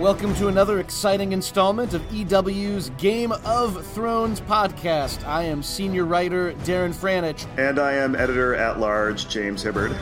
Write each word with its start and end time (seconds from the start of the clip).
Welcome 0.00 0.34
to 0.34 0.48
another 0.48 0.80
exciting 0.80 1.30
installment 1.30 1.94
of 1.94 2.02
EW's 2.12 2.90
Game 2.98 3.30
of 3.30 3.86
Thrones 3.92 4.40
podcast. 4.40 5.24
I 5.24 5.44
am 5.44 5.62
senior 5.62 6.04
writer 6.04 6.52
Darren 6.64 6.92
Franich. 6.92 7.46
And 7.56 7.78
I 7.78 7.92
am 7.92 8.16
editor 8.16 8.56
at 8.56 8.80
large 8.80 9.28
James 9.28 9.62
Hibberd. 9.62 9.96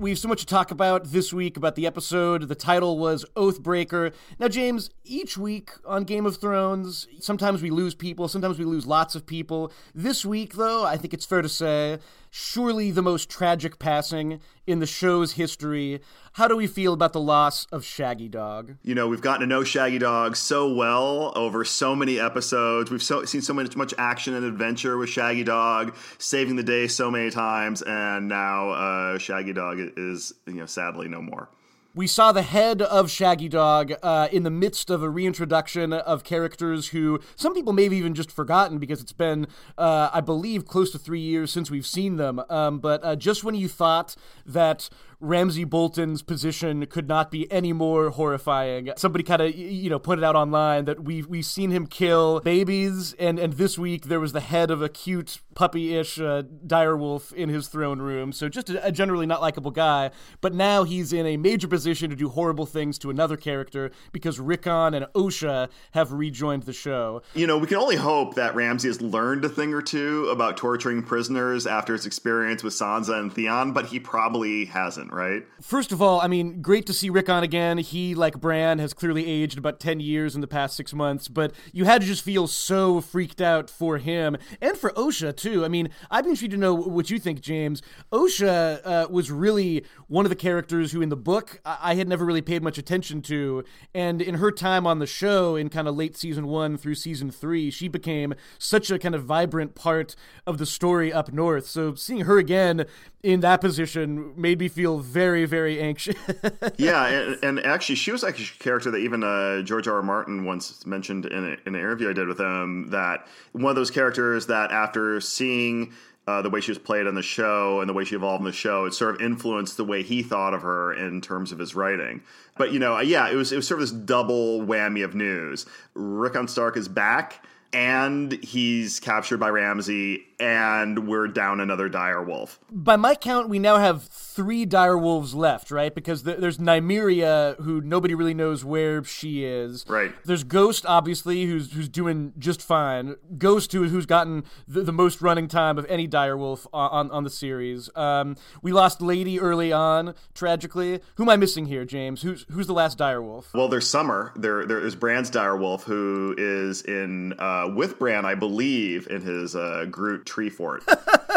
We 0.00 0.10
have 0.10 0.18
so 0.18 0.28
much 0.28 0.40
to 0.40 0.46
talk 0.46 0.72
about 0.72 1.04
this 1.04 1.32
week 1.32 1.56
about 1.56 1.76
the 1.76 1.86
episode. 1.86 2.48
The 2.48 2.54
title 2.54 2.98
was 2.98 3.24
Oathbreaker. 3.36 4.12
Now, 4.38 4.48
James, 4.48 4.90
each 5.04 5.38
week 5.38 5.70
on 5.86 6.04
Game 6.04 6.26
of 6.26 6.36
Thrones, 6.36 7.06
sometimes 7.20 7.62
we 7.62 7.70
lose 7.70 7.94
people, 7.94 8.28
sometimes 8.28 8.58
we 8.58 8.64
lose 8.64 8.84
lots 8.84 9.14
of 9.14 9.26
people. 9.26 9.72
This 9.94 10.26
week, 10.26 10.54
though, 10.54 10.84
I 10.84 10.96
think 10.98 11.14
it's 11.14 11.24
fair 11.24 11.40
to 11.40 11.48
say, 11.48 11.98
surely 12.36 12.90
the 12.90 13.00
most 13.00 13.30
tragic 13.30 13.78
passing 13.78 14.38
in 14.66 14.78
the 14.78 14.86
show's 14.86 15.32
history. 15.32 16.00
How 16.32 16.46
do 16.46 16.54
we 16.54 16.66
feel 16.66 16.92
about 16.92 17.14
the 17.14 17.20
loss 17.20 17.64
of 17.72 17.82
Shaggy 17.82 18.28
Dog? 18.28 18.76
You 18.82 18.94
know, 18.94 19.08
we've 19.08 19.22
gotten 19.22 19.40
to 19.40 19.46
know 19.46 19.64
Shaggy 19.64 19.98
Dog 19.98 20.36
so 20.36 20.70
well 20.70 21.32
over 21.34 21.64
so 21.64 21.96
many 21.96 22.20
episodes. 22.20 22.90
We've 22.90 23.02
so, 23.02 23.24
seen 23.24 23.40
so 23.40 23.54
much, 23.54 23.74
much 23.74 23.94
action 23.96 24.34
and 24.34 24.44
adventure 24.44 24.98
with 24.98 25.08
Shaggy 25.08 25.44
Dog, 25.44 25.96
saving 26.18 26.56
the 26.56 26.62
day 26.62 26.88
so 26.88 27.10
many 27.10 27.30
times, 27.30 27.80
and 27.80 28.28
now 28.28 28.70
uh, 28.70 29.18
Shaggy 29.18 29.54
Dog 29.54 29.78
is, 29.96 30.34
you 30.46 30.54
know, 30.54 30.66
sadly 30.66 31.08
no 31.08 31.22
more. 31.22 31.48
We 31.96 32.06
saw 32.06 32.30
the 32.30 32.42
head 32.42 32.82
of 32.82 33.10
Shaggy 33.10 33.48
Dog 33.48 33.94
uh, 34.02 34.28
in 34.30 34.42
the 34.42 34.50
midst 34.50 34.90
of 34.90 35.02
a 35.02 35.08
reintroduction 35.08 35.94
of 35.94 36.24
characters 36.24 36.88
who 36.88 37.20
some 37.36 37.54
people 37.54 37.72
may 37.72 37.84
have 37.84 37.92
even 37.94 38.14
just 38.14 38.30
forgotten 38.30 38.76
because 38.76 39.00
it's 39.00 39.14
been, 39.14 39.46
uh, 39.78 40.10
I 40.12 40.20
believe, 40.20 40.66
close 40.66 40.90
to 40.90 40.98
three 40.98 41.20
years 41.20 41.50
since 41.50 41.70
we've 41.70 41.86
seen 41.86 42.16
them. 42.16 42.42
Um, 42.50 42.80
but 42.80 43.02
uh, 43.02 43.16
just 43.16 43.44
when 43.44 43.54
you 43.54 43.66
thought 43.66 44.14
that 44.44 44.90
Ramsay 45.20 45.64
Bolton's 45.64 46.22
position 46.22 46.84
could 46.86 47.08
not 47.08 47.30
be 47.30 47.50
any 47.50 47.72
more 47.72 48.10
horrifying. 48.10 48.90
Somebody 48.96 49.24
kind 49.24 49.42
of 49.42 49.54
you 49.54 49.88
know 49.88 49.98
pointed 49.98 50.24
out 50.24 50.36
online 50.36 50.84
that 50.84 51.04
we 51.04 51.22
we've 51.22 51.46
seen 51.46 51.70
him 51.70 51.86
kill 51.86 52.40
babies, 52.40 53.14
and 53.14 53.38
and 53.38 53.54
this 53.54 53.78
week 53.78 54.06
there 54.06 54.20
was 54.20 54.32
the 54.32 54.40
head 54.40 54.70
of 54.70 54.82
a 54.82 54.88
cute 54.88 55.40
puppy-ish 55.54 56.20
uh, 56.20 56.42
direwolf 56.66 57.32
in 57.32 57.48
his 57.48 57.68
throne 57.68 58.00
room. 58.00 58.32
So 58.32 58.48
just 58.48 58.68
a, 58.68 58.86
a 58.86 58.92
generally 58.92 59.26
not 59.26 59.40
likable 59.40 59.70
guy. 59.70 60.10
But 60.40 60.54
now 60.54 60.84
he's 60.84 61.12
in 61.12 61.26
a 61.26 61.36
major 61.36 61.66
position 61.66 62.10
to 62.10 62.16
do 62.16 62.28
horrible 62.28 62.66
things 62.66 62.98
to 62.98 63.10
another 63.10 63.36
character 63.36 63.90
because 64.12 64.38
Rickon 64.38 64.94
and 64.94 65.06
Osha 65.14 65.70
have 65.92 66.12
rejoined 66.12 66.64
the 66.64 66.72
show. 66.72 67.22
You 67.34 67.46
know, 67.46 67.58
we 67.58 67.66
can 67.66 67.78
only 67.78 67.96
hope 67.96 68.34
that 68.34 68.54
Ramsay 68.54 68.88
has 68.88 69.00
learned 69.00 69.44
a 69.44 69.48
thing 69.48 69.72
or 69.72 69.82
two 69.82 70.28
about 70.28 70.56
torturing 70.56 71.02
prisoners 71.02 71.66
after 71.66 71.94
his 71.94 72.06
experience 72.06 72.62
with 72.62 72.74
Sansa 72.74 73.18
and 73.18 73.32
Theon, 73.32 73.72
but 73.72 73.86
he 73.86 73.98
probably 73.98 74.66
hasn't 74.66 75.05
right? 75.10 75.44
First 75.60 75.92
of 75.92 76.02
all, 76.02 76.20
I 76.20 76.28
mean, 76.28 76.62
great 76.62 76.86
to 76.86 76.92
see 76.92 77.10
Rickon 77.10 77.42
again. 77.42 77.78
He, 77.78 78.14
like 78.14 78.40
Bran, 78.40 78.78
has 78.78 78.92
clearly 78.92 79.26
aged 79.26 79.58
about 79.58 79.80
10 79.80 80.00
years 80.00 80.34
in 80.34 80.40
the 80.40 80.46
past 80.46 80.76
six 80.76 80.92
months, 80.92 81.28
but 81.28 81.52
you 81.72 81.84
had 81.84 82.00
to 82.00 82.06
just 82.06 82.22
feel 82.22 82.46
so 82.46 83.00
freaked 83.00 83.40
out 83.40 83.70
for 83.70 83.98
him 83.98 84.36
and 84.60 84.76
for 84.76 84.90
Osha, 84.90 85.34
too. 85.36 85.64
I 85.64 85.68
mean, 85.68 85.90
I'd 86.10 86.24
be 86.24 86.30
interested 86.30 86.50
to 86.52 86.56
know 86.56 86.74
what 86.74 87.10
you 87.10 87.18
think, 87.18 87.40
James. 87.40 87.82
Osha 88.12 88.80
uh, 88.84 89.06
was 89.10 89.30
really 89.30 89.84
one 90.08 90.24
of 90.24 90.30
the 90.30 90.36
characters 90.36 90.92
who, 90.92 91.02
in 91.02 91.08
the 91.08 91.16
book, 91.16 91.60
I-, 91.64 91.78
I 91.80 91.94
had 91.94 92.08
never 92.08 92.24
really 92.24 92.42
paid 92.42 92.62
much 92.62 92.78
attention 92.78 93.22
to. 93.22 93.64
And 93.94 94.20
in 94.20 94.36
her 94.36 94.50
time 94.50 94.86
on 94.86 94.98
the 94.98 95.06
show, 95.06 95.56
in 95.56 95.68
kind 95.68 95.88
of 95.88 95.96
late 95.96 96.16
season 96.16 96.46
one 96.46 96.76
through 96.76 96.96
season 96.96 97.30
three, 97.30 97.70
she 97.70 97.88
became 97.88 98.34
such 98.58 98.90
a 98.90 98.98
kind 98.98 99.14
of 99.14 99.24
vibrant 99.24 99.74
part 99.74 100.16
of 100.46 100.58
the 100.58 100.66
story 100.66 101.12
up 101.12 101.32
north. 101.32 101.66
So 101.66 101.94
seeing 101.94 102.22
her 102.22 102.38
again 102.38 102.86
in 103.22 103.40
that 103.40 103.60
position 103.60 104.32
made 104.36 104.60
me 104.60 104.68
feel 104.68 104.95
very, 104.98 105.44
very 105.44 105.80
anxious. 105.80 106.16
yeah, 106.76 107.06
and, 107.06 107.38
and, 107.42 107.60
actually, 107.60 107.94
she 107.96 108.12
was 108.12 108.24
actually 108.24 108.46
a 108.58 108.62
character 108.62 108.90
that 108.90 108.98
even 108.98 109.22
uh, 109.22 109.62
George 109.62 109.88
R. 109.88 109.96
R. 109.96 110.02
Martin 110.02 110.44
once 110.44 110.84
mentioned 110.86 111.26
in, 111.26 111.44
a, 111.44 111.56
in 111.66 111.74
an 111.74 111.76
interview 111.76 112.10
I 112.10 112.12
did 112.12 112.28
with 112.28 112.40
him 112.40 112.90
that 112.90 113.26
one 113.52 113.70
of 113.70 113.76
those 113.76 113.90
characters 113.90 114.46
that 114.46 114.70
after 114.70 115.20
seeing 115.20 115.92
uh, 116.26 116.42
the 116.42 116.50
way 116.50 116.60
she 116.60 116.70
was 116.70 116.78
played 116.78 117.06
on 117.06 117.14
the 117.14 117.22
show 117.22 117.80
and 117.80 117.88
the 117.88 117.92
way 117.94 118.04
she 118.04 118.16
evolved 118.16 118.40
in 118.40 118.46
the 118.46 118.52
show, 118.52 118.84
it 118.84 118.94
sort 118.94 119.14
of 119.14 119.20
influenced 119.20 119.76
the 119.76 119.84
way 119.84 120.02
he 120.02 120.22
thought 120.22 120.54
of 120.54 120.62
her 120.62 120.92
in 120.92 121.20
terms 121.20 121.52
of 121.52 121.58
his 121.58 121.74
writing. 121.74 122.22
But 122.56 122.72
you 122.72 122.78
know, 122.78 122.98
yeah, 123.00 123.30
it 123.30 123.36
was 123.36 123.52
it 123.52 123.56
was 123.56 123.66
sort 123.66 123.80
of 123.80 123.88
this 123.88 123.96
double 123.96 124.60
whammy 124.60 125.04
of 125.04 125.14
news. 125.14 125.66
Rickon 125.94 126.48
Stark 126.48 126.76
is 126.76 126.88
back 126.88 127.44
and 127.72 128.32
he's 128.32 129.00
captured 129.00 129.38
by 129.38 129.50
Ramsay, 129.50 130.24
and 130.40 131.06
we're 131.06 131.28
down 131.28 131.60
another 131.60 131.88
dire 131.88 132.22
wolf. 132.22 132.58
By 132.70 132.96
my 132.96 133.14
count, 133.14 133.48
we 133.48 133.58
now 133.58 133.76
have 133.76 134.08
three 134.36 134.66
dire 134.66 134.98
wolves 134.98 135.34
left, 135.34 135.70
right? 135.70 135.94
Because 135.94 136.22
there's 136.22 136.58
Nymeria, 136.58 137.56
who 137.62 137.80
nobody 137.80 138.14
really 138.14 138.34
knows 138.34 138.64
where 138.64 139.02
she 139.02 139.44
is. 139.44 139.86
Right. 139.88 140.12
There's 140.26 140.44
Ghost, 140.44 140.84
obviously, 140.86 141.46
who's 141.46 141.72
who's 141.72 141.88
doing 141.88 142.34
just 142.38 142.60
fine. 142.60 143.16
Ghost, 143.38 143.72
who 143.72 143.88
who's 143.88 144.04
gotten 144.04 144.44
the, 144.68 144.82
the 144.82 144.92
most 144.92 145.22
running 145.22 145.48
time 145.48 145.78
of 145.78 145.86
any 145.88 146.06
dire 146.06 146.36
wolf 146.36 146.66
on 146.72 147.10
on 147.10 147.24
the 147.24 147.30
series. 147.30 147.88
Um, 147.96 148.36
we 148.60 148.72
lost 148.72 149.00
Lady 149.00 149.40
early 149.40 149.72
on, 149.72 150.14
tragically. 150.34 151.00
Who 151.14 151.22
am 151.24 151.30
I 151.30 151.36
missing 151.36 151.66
here, 151.66 151.86
James? 151.86 152.20
Who's 152.20 152.44
who's 152.50 152.66
the 152.66 152.74
last 152.74 152.98
dire 152.98 153.22
wolf? 153.22 153.48
Well, 153.54 153.68
there's 153.68 153.88
Summer. 153.88 154.32
There 154.36 154.66
there 154.66 154.84
is 154.84 154.94
Bran's 154.94 155.30
dire 155.30 155.56
wolf, 155.56 155.84
who 155.84 156.34
is 156.36 156.82
in. 156.82 157.32
Uh, 157.38 157.70
with 157.74 157.98
Bran, 157.98 158.26
I 158.26 158.34
believe, 158.34 159.06
in 159.08 159.22
his 159.22 159.56
uh, 159.56 159.86
Groot 159.90 160.26
tree 160.26 160.50
fort. 160.50 160.84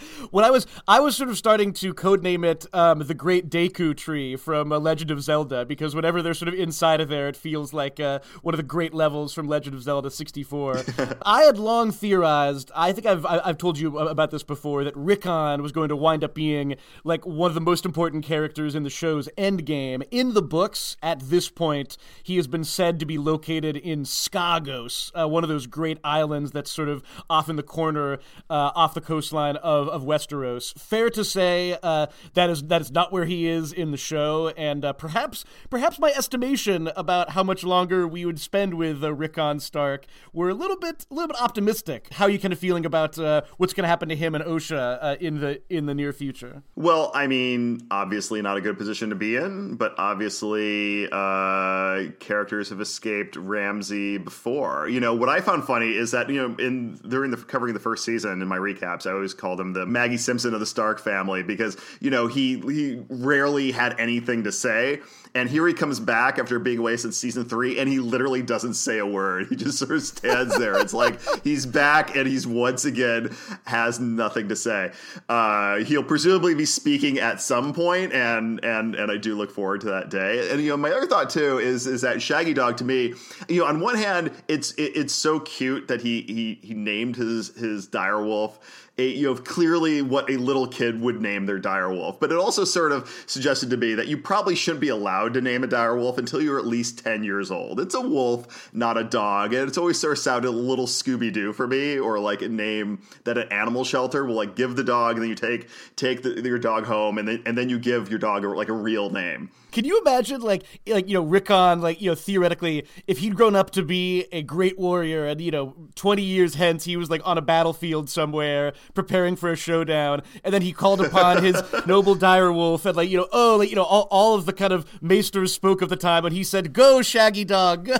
when 0.30 0.44
I 0.44 0.50
was 0.50 0.66
I 0.86 1.00
was 1.00 1.16
sort 1.16 1.30
of 1.30 1.38
starting 1.38 1.72
to 1.74 1.94
codename 1.94 2.44
it 2.44 2.66
um, 2.72 3.00
the 3.00 3.14
Great 3.14 3.50
Deku 3.50 3.96
Tree 3.96 4.36
from 4.36 4.72
uh, 4.72 4.78
Legend 4.78 5.10
of 5.10 5.22
Zelda 5.22 5.64
because 5.64 5.94
whenever 5.94 6.22
they're 6.22 6.34
sort 6.34 6.48
of 6.48 6.54
inside 6.54 7.00
of 7.00 7.08
there, 7.08 7.28
it 7.28 7.36
feels 7.36 7.72
like 7.72 8.00
uh, 8.00 8.20
one 8.42 8.54
of 8.54 8.58
the 8.58 8.62
great 8.62 8.94
levels 8.94 9.32
from 9.34 9.48
Legend 9.48 9.74
of 9.74 9.82
Zelda 9.82 10.10
64. 10.10 10.82
I 11.22 11.42
had 11.42 11.58
long 11.58 11.90
theorized. 11.90 12.70
I 12.74 12.92
think 12.92 13.06
I've 13.06 13.24
I've 13.26 13.58
told 13.58 13.78
you 13.78 13.98
about 13.98 14.30
this 14.30 14.42
before 14.42 14.84
that 14.84 14.96
Rickon 14.96 15.62
was 15.62 15.72
going 15.72 15.88
to 15.88 15.96
wind 15.96 16.24
up 16.24 16.34
being 16.34 16.76
like 17.04 17.26
one 17.26 17.50
of 17.50 17.54
the 17.54 17.60
most 17.60 17.84
important 17.84 18.24
characters 18.24 18.74
in 18.74 18.82
the 18.82 18.90
show's 18.90 19.28
endgame. 19.36 20.06
In 20.10 20.34
the 20.34 20.42
books, 20.42 20.96
at 21.02 21.20
this 21.20 21.48
point, 21.48 21.96
he 22.22 22.36
has 22.36 22.46
been 22.46 22.64
said 22.64 22.98
to 23.00 23.06
be 23.06 23.18
located 23.18 23.76
in 23.76 24.04
Skagos, 24.04 25.10
uh, 25.18 25.28
one 25.28 25.42
of 25.42 25.48
those 25.48 25.66
great 25.66 25.98
islands 26.04 26.50
that's 26.52 26.70
sort 26.70 26.88
of 26.88 27.02
off 27.28 27.48
in 27.48 27.56
the 27.56 27.62
corner, 27.62 28.18
uh, 28.50 28.70
off 28.74 28.94
the 28.94 29.00
coastline 29.00 29.56
of 29.56 29.83
of, 29.88 30.02
of 30.02 30.06
Westeros. 30.06 30.78
Fair 30.78 31.10
to 31.10 31.24
say 31.24 31.78
uh, 31.82 32.06
that 32.34 32.50
is 32.50 32.62
that 32.64 32.80
is 32.80 32.90
not 32.90 33.12
where 33.12 33.24
he 33.24 33.46
is 33.46 33.72
in 33.72 33.90
the 33.90 33.96
show, 33.96 34.48
and 34.56 34.84
uh, 34.84 34.92
perhaps 34.92 35.44
perhaps 35.70 35.98
my 35.98 36.10
estimation 36.10 36.90
about 36.96 37.30
how 37.30 37.42
much 37.42 37.64
longer 37.64 38.06
we 38.06 38.24
would 38.24 38.40
spend 38.40 38.74
with 38.74 39.02
uh, 39.02 39.12
Rickon 39.12 39.60
Stark 39.60 40.06
were 40.32 40.48
a 40.48 40.54
little 40.54 40.76
bit 40.76 41.06
a 41.10 41.14
little 41.14 41.28
bit 41.28 41.40
optimistic. 41.40 42.08
How 42.12 42.26
you 42.26 42.38
kind 42.38 42.52
of 42.52 42.58
feeling 42.58 42.86
about 42.86 43.18
uh, 43.18 43.42
what's 43.56 43.72
going 43.72 43.84
to 43.84 43.88
happen 43.88 44.08
to 44.08 44.16
him 44.16 44.34
and 44.34 44.44
Osha 44.44 44.98
uh, 45.00 45.16
in 45.20 45.40
the 45.40 45.60
in 45.68 45.86
the 45.86 45.94
near 45.94 46.12
future? 46.12 46.62
Well, 46.76 47.10
I 47.14 47.26
mean, 47.26 47.86
obviously 47.90 48.42
not 48.42 48.56
a 48.56 48.60
good 48.60 48.78
position 48.78 49.10
to 49.10 49.16
be 49.16 49.36
in, 49.36 49.76
but 49.76 49.94
obviously 49.98 51.08
uh, 51.10 52.10
characters 52.20 52.70
have 52.70 52.80
escaped 52.80 53.36
Ramsay 53.36 54.18
before. 54.18 54.88
You 54.88 55.00
know 55.00 55.14
what 55.14 55.28
I 55.28 55.40
found 55.40 55.64
funny 55.64 55.94
is 55.94 56.10
that 56.12 56.28
you 56.28 56.36
know 56.36 56.56
in 56.56 56.94
during 57.08 57.30
the 57.30 57.36
covering 57.36 57.74
the 57.74 57.80
first 57.80 58.04
season 58.04 58.42
in 58.42 58.48
my 58.48 58.58
recaps, 58.58 59.06
I 59.06 59.12
always 59.12 59.34
called 59.34 59.60
him 59.60 59.73
the 59.74 59.86
Maggie 59.86 60.16
Simpson 60.16 60.54
of 60.54 60.60
the 60.60 60.66
Stark 60.66 61.00
family 61.00 61.42
because 61.42 61.76
you 62.00 62.10
know 62.10 62.26
he 62.26 62.60
he 62.60 63.02
rarely 63.08 63.72
had 63.72 63.98
anything 63.98 64.44
to 64.44 64.52
say, 64.52 65.00
and 65.34 65.48
here 65.48 65.66
he 65.66 65.74
comes 65.74 65.98
back 65.98 66.38
after 66.38 66.58
being 66.60 66.78
away 66.78 66.96
since 66.96 67.16
season 67.16 67.44
three, 67.44 67.78
and 67.80 67.88
he 67.88 67.98
literally 67.98 68.40
doesn't 68.40 68.74
say 68.74 68.98
a 68.98 69.06
word. 69.06 69.48
He 69.54 69.56
just 69.56 69.78
sort 69.78 69.92
of 69.92 70.02
stands 70.02 70.58
there. 70.58 70.78
It's 70.78 70.92
like 70.92 71.20
he's 71.44 71.64
back, 71.64 72.16
and 72.16 72.26
he's 72.26 72.46
once 72.46 72.84
again 72.84 73.36
has 73.64 74.00
nothing 74.00 74.48
to 74.48 74.56
say. 74.56 74.90
Uh, 75.28 75.76
he'll 75.78 76.02
presumably 76.02 76.54
be 76.54 76.64
speaking 76.64 77.18
at 77.20 77.40
some 77.40 77.72
point, 77.72 78.12
and 78.12 78.64
and 78.64 78.94
and 78.94 79.12
I 79.12 79.16
do 79.16 79.36
look 79.36 79.50
forward 79.50 79.80
to 79.82 79.88
that 79.88 80.10
day. 80.10 80.50
And 80.50 80.60
you 80.60 80.70
know, 80.70 80.76
my 80.76 80.90
other 80.90 81.06
thought 81.06 81.30
too 81.30 81.58
is 81.58 81.86
is 81.86 82.00
that 82.02 82.20
Shaggy 82.20 82.54
Dog 82.54 82.76
to 82.78 82.84
me, 82.84 83.14
you 83.48 83.60
know, 83.60 83.66
on 83.66 83.80
one 83.80 83.96
hand, 83.96 84.30
it's 84.48 84.72
it, 84.72 84.92
it's 84.96 85.14
so 85.14 85.40
cute 85.40 85.88
that 85.88 86.00
he 86.00 86.22
he 86.22 86.66
he 86.66 86.74
named 86.74 87.16
his 87.16 87.48
his 87.56 87.88
direwolf 87.88 88.58
a, 88.98 89.08
you 89.08 89.26
know 89.26 89.34
clearly 89.34 90.02
what 90.02 90.30
a 90.30 90.36
little 90.36 90.66
kid 90.66 91.00
would 91.00 91.20
name 91.20 91.46
their 91.46 91.60
direwolf. 91.60 92.20
But 92.20 92.30
it 92.30 92.38
also 92.38 92.64
sort 92.64 92.92
of 92.92 93.08
suggested 93.26 93.70
to 93.70 93.76
me 93.76 93.94
that 93.94 94.08
you 94.08 94.18
probably 94.18 94.54
shouldn't 94.54 94.80
be 94.80 94.88
allowed 94.88 95.34
to 95.34 95.40
name 95.40 95.64
a 95.64 95.68
direwolf 95.68 96.18
until 96.18 96.40
you're 96.40 96.58
at 96.58 96.66
least 96.66 97.02
ten 97.02 97.24
years 97.24 97.50
old. 97.50 97.80
It's 97.80 97.94
a 97.94 98.00
wolf, 98.00 98.70
not 98.72 98.96
a 98.96 99.04
dog, 99.04 99.52
and 99.52 99.68
it's 99.68 99.78
always 99.78 99.98
sort 99.98 100.12
of 100.12 100.18
sounded 100.18 100.48
a 100.48 100.50
little 100.50 100.86
Scooby 100.86 101.32
Doo 101.32 101.52
for 101.52 101.66
me, 101.66 101.98
or 101.98 102.18
like 102.18 102.42
a 102.42 102.48
name 102.48 103.00
that 103.24 103.38
an 103.38 103.48
animal 103.52 103.84
shelter 103.84 104.24
will 104.24 104.34
like 104.34 104.54
give 104.54 104.76
the 104.76 104.84
dog, 104.84 105.16
and 105.16 105.22
then 105.22 105.28
you 105.30 105.34
take 105.34 105.68
take 105.96 106.22
the, 106.22 106.40
your 106.42 106.58
dog 106.58 106.84
home, 106.84 107.18
and 107.18 107.26
then 107.26 107.42
and 107.46 107.58
then 107.58 107.68
you 107.68 107.78
give 107.78 108.10
your 108.10 108.18
dog 108.18 108.44
a, 108.44 108.48
like 108.48 108.68
a 108.68 108.72
real 108.72 109.10
name. 109.10 109.50
Can 109.74 109.84
you 109.84 110.00
imagine, 110.00 110.40
like, 110.40 110.62
like 110.86 111.08
you 111.08 111.14
know, 111.14 111.22
Rickon, 111.24 111.80
like 111.80 112.00
you 112.00 112.08
know, 112.08 112.14
theoretically, 112.14 112.86
if 113.08 113.18
he'd 113.18 113.34
grown 113.34 113.56
up 113.56 113.72
to 113.72 113.82
be 113.82 114.26
a 114.30 114.40
great 114.40 114.78
warrior, 114.78 115.26
and 115.26 115.40
you 115.40 115.50
know, 115.50 115.74
twenty 115.96 116.22
years 116.22 116.54
hence 116.54 116.84
he 116.84 116.96
was 116.96 117.10
like 117.10 117.20
on 117.24 117.36
a 117.38 117.42
battlefield 117.42 118.08
somewhere, 118.08 118.72
preparing 118.94 119.34
for 119.34 119.50
a 119.50 119.56
showdown, 119.56 120.22
and 120.44 120.54
then 120.54 120.62
he 120.62 120.72
called 120.72 121.00
upon 121.00 121.42
his 121.42 121.60
noble 121.86 122.14
direwolf 122.14 122.86
and 122.86 122.96
like 122.96 123.10
you 123.10 123.16
know 123.18 123.26
oh 123.32 123.56
like 123.56 123.68
you 123.68 123.74
know 123.74 123.82
all, 123.82 124.06
all 124.12 124.36
of 124.36 124.46
the 124.46 124.52
kind 124.52 124.72
of 124.72 124.86
maesters 125.02 125.52
spoke 125.52 125.82
of 125.82 125.88
the 125.88 125.96
time, 125.96 126.24
and 126.24 126.32
he 126.32 126.44
said, 126.44 126.72
"Go, 126.72 127.02
Shaggy 127.02 127.44
Dog." 127.44 127.88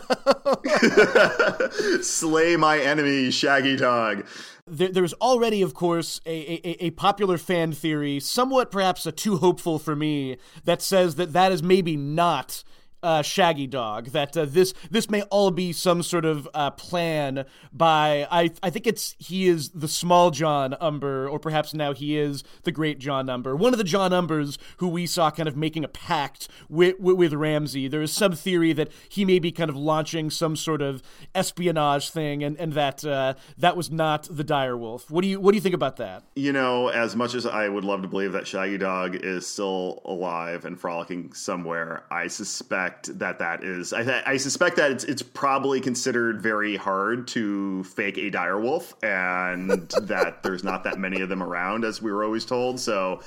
Slay 2.02 2.56
my 2.56 2.78
enemy, 2.78 3.32
Shaggy 3.32 3.74
Dog. 3.74 4.24
There, 4.66 4.88
there's 4.88 5.12
already, 5.14 5.60
of 5.60 5.74
course, 5.74 6.20
a, 6.24 6.30
a, 6.30 6.86
a, 6.86 6.90
popular 6.90 7.36
fan 7.36 7.72
theory, 7.72 8.18
somewhat 8.18 8.70
perhaps 8.70 9.04
a 9.04 9.12
too 9.12 9.36
hopeful 9.36 9.78
for 9.78 9.94
me, 9.94 10.38
that 10.64 10.80
says 10.80 11.16
that 11.16 11.34
that 11.34 11.52
is 11.52 11.62
maybe 11.62 11.96
not 11.96 12.64
uh, 13.04 13.22
Shaggy 13.22 13.66
Dog. 13.66 14.06
That 14.06 14.36
uh, 14.36 14.46
this 14.46 14.74
this 14.90 15.08
may 15.08 15.22
all 15.22 15.50
be 15.50 15.72
some 15.72 16.02
sort 16.02 16.24
of 16.24 16.48
uh, 16.54 16.70
plan 16.72 17.44
by 17.72 18.26
I 18.30 18.50
I 18.62 18.70
think 18.70 18.86
it's 18.86 19.14
he 19.18 19.46
is 19.46 19.70
the 19.70 19.88
small 19.88 20.30
Jon 20.30 20.74
Umber, 20.80 21.28
or 21.28 21.38
perhaps 21.38 21.74
now 21.74 21.92
he 21.92 22.18
is 22.18 22.42
the 22.64 22.72
great 22.72 22.98
Jon 22.98 23.28
Umber, 23.28 23.54
one 23.54 23.72
of 23.72 23.78
the 23.78 23.84
Jon 23.84 24.10
Umbers 24.10 24.58
who 24.78 24.88
we 24.88 25.06
saw 25.06 25.30
kind 25.30 25.48
of 25.48 25.56
making 25.56 25.84
a 25.84 25.88
pact 25.88 26.48
with 26.68 26.98
with, 26.98 27.16
with 27.16 27.32
Ramsay. 27.34 27.88
There 27.88 28.02
is 28.02 28.12
some 28.12 28.32
theory 28.32 28.72
that 28.72 28.90
he 29.08 29.24
may 29.24 29.38
be 29.38 29.52
kind 29.52 29.70
of 29.70 29.76
launching 29.76 30.30
some 30.30 30.56
sort 30.56 30.82
of 30.82 31.02
espionage 31.34 32.10
thing, 32.10 32.42
and 32.42 32.58
and 32.58 32.72
that 32.72 33.04
uh, 33.04 33.34
that 33.58 33.76
was 33.76 33.90
not 33.90 34.26
the 34.30 34.44
direwolf. 34.44 35.10
What 35.10 35.22
do 35.22 35.28
you 35.28 35.40
what 35.40 35.52
do 35.52 35.56
you 35.56 35.62
think 35.62 35.74
about 35.74 35.96
that? 35.96 36.22
You 36.34 36.52
know, 36.52 36.88
as 36.88 37.14
much 37.14 37.34
as 37.34 37.44
I 37.46 37.68
would 37.68 37.84
love 37.84 38.02
to 38.02 38.08
believe 38.08 38.32
that 38.32 38.46
Shaggy 38.46 38.78
Dog 38.78 39.16
is 39.16 39.46
still 39.46 40.00
alive 40.04 40.64
and 40.64 40.80
frolicking 40.80 41.32
somewhere, 41.32 42.04
I 42.10 42.28
suspect 42.28 42.93
suspect 42.94 43.18
that 43.18 43.38
that 43.38 43.64
is. 43.64 43.92
I, 43.92 44.22
I 44.26 44.36
suspect 44.36 44.76
that 44.76 44.90
it's, 44.90 45.04
it's 45.04 45.22
probably 45.22 45.80
considered 45.80 46.40
very 46.40 46.76
hard 46.76 47.26
to 47.28 47.84
fake 47.84 48.18
a 48.18 48.30
direwolf, 48.30 48.92
and 49.02 49.70
that 50.02 50.42
there's 50.42 50.64
not 50.64 50.84
that 50.84 50.98
many 50.98 51.20
of 51.20 51.28
them 51.28 51.42
around, 51.42 51.84
as 51.84 52.00
we 52.00 52.12
were 52.12 52.24
always 52.24 52.44
told. 52.44 52.80
So 52.80 53.22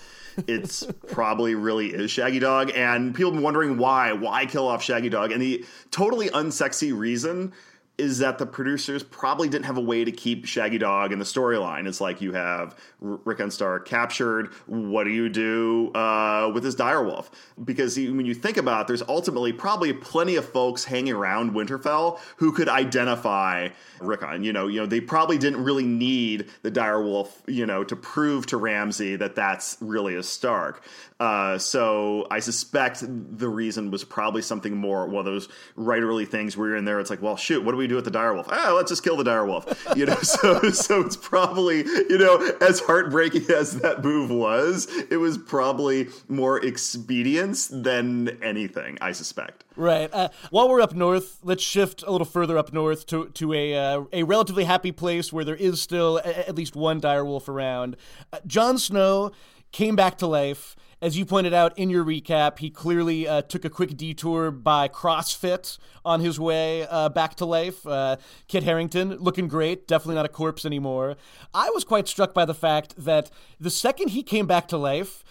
it's 0.47 0.85
probably 1.07 1.55
really 1.55 1.87
is 1.87 2.11
Shaggy 2.11 2.39
Dog, 2.39 2.71
and 2.75 3.13
people 3.13 3.31
have 3.31 3.37
been 3.37 3.43
wondering 3.43 3.77
why. 3.77 4.13
Why 4.13 4.45
kill 4.45 4.67
off 4.67 4.83
Shaggy 4.83 5.09
Dog? 5.09 5.31
And 5.31 5.41
the 5.41 5.65
totally 5.91 6.29
unsexy 6.29 6.97
reason 6.97 7.53
is 7.97 8.19
that 8.19 8.37
the 8.37 8.45
producers 8.45 9.01
probably 9.01 9.49
didn't 9.49 9.65
have 9.65 9.77
a 9.77 9.81
way 9.81 10.03
to 10.03 10.11
keep 10.11 10.45
Shaggy 10.45 10.77
Dog 10.77 11.11
in 11.11 11.19
the 11.19 11.25
storyline. 11.25 11.87
It's 11.87 11.99
like 11.99 12.21
you 12.21 12.33
have 12.33 12.75
Rickon 13.01 13.49
Stark 13.49 13.87
captured. 13.87 14.53
What 14.67 15.05
do 15.05 15.09
you 15.09 15.29
do 15.29 15.91
uh, 15.93 16.51
with 16.53 16.63
this 16.63 16.75
direwolf? 16.75 17.29
Because 17.63 17.97
when 17.97 18.25
you 18.25 18.35
think 18.35 18.57
about 18.57 18.81
it, 18.81 18.87
there's 18.87 19.01
ultimately 19.01 19.51
probably 19.51 19.93
plenty 19.93 20.35
of 20.35 20.47
folks 20.47 20.83
hanging 20.83 21.13
around 21.13 21.53
Winterfell 21.53 22.19
who 22.35 22.51
could 22.51 22.69
identify 22.69 23.69
Rickon. 23.99 24.43
You 24.43 24.53
know, 24.53 24.67
you 24.67 24.79
know, 24.79 24.85
they 24.85 25.01
probably 25.01 25.39
didn't 25.39 25.63
really 25.63 25.85
need 25.85 26.51
the 26.61 26.71
direwolf, 26.71 27.29
you 27.47 27.65
know, 27.65 27.83
to 27.83 27.95
prove 27.95 28.45
to 28.47 28.57
Ramsay 28.57 29.15
that 29.15 29.35
that's 29.35 29.77
really 29.81 30.15
a 30.15 30.23
Stark. 30.23 30.83
Uh, 31.19 31.57
so 31.57 32.27
I 32.29 32.41
suspect 32.41 33.03
the 33.03 33.49
reason 33.49 33.89
was 33.89 34.03
probably 34.03 34.43
something 34.43 34.77
more 34.77 35.07
Well, 35.07 35.23
those 35.23 35.47
writerly 35.75 36.27
things 36.27 36.55
where 36.55 36.69
you're 36.69 36.77
in 36.77 36.85
there. 36.85 36.99
It's 36.99 37.09
like, 37.09 37.23
well, 37.23 37.37
shoot, 37.37 37.63
what 37.63 37.71
do 37.71 37.77
we 37.77 37.86
do 37.87 37.95
with 37.95 38.05
the 38.05 38.11
direwolf? 38.11 38.47
Ah, 38.49 38.73
let's 38.75 38.91
just 38.91 39.03
kill 39.03 39.17
the 39.17 39.23
direwolf. 39.23 39.95
You 39.95 40.05
know, 40.05 40.15
so 40.21 40.69
so 40.71 41.01
it's 41.01 41.17
probably 41.17 41.77
you 41.85 42.17
know 42.17 42.53
as 42.61 42.79
heartbreaking 42.79 43.49
as 43.55 43.79
that 43.79 44.03
move 44.03 44.29
was, 44.29 44.87
it 45.09 45.17
was 45.17 45.37
probably 45.37 46.09
more 46.27 46.63
expedience 46.63 47.67
than 47.67 48.37
anything. 48.43 48.97
I 49.01 49.11
suspect. 49.11 49.63
Right. 49.75 50.11
Uh, 50.11 50.29
while 50.49 50.67
we're 50.67 50.81
up 50.81 50.95
north, 50.95 51.39
let's 51.43 51.63
shift 51.63 52.03
a 52.05 52.11
little 52.11 52.25
further 52.25 52.57
up 52.57 52.73
north 52.73 53.05
to 53.07 53.27
to 53.29 53.53
a 53.53 53.75
uh, 53.75 54.03
a 54.11 54.23
relatively 54.23 54.63
happy 54.63 54.91
place 54.91 55.31
where 55.31 55.45
there 55.45 55.55
is 55.55 55.81
still 55.81 56.17
a, 56.17 56.47
at 56.49 56.55
least 56.55 56.75
one 56.75 56.99
direwolf 56.99 57.47
around. 57.47 57.95
Uh, 58.33 58.39
Jon 58.45 58.77
Snow 58.77 59.31
came 59.71 59.95
back 59.95 60.17
to 60.17 60.27
life 60.27 60.75
as 61.01 61.17
you 61.17 61.25
pointed 61.25 61.53
out 61.53 61.77
in 61.77 61.89
your 61.89 62.03
recap, 62.03 62.59
he 62.59 62.69
clearly 62.69 63.27
uh, 63.27 63.41
took 63.43 63.63
a 63.65 63.69
quick 63.69 63.95
detour 63.95 64.49
by 64.49 64.87
CrossFit 64.87 65.77
on 66.03 66.21
his 66.21 66.39
way 66.39 66.87
uh, 66.89 67.09
back 67.09 67.35
to 67.35 67.45
life. 67.45 67.85
Uh, 67.85 68.17
Kit 68.47 68.63
Harington 68.63 69.17
looking 69.17 69.47
great, 69.47 69.87
definitely 69.87 70.15
not 70.15 70.25
a 70.25 70.29
corpse 70.29 70.65
anymore. 70.65 71.15
I 71.53 71.69
was 71.69 71.83
quite 71.83 72.07
struck 72.07 72.33
by 72.33 72.45
the 72.45 72.55
fact 72.55 72.95
that 72.97 73.29
the 73.59 73.69
second 73.69 74.09
he 74.09 74.23
came 74.23 74.47
back 74.47 74.67
to 74.69 74.77
life, 74.77 75.23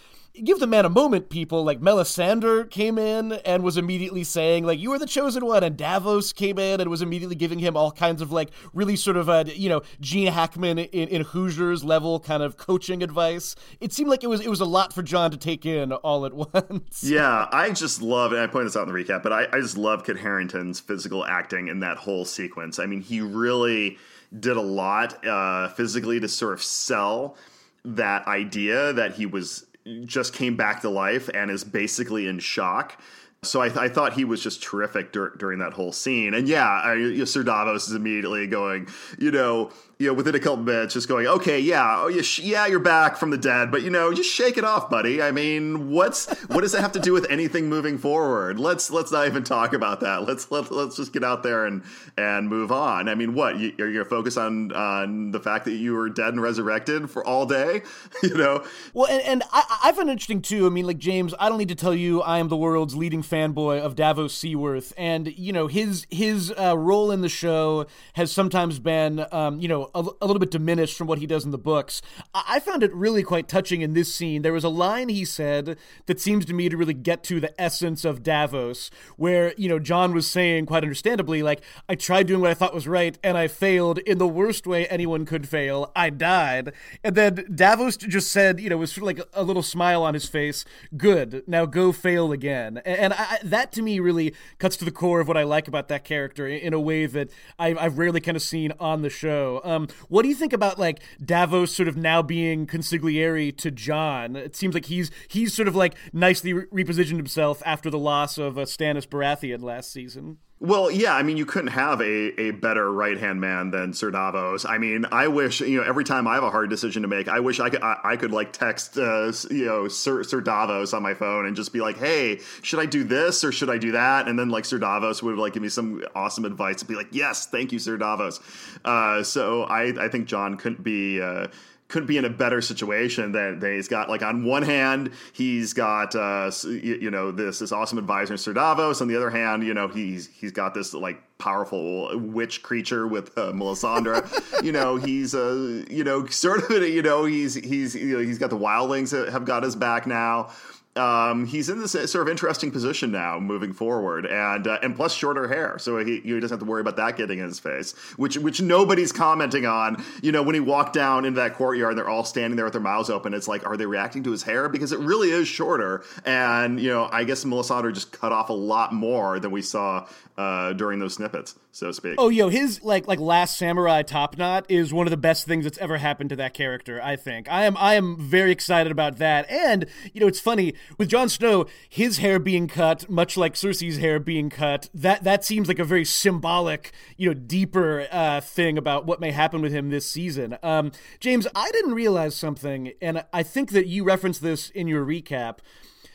give 0.42 0.60
the 0.60 0.66
man 0.66 0.84
a 0.84 0.88
moment, 0.88 1.30
people. 1.30 1.64
Like 1.64 1.80
Melisandre 1.80 2.70
came 2.70 2.98
in 2.98 3.32
and 3.32 3.62
was 3.62 3.76
immediately 3.76 4.24
saying, 4.24 4.64
like, 4.64 4.78
you 4.78 4.92
are 4.92 4.98
the 4.98 5.06
chosen 5.06 5.44
one. 5.44 5.64
And 5.64 5.76
Davos 5.76 6.32
came 6.32 6.58
in 6.58 6.80
and 6.80 6.90
was 6.90 7.02
immediately 7.02 7.36
giving 7.36 7.58
him 7.58 7.76
all 7.76 7.92
kinds 7.92 8.22
of, 8.22 8.32
like, 8.32 8.50
really 8.72 8.96
sort 8.96 9.16
of, 9.16 9.28
a, 9.28 9.44
you 9.56 9.68
know, 9.68 9.82
Gene 10.00 10.32
Hackman 10.32 10.78
in, 10.78 11.08
in 11.08 11.22
Hoosiers 11.22 11.84
level 11.84 12.20
kind 12.20 12.42
of 12.42 12.56
coaching 12.56 13.02
advice. 13.02 13.56
It 13.80 13.92
seemed 13.92 14.10
like 14.10 14.22
it 14.24 14.28
was 14.28 14.40
it 14.40 14.48
was 14.48 14.60
a 14.60 14.66
lot 14.66 14.92
for 14.92 15.02
Jon 15.02 15.30
to 15.30 15.36
take 15.36 15.66
in 15.66 15.92
all 15.92 16.26
at 16.26 16.32
once. 16.54 17.02
Yeah, 17.02 17.48
I 17.52 17.70
just 17.70 18.02
love, 18.02 18.32
and 18.32 18.40
I 18.40 18.46
point 18.46 18.66
this 18.66 18.76
out 18.76 18.88
in 18.88 18.94
the 18.94 19.04
recap, 19.04 19.22
but 19.22 19.32
I, 19.32 19.46
I 19.52 19.60
just 19.60 19.76
love 19.76 20.04
Kit 20.04 20.18
Harington's 20.18 20.80
physical 20.80 21.24
acting 21.24 21.68
in 21.68 21.80
that 21.80 21.96
whole 21.96 22.24
sequence. 22.24 22.78
I 22.78 22.86
mean, 22.86 23.00
he 23.00 23.20
really 23.20 23.98
did 24.38 24.56
a 24.56 24.62
lot 24.62 25.24
uh, 25.24 25.68
physically 25.68 26.20
to 26.20 26.28
sort 26.28 26.54
of 26.54 26.62
sell 26.62 27.36
that 27.84 28.26
idea 28.26 28.92
that 28.92 29.14
he 29.14 29.26
was 29.26 29.64
just 30.04 30.32
came 30.32 30.56
back 30.56 30.80
to 30.82 30.88
life 30.88 31.28
and 31.32 31.50
is 31.50 31.64
basically 31.64 32.26
in 32.26 32.38
shock. 32.38 33.00
So 33.42 33.60
I, 33.60 33.68
th- 33.68 33.78
I 33.78 33.88
thought 33.88 34.14
he 34.14 34.24
was 34.24 34.42
just 34.42 34.62
terrific 34.62 35.12
dur- 35.12 35.34
during 35.36 35.60
that 35.60 35.72
whole 35.72 35.92
scene. 35.92 36.34
And 36.34 36.48
yeah, 36.48 36.66
I, 36.66 36.94
you 36.94 37.18
know, 37.18 37.24
Ser 37.24 37.44
Davos 37.44 37.88
is 37.88 37.94
immediately 37.94 38.46
going, 38.46 38.88
you 39.18 39.30
know, 39.30 39.70
you 39.98 40.08
know, 40.08 40.12
within 40.12 40.34
a 40.34 40.38
couple 40.38 40.58
minutes, 40.58 40.92
just 40.92 41.08
going, 41.08 41.26
okay, 41.26 41.58
yeah, 41.58 42.02
oh, 42.02 42.08
yeah, 42.08 42.20
sh- 42.20 42.40
yeah, 42.40 42.66
you're 42.66 42.78
back 42.78 43.16
from 43.16 43.30
the 43.30 43.38
dead, 43.38 43.70
but 43.70 43.82
you 43.82 43.88
know, 43.88 44.12
just 44.12 44.30
shake 44.30 44.58
it 44.58 44.64
off, 44.64 44.90
buddy. 44.90 45.22
I 45.22 45.30
mean, 45.30 45.90
what's 45.90 46.30
what 46.48 46.60
does 46.60 46.74
it 46.74 46.82
have 46.82 46.92
to 46.92 47.00
do 47.00 47.14
with 47.14 47.26
anything 47.30 47.70
moving 47.70 47.96
forward? 47.96 48.60
Let's 48.60 48.90
let's 48.90 49.10
not 49.10 49.26
even 49.26 49.42
talk 49.42 49.72
about 49.72 50.00
that. 50.00 50.24
Let's 50.24 50.50
let, 50.50 50.70
let's 50.70 50.96
just 50.96 51.14
get 51.14 51.24
out 51.24 51.42
there 51.42 51.64
and 51.64 51.82
and 52.18 52.46
move 52.46 52.70
on. 52.70 53.08
I 53.08 53.14
mean, 53.14 53.32
what 53.32 53.58
you, 53.58 53.72
are 53.78 53.88
you 53.88 54.04
focus 54.04 54.36
on 54.36 54.70
on 54.72 55.30
the 55.30 55.40
fact 55.40 55.64
that 55.64 55.72
you 55.72 55.94
were 55.94 56.10
dead 56.10 56.28
and 56.28 56.42
resurrected 56.42 57.08
for 57.08 57.26
all 57.26 57.46
day? 57.46 57.80
you 58.22 58.36
know. 58.36 58.66
Well, 58.92 59.06
and, 59.06 59.22
and 59.22 59.42
I, 59.50 59.78
I 59.84 59.92
find 59.92 60.10
it 60.10 60.12
interesting 60.12 60.42
too. 60.42 60.66
I 60.66 60.68
mean, 60.68 60.86
like 60.86 60.98
James, 60.98 61.32
I 61.40 61.48
don't 61.48 61.58
need 61.58 61.68
to 61.68 61.74
tell 61.74 61.94
you, 61.94 62.20
I 62.20 62.38
am 62.38 62.48
the 62.48 62.56
world's 62.56 62.94
leading 62.94 63.22
fanboy 63.28 63.80
of 63.80 63.96
Davos 63.96 64.34
Seaworth, 64.34 64.92
and 64.96 65.36
you 65.38 65.52
know 65.52 65.66
his 65.66 66.06
his 66.10 66.52
uh, 66.58 66.76
role 66.76 67.10
in 67.10 67.20
the 67.20 67.28
show 67.28 67.86
has 68.14 68.32
sometimes 68.32 68.78
been, 68.78 69.26
um, 69.32 69.60
you 69.60 69.68
know 69.68 69.90
a, 69.94 70.06
a, 70.20 70.26
little 70.26 70.40
bit 70.40 70.50
diminished 70.50 70.96
from 70.96 71.06
what 71.06 71.18
he 71.18 71.26
does 71.26 71.44
in 71.44 71.50
the 71.50 71.58
books. 71.58 72.02
I, 72.34 72.56
I 72.56 72.60
found 72.60 72.82
it 72.82 72.94
really 72.94 73.22
quite 73.22 73.48
touching 73.48 73.80
in 73.80 73.92
this 73.92 74.14
scene. 74.14 74.42
There 74.42 74.52
was 74.52 74.64
a 74.64 74.68
line 74.68 75.08
he 75.08 75.24
said 75.24 75.76
that 76.06 76.20
seems 76.20 76.44
to 76.46 76.54
me 76.54 76.68
to 76.68 76.76
really 76.76 76.94
get 76.94 77.22
to 77.24 77.40
the 77.40 77.60
essence 77.60 78.04
of 78.04 78.22
Davos, 78.22 78.90
where, 79.16 79.54
you 79.56 79.68
know, 79.68 79.78
Jon 79.78 80.14
was 80.14 80.26
saying, 80.26 80.66
quite 80.66 80.82
understandably, 80.82 81.42
like, 81.42 81.62
I 81.88 81.94
tried 81.94 82.26
doing 82.26 82.40
what 82.40 82.50
I 82.50 82.54
thought 82.54 82.74
was 82.74 82.88
right, 82.88 83.18
and 83.22 83.36
I 83.36 83.48
failed 83.48 83.98
in 83.98 84.18
the 84.18 84.26
worst 84.26 84.66
way 84.66 84.86
anyone 84.86 85.24
could 85.24 85.48
fail. 85.48 85.92
I 85.94 86.10
died. 86.10 86.72
And 87.02 87.14
then 87.14 87.46
Davos 87.54 87.96
just 87.96 88.30
said, 88.30 88.60
you 88.60 88.70
know, 88.70 88.76
was 88.76 88.92
sort 88.92 89.10
of 89.10 89.18
like 89.18 89.28
a 89.32 89.42
little 89.42 89.62
smile 89.62 90.02
on 90.02 90.14
his 90.14 90.28
face, 90.28 90.64
good, 90.96 91.42
now 91.46 91.66
go 91.66 91.92
fail 91.92 92.32
again. 92.32 92.78
And 92.84 93.12
I, 93.18 93.38
that 93.44 93.72
to 93.72 93.82
me 93.82 94.00
really 94.00 94.34
cuts 94.58 94.76
to 94.78 94.84
the 94.84 94.90
core 94.90 95.20
of 95.20 95.28
what 95.28 95.36
I 95.36 95.42
like 95.44 95.68
about 95.68 95.88
that 95.88 96.04
character 96.04 96.46
in 96.46 96.72
a 96.72 96.80
way 96.80 97.06
that 97.06 97.30
I've, 97.58 97.78
I've 97.78 97.98
rarely 97.98 98.20
kind 98.20 98.36
of 98.36 98.42
seen 98.42 98.72
on 98.78 99.02
the 99.02 99.10
show. 99.10 99.60
Um, 99.64 99.88
what 100.08 100.22
do 100.22 100.28
you 100.28 100.34
think 100.34 100.52
about 100.52 100.78
like 100.78 101.00
Davos 101.24 101.74
sort 101.74 101.88
of 101.88 101.96
now 101.96 102.22
being 102.22 102.66
consigliere 102.66 103.56
to 103.58 103.70
Jon? 103.70 104.36
It 104.36 104.56
seems 104.56 104.74
like 104.74 104.86
he's 104.86 105.10
he's 105.28 105.54
sort 105.54 105.68
of 105.68 105.76
like 105.76 105.94
nicely 106.12 106.52
re- 106.52 106.84
repositioned 106.84 107.16
himself 107.16 107.62
after 107.64 107.90
the 107.90 107.98
loss 107.98 108.38
of 108.38 108.58
uh, 108.58 108.62
Stannis 108.62 109.06
Baratheon 109.06 109.62
last 109.62 109.92
season. 109.92 110.38
Well, 110.58 110.90
yeah, 110.90 111.14
I 111.14 111.22
mean, 111.22 111.36
you 111.36 111.44
couldn't 111.44 111.72
have 111.72 112.00
a, 112.00 112.40
a 112.40 112.50
better 112.52 112.90
right 112.90 113.18
hand 113.18 113.42
man 113.42 113.70
than 113.70 113.92
Ser 113.92 114.10
Davos. 114.10 114.64
I 114.64 114.78
mean, 114.78 115.04
I 115.12 115.28
wish 115.28 115.60
you 115.60 115.76
know 115.76 115.82
every 115.82 116.02
time 116.02 116.26
I 116.26 116.34
have 116.34 116.44
a 116.44 116.50
hard 116.50 116.70
decision 116.70 117.02
to 117.02 117.08
make, 117.08 117.28
I 117.28 117.40
wish 117.40 117.60
I 117.60 117.68
could 117.68 117.82
I, 117.82 117.98
I 118.02 118.16
could 118.16 118.30
like 118.32 118.54
text 118.54 118.96
uh, 118.96 119.32
you 119.50 119.66
know 119.66 119.86
Ser 119.86 120.24
Ser 120.24 120.40
Davos 120.40 120.94
on 120.94 121.02
my 121.02 121.12
phone 121.12 121.44
and 121.44 121.54
just 121.54 121.74
be 121.74 121.82
like, 121.82 121.98
hey, 121.98 122.40
should 122.62 122.80
I 122.80 122.86
do 122.86 123.04
this 123.04 123.44
or 123.44 123.52
should 123.52 123.68
I 123.68 123.76
do 123.76 123.92
that? 123.92 124.28
And 124.28 124.38
then 124.38 124.48
like 124.48 124.64
Ser 124.64 124.78
Davos 124.78 125.22
would 125.22 125.36
like 125.36 125.52
give 125.52 125.62
me 125.62 125.68
some 125.68 126.02
awesome 126.14 126.46
advice 126.46 126.80
and 126.80 126.88
be 126.88 126.94
like, 126.94 127.08
yes, 127.10 127.46
thank 127.46 127.70
you, 127.70 127.78
Ser 127.78 127.98
Davos. 127.98 128.40
Uh, 128.82 129.22
so 129.22 129.64
I 129.64 130.06
I 130.06 130.08
think 130.08 130.26
Jon 130.26 130.56
couldn't 130.56 130.82
be. 130.82 131.20
Uh, 131.20 131.48
couldn't 131.88 132.06
be 132.06 132.16
in 132.16 132.24
a 132.24 132.30
better 132.30 132.60
situation 132.60 133.32
than, 133.32 133.60
than 133.60 133.74
he's 133.74 133.88
got. 133.88 134.08
Like 134.08 134.22
on 134.22 134.44
one 134.44 134.62
hand, 134.62 135.12
he's 135.32 135.72
got 135.72 136.14
uh, 136.14 136.50
you, 136.64 136.98
you, 137.00 137.10
know 137.10 137.30
this 137.30 137.60
this 137.60 137.72
awesome 137.72 137.98
advisor 137.98 138.34
in 138.34 138.38
Ser 138.38 138.52
Davos. 138.52 139.00
On 139.00 139.08
the 139.08 139.16
other 139.16 139.30
hand, 139.30 139.62
you 139.62 139.74
know 139.74 139.88
he's 139.88 140.28
he's 140.28 140.52
got 140.52 140.74
this 140.74 140.94
like 140.94 141.22
powerful 141.38 142.18
witch 142.18 142.62
creature 142.62 143.06
with 143.06 143.36
uh, 143.38 143.52
Melisandre. 143.52 144.24
you 144.64 144.72
know 144.72 144.96
he's 144.96 145.34
uh, 145.34 145.84
you 145.88 146.04
know 146.04 146.26
sort 146.26 146.70
of 146.70 146.82
you 146.82 147.02
know 147.02 147.24
he's 147.24 147.54
he's 147.54 147.94
you 147.94 148.18
know, 148.18 148.24
he's 148.24 148.38
got 148.38 148.50
the 148.50 148.58
wildlings 148.58 149.10
that 149.10 149.28
have 149.30 149.44
got 149.44 149.62
his 149.62 149.76
back 149.76 150.06
now. 150.06 150.50
Um, 150.96 151.46
he's 151.46 151.68
in 151.68 151.80
this 151.80 151.92
sort 151.92 152.16
of 152.16 152.28
interesting 152.28 152.70
position 152.70 153.10
now 153.12 153.38
moving 153.38 153.72
forward, 153.72 154.26
and 154.26 154.66
uh, 154.66 154.78
and 154.82 154.96
plus 154.96 155.12
shorter 155.12 155.48
hair, 155.48 155.78
so 155.78 155.98
he, 155.98 156.20
doesn't 156.20 156.50
have 156.50 156.58
to 156.58 156.64
worry 156.64 156.80
about 156.80 156.96
that 156.96 157.16
getting 157.16 157.38
in 157.38 157.46
his 157.46 157.58
face, 157.58 157.92
which 158.16 158.36
which 158.38 158.60
nobody's 158.60 159.12
commenting 159.12 159.66
on. 159.66 160.02
You 160.22 160.32
know, 160.32 160.42
when 160.42 160.54
he 160.54 160.60
walked 160.60 160.92
down 160.94 161.24
into 161.24 161.40
that 161.40 161.54
courtyard, 161.54 161.92
and 161.92 161.98
they're 161.98 162.08
all 162.08 162.24
standing 162.24 162.56
there 162.56 162.64
with 162.64 162.72
their 162.72 162.82
mouths 162.82 163.10
open. 163.10 163.34
It's 163.34 163.48
like, 163.48 163.66
are 163.66 163.76
they 163.76 163.86
reacting 163.86 164.22
to 164.24 164.30
his 164.30 164.42
hair 164.42 164.68
because 164.68 164.92
it 164.92 164.98
really 164.98 165.30
is 165.30 165.48
shorter? 165.48 166.04
And 166.24 166.80
you 166.80 166.90
know, 166.90 167.08
I 167.10 167.24
guess 167.24 167.44
Melisandre 167.44 167.92
just 167.92 168.12
cut 168.12 168.32
off 168.32 168.48
a 168.48 168.54
lot 168.54 168.92
more 168.92 169.38
than 169.38 169.50
we 169.50 169.62
saw 169.62 170.06
uh, 170.38 170.74
during 170.74 170.98
those 170.98 171.14
snippets, 171.14 171.58
so 171.72 171.86
to 171.86 171.92
speak. 171.92 172.14
Oh, 172.18 172.28
yo, 172.28 172.48
his 172.48 172.82
like 172.82 173.06
like 173.08 173.18
Last 173.18 173.56
Samurai 173.56 174.02
top 174.02 174.36
knot 174.36 174.66
is 174.68 174.92
one 174.92 175.06
of 175.06 175.10
the 175.10 175.16
best 175.16 175.46
things 175.46 175.64
that's 175.64 175.78
ever 175.78 175.96
happened 175.96 176.30
to 176.30 176.36
that 176.36 176.52
character. 176.52 177.00
I 177.02 177.16
think 177.16 177.50
I 177.50 177.64
am 177.64 177.76
I 177.78 177.94
am 177.94 178.18
very 178.18 178.50
excited 178.50 178.92
about 178.92 179.16
that, 179.18 179.48
and 179.50 179.86
you 180.12 180.20
know, 180.20 180.26
it's 180.26 180.40
funny 180.40 180.74
with 180.98 181.08
Jon 181.08 181.28
Snow, 181.28 181.66
his 181.88 182.18
hair 182.18 182.38
being 182.38 182.68
cut, 182.68 183.08
much 183.08 183.36
like 183.36 183.54
Cersei's 183.54 183.96
hair 183.96 184.18
being 184.18 184.50
cut, 184.50 184.90
that 184.92 185.24
that 185.24 185.44
seems 185.44 185.68
like 185.68 185.78
a 185.78 185.84
very 185.84 186.04
symbolic, 186.04 186.92
you 187.16 187.28
know, 187.28 187.34
deeper 187.34 188.06
uh, 188.10 188.40
thing 188.42 188.76
about 188.76 189.06
what 189.06 189.20
may 189.20 189.30
happen 189.30 189.62
with 189.62 189.72
him 189.72 189.88
this 189.88 190.08
season. 190.08 190.58
Um, 190.62 190.92
James, 191.18 191.46
I 191.54 191.70
didn't 191.70 191.94
realize 191.94 192.34
something, 192.34 192.92
and 193.00 193.24
I 193.32 193.42
think 193.42 193.70
that 193.70 193.86
you 193.86 194.04
referenced 194.04 194.42
this 194.42 194.68
in 194.70 194.86
your 194.86 195.04
recap. 195.04 195.58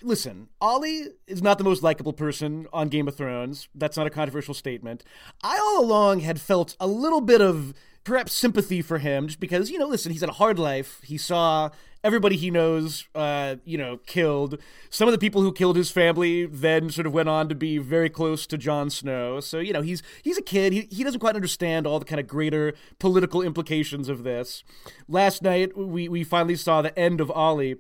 Listen, 0.04 0.50
Olly 0.60 1.08
is 1.28 1.42
not 1.42 1.58
the 1.58 1.64
most 1.64 1.84
likable 1.84 2.14
person 2.14 2.68
on 2.74 2.90
Game 2.90 3.08
of 3.08 3.16
Thrones. 3.16 3.70
That's 3.76 3.98
not 3.98 4.08
a 4.08 4.10
controversial 4.10 4.54
statement. 4.54 5.04
I 5.44 5.58
all 5.58 5.84
along 5.84 6.22
had 6.22 6.42
felt 6.42 6.76
a 6.80 6.88
little 6.88 7.22
bit 7.22 7.42
of 7.42 7.74
perhaps 8.04 8.34
sympathy 8.34 8.82
for 8.82 8.98
him 8.98 9.28
just 9.28 9.40
because, 9.40 9.70
you 9.70 9.78
know, 9.78 9.88
listen, 9.88 10.12
he's 10.12 10.22
had 10.22 10.30
a 10.30 10.34
hard 10.34 10.58
life. 10.58 11.02
He 11.04 11.18
saw 11.18 11.70
everybody 12.04 12.36
he 12.36 12.50
knows, 12.50 13.06
uh, 13.14 13.58
you 13.64 13.78
know, 13.78 13.98
killed. 14.06 14.58
Some 14.90 15.08
of 15.08 15.12
the 15.12 15.18
people 15.18 15.42
who 15.42 15.52
killed 15.52 15.76
his 15.76 15.92
family 15.92 16.46
then 16.46 16.90
sort 16.90 17.08
of 17.08 17.14
went 17.14 17.30
on 17.30 17.48
to 17.50 17.56
be 17.56 17.78
very 17.78 18.10
close 18.10 18.48
to 18.48 18.58
Jon 18.58 18.90
Snow. 18.90 19.40
So 19.40 19.60
you 19.60 19.74
know, 19.74 19.82
he's 19.82 20.02
he's 20.24 20.38
a 20.38 20.42
kid. 20.42 20.74
He 20.74 20.88
he 20.90 21.04
doesn't 21.04 21.20
quite 21.20 21.36
understand 21.36 21.86
all 21.86 22.00
the 22.00 22.06
kind 22.06 22.20
of 22.20 22.28
greater 22.28 22.74
political 23.00 23.42
implications 23.42 24.10
of 24.10 24.24
this. 24.24 24.64
Last 25.08 25.42
night 25.42 25.78
we 25.78 26.08
we 26.08 26.24
finally 26.24 26.56
saw 26.56 26.82
the 26.82 26.98
end 26.98 27.22
of 27.22 27.32
Olly 27.32 27.76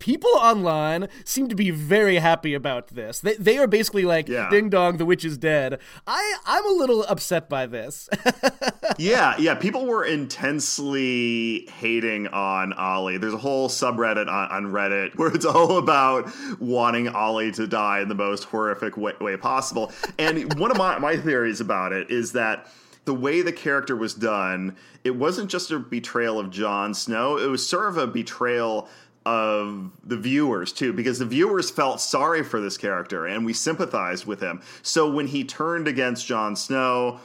people 0.00 0.30
online 0.30 1.08
seem 1.24 1.48
to 1.48 1.54
be 1.54 1.70
very 1.70 2.16
happy 2.16 2.54
about 2.54 2.88
this. 2.88 3.20
They, 3.20 3.34
they 3.34 3.58
are 3.58 3.68
basically 3.68 4.04
like, 4.04 4.28
yeah. 4.28 4.50
"Ding 4.50 4.68
dong, 4.68 4.96
the 4.96 5.04
witch 5.04 5.24
is 5.24 5.38
dead." 5.38 5.78
I 6.06 6.38
I'm 6.44 6.66
a 6.66 6.72
little 6.72 7.04
upset 7.04 7.48
by 7.48 7.66
this. 7.66 8.08
yeah, 8.98 9.36
yeah. 9.38 9.54
People 9.54 9.86
were 9.86 10.04
intensely 10.04 11.68
hating 11.78 12.26
on 12.28 12.72
Olly. 12.72 13.18
There's 13.18 13.34
a 13.34 13.38
whole 13.38 13.68
subreddit 13.68 14.28
on, 14.28 14.50
on 14.50 14.72
Reddit 14.72 15.14
where 15.16 15.32
it's 15.32 15.46
all 15.46 15.78
about 15.78 16.28
wanting 16.58 17.08
Olly 17.08 17.52
to 17.52 17.68
die 17.68 18.00
in 18.00 18.08
the 18.08 18.14
most 18.16 18.44
horrific 18.44 18.96
way, 18.96 19.12
way 19.20 19.36
possible. 19.36 19.92
And 20.18 20.58
one 20.58 20.72
of 20.72 20.76
my 20.76 20.98
my 20.98 21.16
theories 21.16 21.60
about 21.60 21.92
it 21.92 22.10
is 22.10 22.32
that 22.32 22.66
the 23.04 23.14
way 23.14 23.42
the 23.42 23.52
character 23.52 23.96
was 23.96 24.14
done, 24.14 24.76
it 25.04 25.16
wasn't 25.16 25.50
just 25.50 25.70
a 25.70 25.78
betrayal 25.78 26.38
of 26.38 26.50
Jon 26.50 26.94
Snow. 26.94 27.38
It 27.38 27.46
was 27.46 27.66
sort 27.66 27.88
of 27.88 27.96
a 27.96 28.06
betrayal 28.06 28.88
of 29.26 29.90
the 30.04 30.16
viewers 30.16 30.72
too 30.72 30.92
because 30.92 31.18
the 31.18 31.26
viewers 31.26 31.70
felt 31.70 32.00
sorry 32.00 32.42
for 32.42 32.60
this 32.60 32.78
character 32.78 33.26
and 33.26 33.44
we 33.44 33.52
sympathized 33.52 34.24
with 34.24 34.40
him 34.40 34.62
so 34.82 35.10
when 35.10 35.26
he 35.26 35.44
turned 35.44 35.86
against 35.86 36.26
Jon 36.26 36.56
Snow 36.56 37.20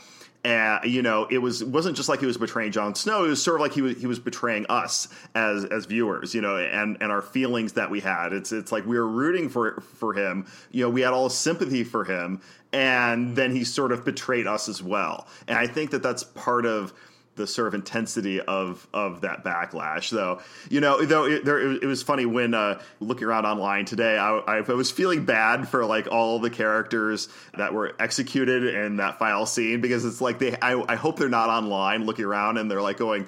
uh, 0.46 0.80
you 0.84 1.02
know, 1.02 1.26
it 1.32 1.40
was 1.40 1.64
wasn't 1.64 1.98
just 1.98 2.08
like 2.08 2.20
he 2.20 2.28
was 2.28 2.38
betraying 2.38 2.72
Jon 2.72 2.94
Snow. 2.94 3.26
It 3.26 3.30
was 3.30 3.42
sort 3.42 3.56
of 3.56 3.62
like 3.62 3.74
he 3.74 3.82
was 3.82 3.98
he 3.98 4.06
was 4.06 4.20
betraying 4.20 4.68
us 4.70 5.08
as 5.34 5.66
as 5.66 5.86
viewers, 5.86 6.36
you 6.36 6.42
know, 6.42 6.58
and 6.58 6.98
and 7.02 7.12
our 7.12 7.24
feelings 7.24 7.74
that 7.74 7.90
we 7.90 8.00
had. 8.00 8.32
It's 8.32 8.52
it's 8.52 8.72
like 8.72 8.86
we 8.86 8.96
were 8.96 9.08
rooting 9.08 9.50
for 9.50 9.82
for 9.82 10.14
him. 10.14 10.46
You 10.70 10.84
know, 10.84 10.90
we 10.92 11.02
had 11.02 11.14
all 11.14 11.30
sympathy 11.30 11.84
for 11.84 12.04
him, 12.04 12.42
and 12.74 13.36
then 13.36 13.56
he 13.56 13.64
sort 13.64 13.92
of 13.92 14.06
betrayed 14.06 14.46
us 14.46 14.70
as 14.70 14.84
well. 14.84 15.28
And 15.48 15.58
I 15.58 15.66
think 15.66 15.90
that 15.92 16.04
that's 16.04 16.24
part 16.24 16.68
of 16.68 16.94
the 17.36 17.48
sort 17.48 17.68
of 17.68 17.74
intensity 17.74 18.42
of 18.42 18.88
of 18.94 19.22
that 19.22 19.44
backlash. 19.44 20.10
Though 20.10 20.42
you 20.70 20.82
know, 20.82 21.04
though 21.06 21.26
it, 21.26 21.46
there, 21.46 21.60
it 21.60 21.86
was 21.86 22.04
funny 22.04 22.26
when 22.26 22.54
uh, 22.54 22.82
looking 23.00 23.26
around 23.26 23.46
online 23.46 23.86
today, 23.86 24.18
I, 24.18 24.38
I, 24.38 24.62
was 24.62 24.92
feeling 24.92 25.26
bad 25.26 25.68
for 25.68 25.86
like 25.86 26.08
all 26.08 26.40
the 26.40 26.50
characters 26.50 27.30
that 27.58 27.74
were 27.74 27.96
executed 28.00 28.64
in 28.64 28.98
that 28.98 29.20
final 29.20 29.46
scene 29.46 29.82
because 29.82 30.06
it's 30.06 30.22
like 30.22 30.40
they. 30.40 30.56
I, 30.62 30.84
I 30.88 30.96
hope 30.96 31.18
they're 31.18 31.30
not 31.30 31.50
online 31.50 32.06
looking 32.06 32.26
around 32.26 32.58
and 32.58 32.70
they're 32.70 32.82
like 32.82 32.98
going 32.98 33.28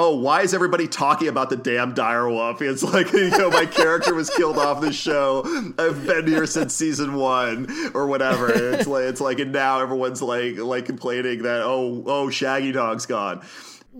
oh, 0.00 0.16
why 0.16 0.40
is 0.40 0.54
everybody 0.54 0.88
talking 0.88 1.28
about 1.28 1.50
the 1.50 1.56
damn 1.56 1.94
direwolf? 1.94 2.62
It's 2.62 2.82
like, 2.82 3.12
you 3.12 3.28
know, 3.28 3.50
my 3.50 3.66
character 3.66 4.14
was 4.14 4.30
killed 4.30 4.56
off 4.56 4.80
the 4.80 4.94
show. 4.94 5.42
I've 5.78 6.06
been 6.06 6.26
here 6.26 6.46
since 6.46 6.74
season 6.74 7.14
one 7.14 7.68
or 7.92 8.06
whatever. 8.06 8.50
It's 8.50 8.86
like, 8.86 9.04
it's 9.04 9.20
like, 9.20 9.40
and 9.40 9.52
now 9.52 9.80
everyone's 9.80 10.22
like, 10.22 10.56
like 10.56 10.86
complaining 10.86 11.42
that, 11.42 11.60
oh, 11.62 12.02
oh, 12.06 12.30
Shaggy 12.30 12.72
Dog's 12.72 13.04
gone. 13.04 13.42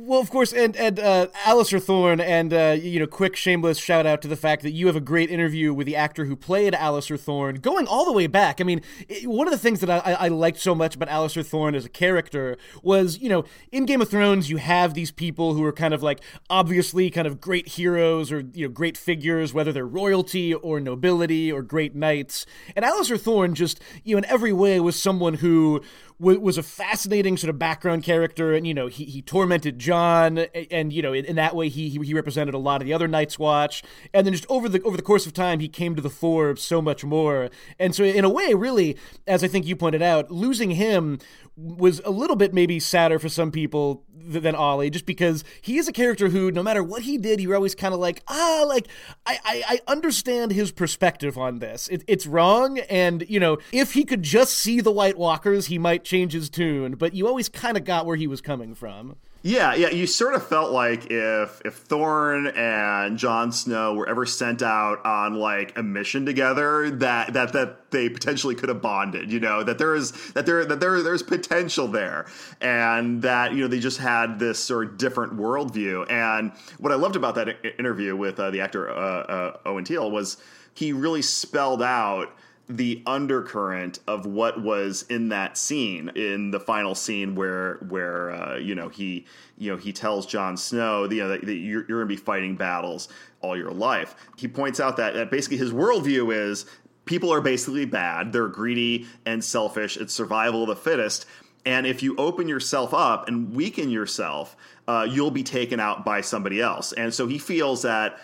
Well, 0.02 0.20
of 0.20 0.30
course, 0.30 0.54
and 0.54 0.74
and 0.76 0.98
uh, 0.98 1.26
Alliser 1.44 1.80
Thorne, 1.80 2.20
and 2.20 2.54
uh, 2.54 2.74
you 2.80 2.98
know, 2.98 3.06
quick 3.06 3.36
shameless 3.36 3.76
shout 3.76 4.06
out 4.06 4.22
to 4.22 4.28
the 4.28 4.36
fact 4.36 4.62
that 4.62 4.70
you 4.70 4.86
have 4.86 4.96
a 4.96 5.00
great 5.00 5.30
interview 5.30 5.74
with 5.74 5.86
the 5.86 5.94
actor 5.94 6.24
who 6.24 6.36
played 6.36 6.72
Alliser 6.72 7.20
Thorne, 7.20 7.56
going 7.56 7.86
all 7.86 8.06
the 8.06 8.12
way 8.12 8.26
back. 8.26 8.62
I 8.62 8.64
mean, 8.64 8.80
it, 9.10 9.28
one 9.28 9.46
of 9.46 9.52
the 9.52 9.58
things 9.58 9.80
that 9.80 9.90
I, 9.90 10.12
I 10.12 10.28
liked 10.28 10.58
so 10.58 10.74
much 10.74 10.94
about 10.94 11.10
Alliser 11.10 11.44
Thorne 11.44 11.74
as 11.74 11.84
a 11.84 11.90
character 11.90 12.56
was, 12.82 13.18
you 13.18 13.28
know, 13.28 13.44
in 13.72 13.84
Game 13.84 14.00
of 14.00 14.08
Thrones, 14.08 14.48
you 14.48 14.56
have 14.56 14.94
these 14.94 15.10
people 15.10 15.52
who 15.52 15.62
are 15.64 15.72
kind 15.72 15.92
of 15.92 16.02
like 16.02 16.20
obviously 16.48 17.10
kind 17.10 17.26
of 17.26 17.38
great 17.38 17.68
heroes 17.68 18.32
or 18.32 18.40
you 18.54 18.66
know 18.66 18.72
great 18.72 18.96
figures, 18.96 19.52
whether 19.52 19.70
they're 19.70 19.86
royalty 19.86 20.54
or 20.54 20.80
nobility 20.80 21.52
or 21.52 21.60
great 21.60 21.94
knights, 21.94 22.46
and 22.74 22.86
Alliser 22.86 23.20
Thorne 23.20 23.54
just 23.54 23.80
you 24.02 24.14
know 24.14 24.18
in 24.18 24.24
every 24.24 24.54
way 24.54 24.80
was 24.80 24.98
someone 24.98 25.34
who 25.34 25.82
was 26.20 26.58
a 26.58 26.62
fascinating 26.62 27.36
sort 27.36 27.48
of 27.48 27.58
background 27.58 28.02
character, 28.02 28.52
and 28.52 28.66
you 28.66 28.74
know 28.74 28.86
he, 28.86 29.04
he 29.04 29.22
tormented 29.22 29.78
Jon, 29.78 30.38
and 30.38 30.92
you 30.92 31.02
know 31.02 31.12
in, 31.12 31.24
in 31.24 31.36
that 31.36 31.56
way 31.56 31.68
he, 31.68 31.88
he 31.88 32.14
represented 32.14 32.54
a 32.54 32.58
lot 32.58 32.82
of 32.82 32.86
the 32.86 32.92
other 32.92 33.08
Night's 33.08 33.38
Watch, 33.38 33.82
and 34.12 34.26
then 34.26 34.34
just 34.34 34.46
over 34.48 34.68
the 34.68 34.82
over 34.82 34.96
the 34.96 35.02
course 35.02 35.26
of 35.26 35.32
time 35.32 35.60
he 35.60 35.68
came 35.68 35.96
to 35.96 36.02
the 36.02 36.10
fore 36.10 36.56
so 36.56 36.82
much 36.82 37.04
more, 37.04 37.48
and 37.78 37.94
so 37.94 38.04
in 38.04 38.24
a 38.24 38.30
way, 38.30 38.54
really, 38.54 38.96
as 39.26 39.42
I 39.42 39.48
think 39.48 39.66
you 39.66 39.76
pointed 39.76 40.02
out, 40.02 40.30
losing 40.30 40.72
him 40.72 41.18
was 41.56 42.00
a 42.04 42.10
little 42.10 42.36
bit 42.36 42.54
maybe 42.54 42.78
sadder 42.80 43.18
for 43.18 43.28
some 43.28 43.50
people 43.50 44.04
than 44.22 44.54
Olly, 44.54 44.90
just 44.90 45.06
because 45.06 45.44
he 45.60 45.78
is 45.78 45.88
a 45.88 45.92
character 45.92 46.28
who, 46.28 46.50
no 46.50 46.62
matter 46.62 46.82
what 46.82 47.02
he 47.02 47.18
did, 47.18 47.40
you're 47.40 47.54
always 47.54 47.74
kind 47.74 47.94
of 47.94 48.00
like, 48.00 48.22
ah, 48.28 48.64
like 48.66 48.88
I, 49.26 49.38
I, 49.44 49.64
I, 49.68 49.80
understand 49.90 50.52
his 50.52 50.70
perspective 50.72 51.36
on 51.36 51.58
this. 51.58 51.88
It, 51.88 52.04
it's 52.06 52.26
wrong, 52.26 52.78
and 52.78 53.28
you 53.28 53.40
know, 53.40 53.58
if 53.72 53.94
he 53.94 54.04
could 54.04 54.22
just 54.22 54.56
see 54.56 54.80
the 54.80 54.92
White 54.92 55.18
Walkers, 55.18 55.66
he 55.66 55.78
might 55.78 56.04
change 56.10 56.32
his 56.32 56.50
tune. 56.50 56.96
But 56.96 57.14
you 57.14 57.26
always 57.28 57.48
kind 57.48 57.76
of 57.76 57.84
got 57.84 58.04
where 58.04 58.16
he 58.16 58.26
was 58.26 58.40
coming 58.40 58.74
from. 58.74 59.16
Yeah, 59.42 59.74
yeah. 59.74 59.88
You 59.88 60.06
sort 60.06 60.34
of 60.34 60.46
felt 60.46 60.70
like 60.70 61.10
if 61.10 61.62
if 61.64 61.74
Thorne 61.74 62.48
and 62.48 63.16
Jon 63.16 63.52
Snow 63.52 63.94
were 63.94 64.06
ever 64.06 64.26
sent 64.26 64.60
out 64.60 65.04
on 65.06 65.36
like 65.36 65.78
a 65.78 65.82
mission 65.82 66.26
together, 66.26 66.90
that 66.90 67.32
that 67.32 67.54
that 67.54 67.90
they 67.90 68.10
potentially 68.10 68.54
could 68.54 68.68
have 68.68 68.82
bonded. 68.82 69.32
You 69.32 69.40
know 69.40 69.62
that 69.62 69.78
there 69.78 69.94
is 69.94 70.12
that 70.32 70.44
there 70.44 70.66
that 70.66 70.80
there 70.80 71.02
there's 71.02 71.22
potential 71.22 71.88
there, 71.88 72.26
and 72.60 73.22
that 73.22 73.52
you 73.52 73.62
know 73.62 73.68
they 73.68 73.80
just 73.80 73.96
had 73.96 74.38
this 74.38 74.58
sort 74.58 74.88
of 74.88 74.98
different 74.98 75.38
worldview. 75.38 76.10
And 76.10 76.52
what 76.78 76.92
I 76.92 76.96
loved 76.96 77.16
about 77.16 77.36
that 77.36 77.64
interview 77.78 78.14
with 78.14 78.38
uh, 78.38 78.50
the 78.50 78.60
actor 78.60 78.90
uh, 78.90 78.94
uh, 78.94 79.56
Owen 79.64 79.84
Teale 79.84 80.10
was 80.10 80.36
he 80.74 80.92
really 80.92 81.22
spelled 81.22 81.82
out 81.82 82.36
the 82.76 83.02
undercurrent 83.04 83.98
of 84.06 84.26
what 84.26 84.62
was 84.62 85.02
in 85.10 85.30
that 85.30 85.58
scene 85.58 86.08
in 86.10 86.52
the 86.52 86.60
final 86.60 86.94
scene 86.94 87.34
where 87.34 87.74
where 87.88 88.30
uh, 88.30 88.56
you 88.56 88.76
know 88.76 88.88
he 88.88 89.26
you 89.58 89.70
know 89.70 89.76
he 89.76 89.92
tells 89.92 90.24
Jon 90.24 90.56
Snow 90.56 91.04
you 91.10 91.18
know 91.18 91.28
that, 91.28 91.44
that 91.44 91.54
you're, 91.54 91.84
you're 91.88 92.04
going 92.04 92.08
to 92.08 92.14
be 92.14 92.16
fighting 92.16 92.54
battles 92.54 93.08
all 93.40 93.56
your 93.56 93.72
life. 93.72 94.14
He 94.36 94.46
points 94.46 94.78
out 94.78 94.96
that, 94.98 95.14
that 95.14 95.30
basically 95.30 95.56
his 95.56 95.72
worldview 95.72 96.32
is 96.32 96.66
people 97.06 97.32
are 97.32 97.40
basically 97.40 97.86
bad. 97.86 98.32
They're 98.32 98.48
greedy 98.48 99.06
and 99.26 99.42
selfish. 99.42 99.96
It's 99.96 100.14
survival 100.14 100.62
of 100.62 100.68
the 100.68 100.76
fittest. 100.76 101.26
And 101.66 101.86
if 101.86 102.02
you 102.02 102.14
open 102.16 102.48
yourself 102.48 102.94
up 102.94 103.28
and 103.28 103.54
weaken 103.54 103.90
yourself, 103.90 104.56
uh, 104.86 105.06
you'll 105.10 105.30
be 105.30 105.42
taken 105.42 105.80
out 105.80 106.04
by 106.04 106.20
somebody 106.20 106.60
else. 106.60 106.92
And 106.92 107.12
so 107.12 107.26
he 107.26 107.38
feels 107.38 107.82
that 107.82 108.18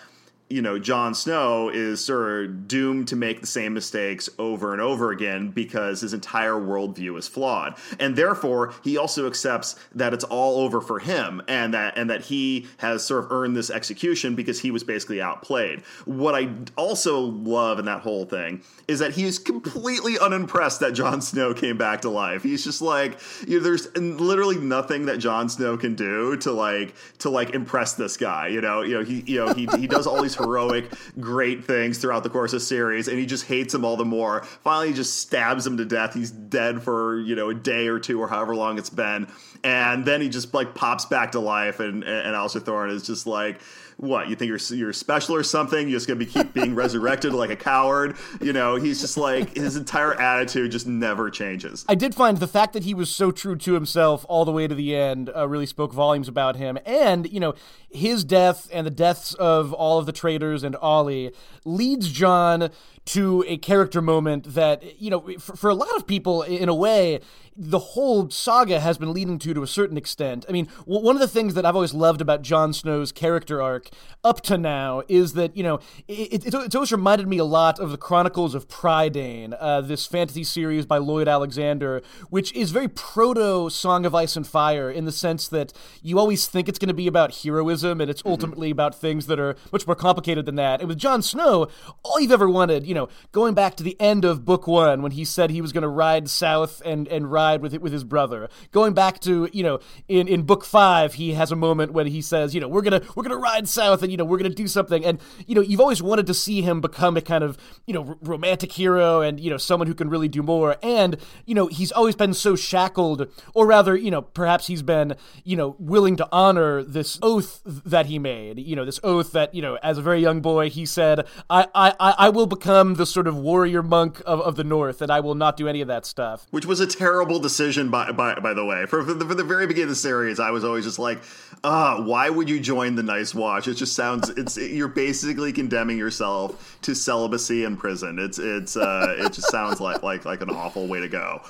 you 0.49 0.61
know, 0.61 0.79
Jon 0.79 1.13
Snow 1.13 1.69
is 1.69 2.03
sort 2.03 2.45
of 2.45 2.67
doomed 2.67 3.09
to 3.09 3.15
make 3.15 3.41
the 3.41 3.47
same 3.47 3.73
mistakes 3.73 4.29
over 4.39 4.71
and 4.71 4.81
over 4.81 5.11
again 5.11 5.49
because 5.49 6.01
his 6.01 6.13
entire 6.13 6.53
worldview 6.53 7.17
is 7.17 7.27
flawed. 7.27 7.75
And 7.99 8.15
therefore, 8.15 8.73
he 8.83 8.97
also 8.97 9.27
accepts 9.27 9.75
that 9.93 10.13
it's 10.13 10.23
all 10.23 10.61
over 10.61 10.79
for 10.79 10.99
him 10.99 11.41
and 11.49 11.73
that 11.73 11.97
and 11.97 12.09
that 12.09 12.21
he 12.21 12.67
has 12.77 13.03
sort 13.03 13.25
of 13.25 13.31
earned 13.31 13.57
this 13.57 13.69
execution 13.69 14.35
because 14.35 14.59
he 14.59 14.71
was 14.71 14.85
basically 14.85 15.21
outplayed. 15.21 15.81
What 16.05 16.33
I 16.33 16.49
also 16.77 17.19
love 17.19 17.77
in 17.79 17.85
that 17.85 18.01
whole 18.01 18.25
thing 18.25 18.61
is 18.87 18.99
that 18.99 19.13
he 19.13 19.25
is 19.25 19.39
completely 19.39 20.17
unimpressed 20.17 20.79
that 20.79 20.93
Jon 20.93 21.21
Snow 21.21 21.53
came 21.53 21.77
back 21.77 22.01
to 22.01 22.09
life. 22.09 22.43
He's 22.43 22.63
just 22.63 22.81
like, 22.81 23.19
you 23.45 23.57
know, 23.57 23.63
there's 23.63 23.93
literally 23.97 24.57
nothing 24.57 25.07
that 25.07 25.17
Jon 25.17 25.49
Snow 25.49 25.75
can 25.75 25.95
do 25.95 26.37
to 26.37 26.53
like 26.53 26.95
to 27.19 27.29
like 27.29 27.49
impress 27.49 27.95
this 27.95 28.15
guy. 28.15 28.47
You 28.47 28.61
know, 28.61 28.81
you 28.81 28.93
know, 28.93 29.03
he 29.03 29.23
you 29.25 29.45
know, 29.45 29.53
he 29.53 29.67
he 29.77 29.87
does 29.87 30.07
all 30.07 30.21
these 30.21 30.36
heroic, 30.37 30.91
great 31.19 31.65
things 31.65 31.97
throughout 31.97 32.23
the 32.23 32.29
course 32.29 32.53
of 32.53 32.61
series, 32.61 33.07
and 33.07 33.17
he 33.17 33.25
just 33.25 33.45
hates 33.45 33.73
him 33.73 33.83
all 33.85 33.97
the 33.97 34.05
more. 34.05 34.43
Finally, 34.63 34.89
he 34.89 34.93
just 34.93 35.19
stabs 35.19 35.65
him 35.65 35.77
to 35.77 35.85
death. 35.85 36.13
He's 36.13 36.31
dead 36.31 36.81
for 36.83 37.19
you 37.19 37.35
know 37.35 37.49
a 37.49 37.55
day 37.55 37.87
or 37.87 37.99
two 37.99 38.21
or 38.21 38.27
however 38.27 38.55
long 38.55 38.77
it's 38.77 38.89
been, 38.89 39.27
and 39.63 40.05
then 40.05 40.21
he 40.21 40.29
just 40.29 40.53
like 40.53 40.75
pops 40.75 41.05
back 41.05 41.31
to 41.33 41.39
life, 41.39 41.79
and 41.79 42.03
and 42.03 42.35
Alliser 42.35 42.63
Thorne 42.63 42.89
is 42.89 43.03
just 43.03 43.27
like 43.27 43.59
what 43.97 44.29
you 44.29 44.35
think 44.35 44.49
you're 44.49 44.77
you're 44.77 44.93
special 44.93 45.35
or 45.35 45.43
something? 45.43 45.89
You're 45.89 45.97
just 45.97 46.07
gonna 46.07 46.19
be 46.19 46.25
keep 46.25 46.53
being 46.53 46.75
resurrected 46.75 47.33
like 47.33 47.49
a 47.49 47.55
coward. 47.55 48.15
You 48.39 48.53
know, 48.53 48.75
he's 48.75 49.01
just 49.01 49.17
like 49.17 49.55
his 49.55 49.75
entire 49.75 50.13
attitude 50.13 50.71
just 50.71 50.87
never 50.87 51.29
changes. 51.29 51.83
I 51.89 51.95
did 51.95 52.15
find 52.15 52.37
the 52.37 52.47
fact 52.47 52.73
that 52.73 52.83
he 52.83 52.93
was 52.93 53.09
so 53.09 53.31
true 53.31 53.55
to 53.57 53.73
himself 53.73 54.25
all 54.29 54.45
the 54.45 54.51
way 54.51 54.67
to 54.67 54.75
the 54.75 54.95
end 54.95 55.31
uh, 55.35 55.47
really 55.47 55.65
spoke 55.65 55.93
volumes 55.93 56.27
about 56.27 56.55
him. 56.55 56.77
And 56.85 57.31
you 57.31 57.39
know, 57.39 57.55
his 57.97 58.23
death 58.23 58.69
and 58.71 58.85
the 58.85 58.91
deaths 58.91 59.33
of 59.33 59.73
all 59.73 59.99
of 59.99 60.05
the 60.05 60.11
traitors 60.11 60.63
and 60.63 60.75
Olly 60.81 61.31
leads 61.65 62.11
Jon 62.11 62.69
to 63.05 63.43
a 63.47 63.57
character 63.57 64.01
moment 64.01 64.53
that 64.53 65.01
you 65.01 65.09
know 65.09 65.21
for, 65.39 65.55
for 65.55 65.69
a 65.69 65.75
lot 65.75 65.95
of 65.95 66.05
people 66.05 66.43
in 66.43 66.67
a 66.67 66.75
way 66.75 67.19
the 67.59 67.79
whole 67.79 68.29
saga 68.29 68.79
has 68.79 68.99
been 68.99 69.13
leading 69.13 69.39
to 69.39 69.51
to 69.51 69.63
a 69.63 69.67
certain 69.67 69.97
extent. 69.97 70.45
I 70.47 70.51
mean, 70.51 70.67
w- 70.81 71.03
one 71.03 71.15
of 71.15 71.19
the 71.19 71.27
things 71.27 71.55
that 71.55 71.65
I've 71.65 71.73
always 71.73 71.93
loved 71.93 72.21
about 72.21 72.43
Jon 72.43 72.71
Snow's 72.71 73.11
character 73.11 73.63
arc 73.63 73.89
up 74.23 74.41
to 74.41 74.59
now 74.59 75.01
is 75.07 75.33
that 75.33 75.57
you 75.57 75.63
know 75.63 75.79
it, 76.07 76.45
it, 76.45 76.53
it's 76.53 76.75
always 76.75 76.91
reminded 76.91 77.27
me 77.27 77.39
a 77.39 77.45
lot 77.45 77.79
of 77.79 77.89
the 77.89 77.97
Chronicles 77.97 78.53
of 78.53 78.67
Prydain, 78.67 79.57
uh, 79.59 79.81
this 79.81 80.05
fantasy 80.05 80.43
series 80.43 80.85
by 80.85 80.99
Lloyd 80.99 81.27
Alexander, 81.27 82.03
which 82.29 82.53
is 82.53 82.71
very 82.71 82.87
proto 82.87 83.69
Song 83.69 84.05
of 84.05 84.13
Ice 84.13 84.35
and 84.35 84.45
Fire 84.45 84.91
in 84.91 85.05
the 85.05 85.11
sense 85.11 85.47
that 85.47 85.73
you 86.03 86.19
always 86.19 86.45
think 86.47 86.69
it's 86.69 86.77
going 86.77 86.89
to 86.89 86.93
be 86.93 87.07
about 87.07 87.37
heroism 87.37 87.86
and 87.91 88.09
it's 88.09 88.21
mm-hmm. 88.21 88.31
ultimately 88.31 88.71
about 88.71 88.95
things 88.95 89.27
that 89.27 89.39
are 89.39 89.55
much 89.71 89.85
more 89.87 89.95
complicated 89.95 90.45
than 90.45 90.55
that. 90.55 90.79
And 90.79 90.89
with 90.89 90.97
Jon 90.97 91.21
Snow, 91.21 91.67
all 92.03 92.19
you've 92.19 92.31
ever 92.31 92.49
wanted, 92.49 92.85
you 92.85 92.93
know, 92.93 93.09
going 93.31 93.53
back 93.53 93.75
to 93.75 93.83
the 93.83 93.99
end 93.99 94.25
of 94.25 94.45
book 94.45 94.67
one 94.67 95.01
when 95.01 95.11
he 95.11 95.25
said 95.25 95.49
he 95.49 95.61
was 95.61 95.71
going 95.71 95.83
to 95.83 95.87
ride 95.87 96.29
south 96.29 96.81
and 96.85 97.07
and 97.07 97.31
ride 97.31 97.61
with 97.61 97.73
with 97.77 97.93
his 97.93 98.03
brother. 98.03 98.49
Going 98.71 98.93
back 98.93 99.19
to 99.21 99.49
you 99.51 99.63
know 99.63 99.79
in 100.07 100.27
in 100.27 100.43
book 100.43 100.65
five, 100.65 101.15
he 101.15 101.33
has 101.33 101.51
a 101.51 101.55
moment 101.55 101.93
when 101.93 102.07
he 102.07 102.21
says, 102.21 102.53
you 102.53 102.61
know, 102.61 102.67
we're 102.67 102.81
gonna 102.81 103.01
we're 103.15 103.23
gonna 103.23 103.37
ride 103.37 103.67
south 103.67 104.03
and 104.03 104.11
you 104.11 104.17
know 104.17 104.25
we're 104.25 104.37
gonna 104.37 104.49
do 104.49 104.67
something. 104.67 105.03
And 105.05 105.19
you 105.45 105.55
know 105.55 105.61
you've 105.61 105.81
always 105.81 106.01
wanted 106.01 106.27
to 106.27 106.33
see 106.33 106.61
him 106.61 106.81
become 106.81 107.17
a 107.17 107.21
kind 107.21 107.43
of 107.43 107.57
you 107.85 107.93
know 107.93 108.05
r- 108.07 108.17
romantic 108.21 108.71
hero 108.71 109.21
and 109.21 109.39
you 109.39 109.49
know 109.49 109.57
someone 109.57 109.87
who 109.87 109.93
can 109.93 110.09
really 110.09 110.27
do 110.27 110.43
more. 110.43 110.77
And 110.81 111.17
you 111.45 111.55
know 111.55 111.67
he's 111.67 111.91
always 111.91 112.15
been 112.15 112.33
so 112.33 112.55
shackled, 112.55 113.27
or 113.53 113.65
rather, 113.65 113.95
you 113.95 114.11
know 114.11 114.21
perhaps 114.21 114.67
he's 114.67 114.81
been 114.81 115.15
you 115.43 115.55
know 115.55 115.75
willing 115.79 116.15
to 116.17 116.27
honor 116.31 116.83
this 116.83 117.19
oath 117.21 117.61
that 117.67 118.05
he 118.05 118.17
made. 118.17 118.59
You 118.59 118.75
know 118.75 118.85
this 118.85 118.99
oath 119.03 119.33
that 119.33 119.53
you 119.53 119.61
know 119.61 119.77
as 119.83 119.97
a 119.97 120.01
very 120.01 120.21
young 120.21 120.41
boy 120.41 120.69
he 120.69 120.85
said, 120.85 121.27
I 121.49 121.67
I 121.75 121.93
I 121.99 122.29
will 122.29 122.47
become 122.47 122.95
the 122.95 123.05
sort 123.05 123.27
of 123.27 123.35
warrior 123.37 123.83
monk 123.83 124.21
of, 124.25 124.39
of 124.41 124.55
the 124.55 124.63
North, 124.63 125.01
and 125.01 125.11
I 125.11 125.19
will 125.19 125.35
not 125.35 125.57
do 125.57 125.67
any 125.67 125.81
of 125.81 125.87
that 125.87 126.05
stuff. 126.05 126.47
Which 126.51 126.65
was 126.65 126.79
a 126.79 126.87
terrible 126.87 127.39
decision 127.39 127.89
by 127.89 128.11
by 128.11 128.39
by 128.39 128.53
the 128.53 128.65
way. 128.65 128.85
For, 128.85 129.03
for 129.03 129.13
the, 129.13 129.25
for 129.25 129.35
the 129.35 129.43
very 129.43 129.67
beginning 129.67 129.85
of 129.85 129.89
the 129.89 129.95
series, 129.95 130.39
I 130.39 130.51
was 130.51 130.63
always 130.63 130.85
just 130.85 130.99
like, 130.99 131.19
ah, 131.63 132.01
why 132.01 132.29
would 132.29 132.49
you 132.49 132.59
join 132.59 132.95
the 132.95 133.03
Night's 133.03 133.35
Watch? 133.35 133.67
It 133.67 133.75
just 133.75 133.95
sounds 133.95 134.29
it's 134.29 134.57
you're 134.57 134.87
basically 134.87 135.51
condemning 135.51 135.97
yourself 135.97 136.77
to 136.83 136.95
celibacy 136.95 137.63
in 137.63 137.77
prison. 137.77 138.19
It's 138.19 138.39
it's 138.39 138.77
uh, 138.77 139.15
it 139.17 139.33
just 139.33 139.49
sounds 139.49 139.81
like 139.81 140.03
like 140.03 140.25
like 140.25 140.41
an 140.41 140.49
awful 140.49 140.87
way 140.87 140.99
to 140.99 141.09
go. 141.09 141.41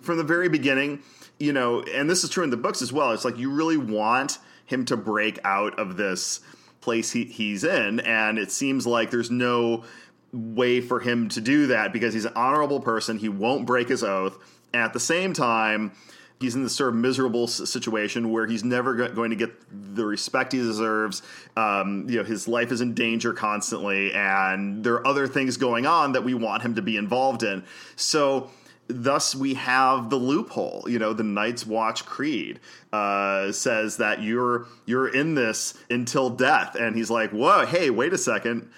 From 0.00 0.16
the 0.16 0.24
very 0.24 0.48
beginning, 0.48 1.02
you 1.38 1.52
know, 1.52 1.82
and 1.82 2.08
this 2.08 2.24
is 2.24 2.30
true 2.30 2.44
in 2.44 2.50
the 2.50 2.56
books 2.56 2.82
as 2.82 2.92
well. 2.92 3.12
It's 3.12 3.24
like 3.24 3.38
you 3.38 3.50
really 3.50 3.76
want 3.76 4.38
him 4.70 4.84
to 4.86 4.96
break 4.96 5.38
out 5.44 5.78
of 5.78 5.96
this 5.96 6.40
place 6.80 7.12
he, 7.12 7.24
he's 7.24 7.64
in, 7.64 8.00
and 8.00 8.38
it 8.38 8.50
seems 8.50 8.86
like 8.86 9.10
there's 9.10 9.30
no 9.30 9.84
way 10.32 10.80
for 10.80 11.00
him 11.00 11.28
to 11.28 11.40
do 11.40 11.66
that 11.66 11.92
because 11.92 12.14
he's 12.14 12.24
an 12.24 12.32
honorable 12.36 12.80
person. 12.80 13.18
He 13.18 13.28
won't 13.28 13.66
break 13.66 13.88
his 13.88 14.02
oath. 14.04 14.38
And 14.72 14.82
At 14.82 14.92
the 14.92 15.00
same 15.00 15.32
time, 15.32 15.92
he's 16.38 16.54
in 16.54 16.62
this 16.62 16.74
sort 16.74 16.90
of 16.90 16.94
miserable 16.94 17.48
situation 17.48 18.30
where 18.30 18.46
he's 18.46 18.62
never 18.64 19.08
going 19.08 19.30
to 19.30 19.36
get 19.36 19.50
the 19.70 20.06
respect 20.06 20.52
he 20.52 20.58
deserves. 20.58 21.22
Um, 21.56 22.06
you 22.08 22.18
know, 22.18 22.24
his 22.24 22.46
life 22.46 22.70
is 22.70 22.80
in 22.80 22.94
danger 22.94 23.32
constantly, 23.32 24.12
and 24.14 24.84
there 24.84 24.94
are 24.94 25.06
other 25.06 25.26
things 25.26 25.56
going 25.56 25.84
on 25.84 26.12
that 26.12 26.22
we 26.22 26.34
want 26.34 26.62
him 26.62 26.76
to 26.76 26.82
be 26.82 26.96
involved 26.96 27.42
in. 27.42 27.64
So. 27.96 28.50
Thus, 28.92 29.34
we 29.34 29.54
have 29.54 30.10
the 30.10 30.16
loophole. 30.16 30.84
You 30.86 30.98
know, 30.98 31.12
the 31.12 31.22
Night's 31.22 31.66
Watch 31.66 32.04
Creed 32.06 32.60
uh, 32.92 33.52
says 33.52 33.96
that 33.98 34.22
you're 34.22 34.66
you're 34.86 35.08
in 35.08 35.34
this 35.34 35.74
until 35.88 36.30
death, 36.30 36.74
and 36.74 36.96
he's 36.96 37.10
like, 37.10 37.30
"Whoa, 37.30 37.66
hey, 37.66 37.90
wait 37.90 38.12
a 38.12 38.18
second 38.18 38.70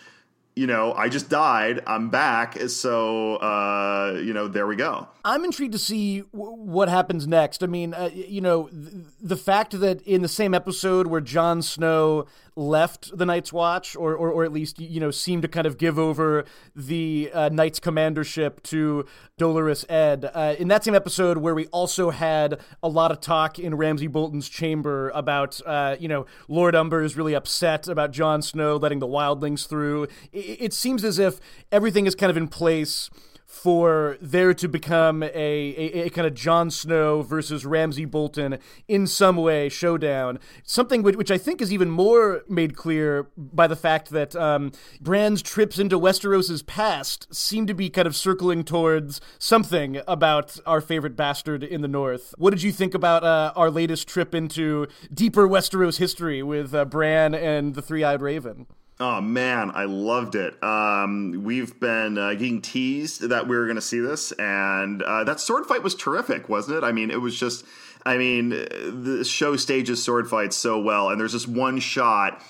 you 0.55 0.67
know, 0.67 0.93
I 0.93 1.09
just 1.09 1.31
died. 1.31 1.81
I'm 1.87 2.11
back. 2.11 2.59
So, 2.69 3.37
uh, 3.37 4.21
you 4.23 4.35
know, 4.35 4.49
there 4.49 4.67
we 4.67 4.77
go. 4.77 5.09
I'm 5.25 5.45
intrigued 5.45 5.73
to 5.73 5.79
see 5.79 6.21
w- 6.33 6.53
what 6.53 6.89
happens 6.89 7.27
next. 7.27 7.63
I 7.63 7.67
mean, 7.67 7.95
uh, 7.95 8.11
you 8.13 8.41
know, 8.43 8.69
th- 8.69 9.05
the 9.21 9.37
fact 9.37 9.81
that 9.81 10.03
in 10.03 10.21
the 10.21 10.29
same 10.29 10.53
episode 10.53 11.07
where 11.07 11.23
Jon 11.23 11.63
Snow 11.63 12.27
left 12.57 13.17
the 13.17 13.25
Night's 13.25 13.53
Watch, 13.53 13.97
or, 13.97 14.15
or, 14.15 14.31
or 14.31 14.45
at 14.45 14.53
least, 14.53 14.81
you 14.81 15.01
know, 15.01 15.11
seemed 15.11 15.43
to 15.43 15.49
kind 15.49 15.67
of 15.67 15.79
give 15.79 15.99
over 15.99 16.45
the 16.77 17.31
uh, 17.33 17.49
Knight's 17.49 17.81
commandership 17.81 18.63
to 18.65 19.07
Dolorous 19.39 19.85
Ed. 19.89 20.31
uh, 20.33 20.55
in 20.59 20.69
that 20.69 20.85
same 20.85 20.95
episode 20.95 21.39
where 21.39 21.55
we 21.55 21.67
also 21.69 22.11
had 22.11 22.61
a 22.83 22.89
lot 22.89 23.11
of 23.11 23.21
talk 23.21 23.59
in 23.59 23.75
Ramsay 23.75 24.07
Bolton's 24.07 24.49
chamber 24.49 25.11
about, 25.11 25.61
uh, 25.67 25.97
you 25.99 26.09
know, 26.09 26.27
Lord 26.49 26.75
Umber 26.75 27.03
is 27.03 27.17
really 27.17 27.35
upset 27.35 27.89
about 27.89 28.11
Jon 28.11 28.43
Snow 28.43 28.77
letting 28.77 28.99
the 28.99 29.07
wildlings 29.07 29.67
through. 29.67 30.05
It, 30.33 30.59
it 30.61 30.73
seems 30.73 31.05
as 31.05 31.19
if 31.19 31.41
everything 31.71 32.07
is 32.07 32.15
kind 32.15 32.31
of 32.31 32.37
in 32.37 32.49
place 32.49 33.11
for 33.53 34.17
there 34.19 34.55
to 34.55 34.67
become 34.67 35.23
a, 35.23 35.29
a, 35.35 36.07
a, 36.07 36.11
kind 36.11 36.27
of 36.27 36.33
Jon 36.33 36.71
Snow 36.71 37.21
versus 37.21 37.67
Ramsay 37.67 38.07
Bolton 38.07 38.59
in 38.89 39.07
some 39.07 39.37
way 39.37 39.69
showdown. 39.69 40.39
Something 40.65 41.03
which, 41.03 41.17
which 41.17 41.31
I 41.31 41.37
think 41.37 41.61
is 41.61 41.71
even 41.71 41.91
more 41.91 42.45
made 42.49 42.77
clear 42.77 43.29
by 43.37 43.67
the 43.67 43.77
fact 43.77 44.09
that 44.09 44.35
um, 44.35 44.73
Bran's 45.03 45.43
trips 45.43 45.79
into 45.79 45.99
Westeros's 45.99 46.63
past 46.63 47.33
seem 47.33 47.67
to 47.67 47.75
be 47.75 47.91
kind 47.91 48.07
of 48.07 48.17
circling 48.17 48.65
towards 48.65 49.21
something 49.39 50.01
about 50.09 50.59
our 50.65 50.81
favorite 50.81 51.15
bastard 51.15 51.63
in 51.63 51.83
the 51.83 51.89
North. 51.89 52.35
What 52.39 52.51
did 52.51 52.63
you 52.63 52.73
think 52.73 52.95
about 52.95 53.23
uh, 53.23 53.53
our 53.55 53.71
latest 53.71 54.09
trip 54.09 54.35
into 54.35 54.87
deeper 55.13 55.47
Westeros 55.47 55.99
history 55.99 56.43
with 56.43 56.75
uh, 56.75 56.87
Bran 56.87 57.35
and 57.35 57.75
the 57.75 57.83
Three 57.83 58.03
Eyed 58.03 58.23
Raven? 58.23 58.67
Oh 59.01 59.21
man, 59.21 59.73
I 59.75 59.85
loved 59.85 60.35
it. 60.35 60.63
Um, 60.63 61.43
we've 61.45 61.79
been 61.81 62.19
uh, 62.19 62.33
getting 62.35 62.61
teased 62.61 63.29
that 63.29 63.49
we 63.49 63.57
were 63.57 63.65
going 63.65 63.77
to 63.77 63.83
see 63.83 64.01
this, 64.01 64.33
and 64.33 65.03
uh, 65.03 65.25
that 65.25 65.41
sword 65.41 65.67
fight 65.67 65.83
was 65.83 65.95
terrific, 65.95 66.49
wasn't 66.49 66.79
it? 66.79 66.85
I 66.85 66.93
mean, 66.93 67.11
it 67.11 67.21
was 67.21 67.39
just. 67.39 67.65
I 68.05 68.17
mean, 68.17 68.49
the 68.49 69.25
show 69.25 69.55
stages 69.57 70.03
sword 70.03 70.29
fights 70.29 70.57
so 70.57 70.81
well, 70.81 71.11
and 71.11 71.21
there's 71.21 71.35
this 71.35 71.47
one 71.47 71.79
shot 71.79 72.43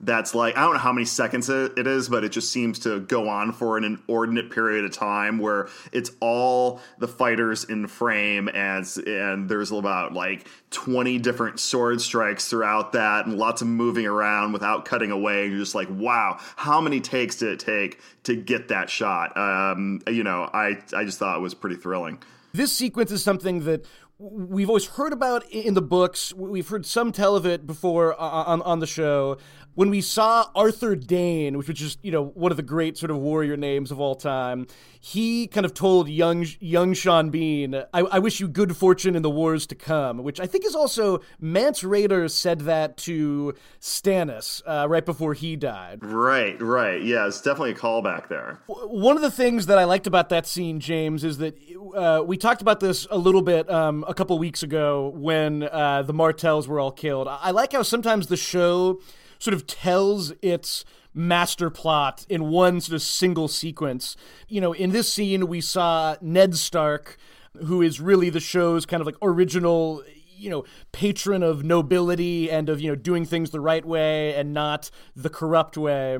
that's 0.00 0.34
like 0.34 0.56
I 0.56 0.62
don't 0.62 0.74
know 0.74 0.78
how 0.78 0.92
many 0.92 1.04
seconds 1.04 1.48
it 1.48 1.86
is, 1.86 2.08
but 2.08 2.24
it 2.24 2.30
just 2.30 2.52
seems 2.52 2.78
to 2.80 3.00
go 3.00 3.28
on 3.28 3.52
for 3.52 3.76
an 3.76 3.84
inordinate 3.84 4.50
period 4.50 4.84
of 4.84 4.92
time 4.92 5.38
where 5.38 5.68
it's 5.92 6.12
all 6.20 6.80
the 6.98 7.08
fighters 7.08 7.64
in 7.64 7.86
frame 7.86 8.48
and 8.48 8.86
and 9.06 9.48
there's 9.48 9.72
about 9.72 10.12
like 10.12 10.48
20 10.70 11.18
different 11.18 11.58
sword 11.58 12.00
strikes 12.00 12.48
throughout 12.48 12.92
that 12.92 13.26
and 13.26 13.36
lots 13.38 13.62
of 13.62 13.68
moving 13.68 14.06
around 14.06 14.52
without 14.52 14.84
cutting 14.84 15.10
away. 15.10 15.48
You're 15.48 15.58
just 15.58 15.74
like, 15.74 15.88
wow, 15.90 16.38
how 16.56 16.80
many 16.80 17.00
takes 17.00 17.36
did 17.36 17.48
it 17.48 17.60
take 17.60 18.00
to 18.24 18.36
get 18.36 18.68
that 18.68 18.90
shot? 18.90 19.36
Um, 19.36 20.00
you 20.06 20.22
know, 20.22 20.48
I 20.52 20.78
I 20.94 21.04
just 21.04 21.18
thought 21.18 21.36
it 21.36 21.40
was 21.40 21.54
pretty 21.54 21.76
thrilling. 21.76 22.22
This 22.52 22.72
sequence 22.72 23.10
is 23.10 23.22
something 23.22 23.64
that 23.64 23.84
we've 24.18 24.68
always 24.68 24.86
heard 24.86 25.12
about 25.12 25.48
in 25.50 25.74
the 25.74 25.82
books. 25.82 26.34
We've 26.34 26.68
heard 26.68 26.84
some 26.84 27.12
tell 27.12 27.36
of 27.36 27.46
it 27.46 27.66
before 27.66 28.18
on 28.20 28.62
on 28.62 28.80
the 28.80 28.86
show 28.86 29.38
when 29.78 29.90
we 29.90 30.00
saw 30.00 30.50
Arthur 30.56 30.96
Dayne, 30.96 31.56
which 31.56 31.68
was 31.68 31.78
just 31.78 32.04
you 32.04 32.10
know 32.10 32.24
one 32.34 32.50
of 32.50 32.56
the 32.56 32.64
great 32.64 32.98
sort 32.98 33.12
of 33.12 33.16
warrior 33.18 33.56
names 33.56 33.92
of 33.92 34.00
all 34.00 34.16
time, 34.16 34.66
he 34.98 35.46
kind 35.46 35.64
of 35.64 35.72
told 35.72 36.08
young 36.08 36.44
young 36.58 36.94
Sean 36.94 37.30
Bean, 37.30 37.76
I, 37.94 38.00
I, 38.00 38.18
wish 38.18 38.40
you 38.40 38.48
good 38.48 38.76
fortune 38.76 39.14
in 39.14 39.22
the 39.22 39.30
wars 39.30 39.68
to 39.68 39.76
come," 39.76 40.24
which 40.24 40.40
I 40.40 40.46
think 40.46 40.66
is 40.66 40.74
also 40.74 41.20
Mance 41.38 41.82
Rayder 41.82 42.28
said 42.28 42.62
that 42.62 42.96
to 42.96 43.54
Stannis 43.80 44.62
uh, 44.66 44.88
right 44.88 45.06
before 45.06 45.34
he 45.34 45.54
died. 45.54 46.00
Right, 46.02 46.60
right, 46.60 47.00
yeah, 47.00 47.28
it's 47.28 47.40
definitely 47.40 47.70
a 47.70 47.76
callback 47.76 48.28
there. 48.28 48.58
One 48.66 49.14
of 49.14 49.22
the 49.22 49.30
things 49.30 49.66
that 49.66 49.78
I 49.78 49.84
liked 49.84 50.08
about 50.08 50.28
that 50.30 50.48
scene, 50.48 50.80
James, 50.80 51.22
is 51.22 51.38
that 51.38 51.56
uh, 51.94 52.24
we 52.26 52.36
talked 52.36 52.62
about 52.62 52.80
this 52.80 53.06
a 53.12 53.16
little 53.16 53.42
bit 53.42 53.70
um, 53.70 54.04
a 54.08 54.14
couple 54.14 54.36
weeks 54.40 54.64
ago 54.64 55.12
when 55.14 55.62
uh, 55.62 56.02
the 56.02 56.12
Martells 56.12 56.66
were 56.66 56.80
all 56.80 56.90
killed. 56.90 57.28
I 57.28 57.52
like 57.52 57.74
how 57.74 57.82
sometimes 57.82 58.26
the 58.26 58.36
show 58.36 58.98
sort 59.38 59.54
of 59.54 59.66
tells 59.66 60.32
its 60.42 60.84
master 61.14 61.70
plot 61.70 62.24
in 62.28 62.48
one 62.48 62.80
sort 62.80 62.94
of 62.94 63.02
single 63.02 63.48
sequence. 63.48 64.16
You 64.48 64.60
know, 64.60 64.72
in 64.72 64.90
this 64.90 65.12
scene, 65.12 65.48
we 65.48 65.60
saw 65.60 66.16
Ned 66.20 66.56
Stark, 66.56 67.18
who 67.64 67.82
is 67.82 68.00
really 68.00 68.30
the 68.30 68.40
show's 68.40 68.86
kind 68.86 69.00
of 69.00 69.06
like 69.06 69.16
original 69.22 70.02
you 70.38 70.50
know, 70.50 70.64
patron 70.92 71.42
of 71.42 71.64
nobility 71.64 72.50
and 72.50 72.68
of, 72.68 72.80
you 72.80 72.88
know, 72.88 72.94
doing 72.94 73.24
things 73.24 73.50
the 73.50 73.60
right 73.60 73.84
way 73.84 74.34
and 74.34 74.52
not 74.54 74.90
the 75.14 75.30
corrupt 75.30 75.76
way. 75.76 76.18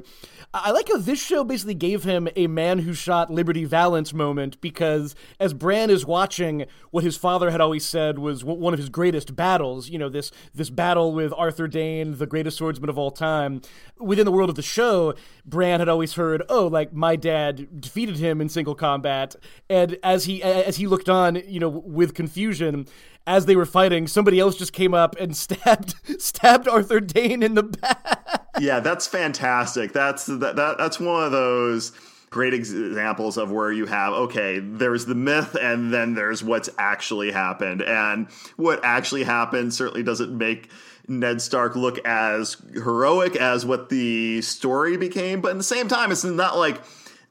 I 0.52 0.70
like 0.70 0.88
how 0.88 0.98
this 0.98 1.22
show 1.22 1.44
basically 1.44 1.74
gave 1.74 2.04
him 2.04 2.28
a 2.37 2.46
man 2.46 2.81
who 2.81 2.94
shot 2.94 3.31
Liberty 3.31 3.64
Valance 3.64 4.12
moment 4.12 4.61
because 4.61 5.14
as 5.38 5.54
Bran 5.54 5.90
is 5.90 6.07
watching 6.07 6.66
what 6.90 7.04
his 7.04 7.16
father 7.16 7.50
had 7.50 7.61
always 7.61 7.85
said 7.85 8.18
was 8.18 8.44
one 8.44 8.72
of 8.72 8.78
his 8.78 8.88
greatest 8.88 9.37
battles, 9.37 9.88
you 9.88 9.98
know, 9.98 10.09
this 10.09 10.31
this 10.54 10.70
battle 10.70 11.12
with 11.12 11.33
Arthur 11.37 11.68
Dayne, 11.68 12.18
the 12.18 12.26
greatest 12.26 12.57
swordsman 12.57 12.88
of 12.90 12.98
all 12.98 13.11
time, 13.11 13.61
within 13.98 14.24
the 14.24 14.33
world 14.33 14.50
of 14.50 14.57
the 14.57 14.62
show, 14.62 15.14
Bran 15.44 15.81
had 15.81 15.88
always 15.88 16.14
heard, 16.14 16.42
"Oh, 16.48 16.66
like 16.66 16.92
my 16.92 17.16
dad 17.16 17.81
defeated 17.81 18.16
him 18.16 18.40
in 18.40 18.48
single 18.48 18.74
combat." 18.74 19.37
And 19.68 19.98
as 20.02 20.24
he 20.24 20.42
as 20.42 20.76
he 20.76 20.87
looked 20.87 21.09
on, 21.09 21.42
you 21.46 21.61
know, 21.61 21.68
with 21.68 22.14
confusion, 22.14 22.87
as 23.29 23.47
they 23.47 23.55
were 23.55 23.67
fighting, 23.67 24.07
somebody 24.07 24.41
else 24.41 24.57
just 24.57 24.73
came 24.73 24.95
up 24.95 25.14
and 25.21 25.37
stabbed 25.37 25.95
stabbed 26.21 26.67
Arthur 26.67 26.99
Dayne 27.01 27.43
in 27.43 27.55
the 27.55 27.62
back. 27.62 28.47
yeah, 28.59 28.81
that's 28.81 29.07
fantastic. 29.07 29.93
That's 29.93 30.27
that, 30.27 30.57
that 30.57 30.79
that's 30.79 30.99
one 30.99 31.23
of 31.23 31.33
those 31.33 31.93
great 32.31 32.53
examples 32.53 33.38
of 33.38 33.51
where 33.51 33.73
you 33.73 33.87
have 33.87 34.12
okay 34.12 34.59
there's 34.59 35.07
the 35.07 35.14
myth 35.14 35.57
and 35.59 35.95
then 35.95 36.12
there's 36.12 36.45
what's 36.45 36.69
actually 36.79 37.31
happened 37.31 37.81
and 37.81 38.29
what 38.57 38.79
actually 38.85 39.25
happened 39.25 39.73
certainly 39.73 40.03
doesn't 40.03 40.37
make 40.37 40.69
Ned 41.09 41.41
Stark 41.41 41.75
look 41.75 41.99
as 42.07 42.59
heroic 42.75 43.35
as 43.35 43.64
what 43.64 43.88
the 43.88 44.43
story 44.43 44.99
became 44.99 45.41
but 45.41 45.53
at 45.53 45.57
the 45.57 45.62
same 45.62 45.88
time 45.88 46.12
it's 46.12 46.23
not 46.23 46.59
like 46.59 46.83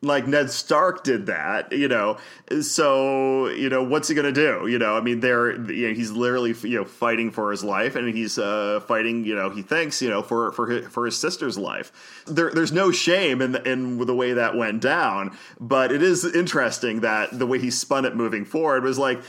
like 0.02 0.28
Ned 0.28 0.52
Stark 0.52 1.04
did 1.04 1.26
that, 1.26 1.72
you 1.72 1.88
know. 1.88 2.18
So, 2.62 3.48
you 3.48 3.68
know, 3.68 3.84
what's 3.84 4.08
he 4.08 4.16
going 4.16 4.32
to 4.32 4.60
do? 4.60 4.68
You 4.68 4.78
know, 4.78 4.96
I 4.96 5.02
mean, 5.02 5.22
there, 5.22 5.52
you 5.72 5.88
know, 5.88 5.94
he's 5.94 6.12
literally, 6.12 6.54
you 6.62 6.78
know, 6.78 6.86
fighting 6.86 7.32
for 7.32 7.50
his 7.52 7.64
life, 7.64 7.96
and 7.96 8.14
he's 8.16 8.38
uh, 8.38 8.82
fighting, 8.88 9.26
you 9.26 9.36
know, 9.36 9.50
he 9.50 9.64
thinks, 9.64 10.02
you 10.02 10.10
know, 10.10 10.22
for 10.22 10.52
for 10.52 10.68
his, 10.68 10.88
for 10.88 11.06
his 11.06 11.18
sister's 11.18 11.58
life. 11.58 12.24
There, 12.28 12.52
there's 12.52 12.72
no 12.72 12.92
shame 12.92 13.42
in 13.42 13.54
the, 13.54 13.70
in 13.70 13.98
the 13.98 14.16
way 14.16 14.34
that 14.34 14.56
went 14.56 14.82
down, 14.82 15.36
but 15.60 15.92
it 15.92 16.04
is 16.04 16.24
interesting 16.24 17.02
that 17.02 17.38
the 17.38 17.48
way 17.48 17.60
he 17.60 17.72
spun 17.72 18.06
it 18.06 18.16
moving 18.16 18.46
forward 18.46 18.84
was 18.84 19.00
like 19.00 19.20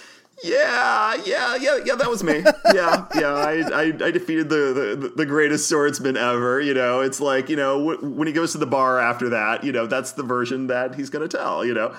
yeah, 0.43 1.15
yeah, 1.25 1.57
yeah, 1.57 1.79
yeah. 1.85 1.95
That 1.95 2.09
was 2.09 2.23
me. 2.23 2.43
Yeah, 2.75 3.07
yeah. 3.15 3.33
I, 3.35 3.63
I, 3.73 3.83
I 4.05 4.11
defeated 4.11 4.49
the, 4.49 4.97
the, 4.99 5.13
the 5.17 5.27
greatest 5.27 5.69
swordsman 5.69 6.17
ever. 6.17 6.61
You 6.61 6.75
know, 6.75 7.01
it's 7.01 7.21
like 7.21 7.49
you 7.49 7.57
know 7.57 7.79
w- 7.79 8.15
when 8.15 8.27
he 8.27 8.33
goes 8.33 8.53
to 8.53 8.59
the 8.59 8.67
bar 8.67 9.01
after 9.01 9.31
that. 9.31 9.65
You 9.65 9.73
know, 9.73 9.87
that's 9.87 10.13
the 10.13 10.23
version 10.23 10.67
that 10.69 10.95
he's 10.95 11.11
going 11.11 11.29
to 11.29 11.37
tell. 11.37 11.65
You 11.65 11.75
know, 11.75 11.95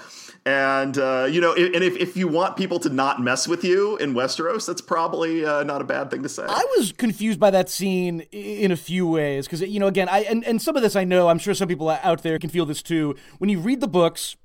and 0.45 0.97
uh, 0.97 1.27
you 1.29 1.41
know, 1.41 1.53
and 1.53 1.83
if 1.83 1.95
if 1.97 2.15
you 2.15 2.27
want 2.27 2.55
people 2.55 2.79
to 2.79 2.89
not 2.89 3.21
mess 3.21 3.47
with 3.47 3.63
you 3.63 3.97
in 3.97 4.13
Westeros, 4.13 4.65
that's 4.65 4.81
probably 4.81 5.45
uh, 5.45 5.63
not 5.63 5.81
a 5.81 5.85
bad 5.85 6.09
thing 6.11 6.23
to 6.23 6.29
say. 6.29 6.43
I 6.47 6.65
was 6.77 6.91
confused 6.91 7.39
by 7.39 7.51
that 7.51 7.69
scene 7.69 8.21
in 8.31 8.71
a 8.71 8.77
few 8.77 9.07
ways 9.07 9.45
because 9.47 9.61
you 9.61 9.79
know, 9.79 9.87
again, 9.87 10.07
I 10.09 10.19
and 10.21 10.43
and 10.45 10.61
some 10.61 10.75
of 10.75 10.81
this 10.81 10.95
I 10.95 11.03
know. 11.03 11.27
I'm 11.29 11.39
sure 11.39 11.53
some 11.53 11.67
people 11.67 11.89
out 11.89 12.23
there 12.23 12.39
can 12.39 12.49
feel 12.49 12.65
this 12.65 12.81
too. 12.81 13.15
When 13.39 13.49
you 13.49 13.59
read 13.59 13.81
the 13.81 13.87
books 13.87 14.37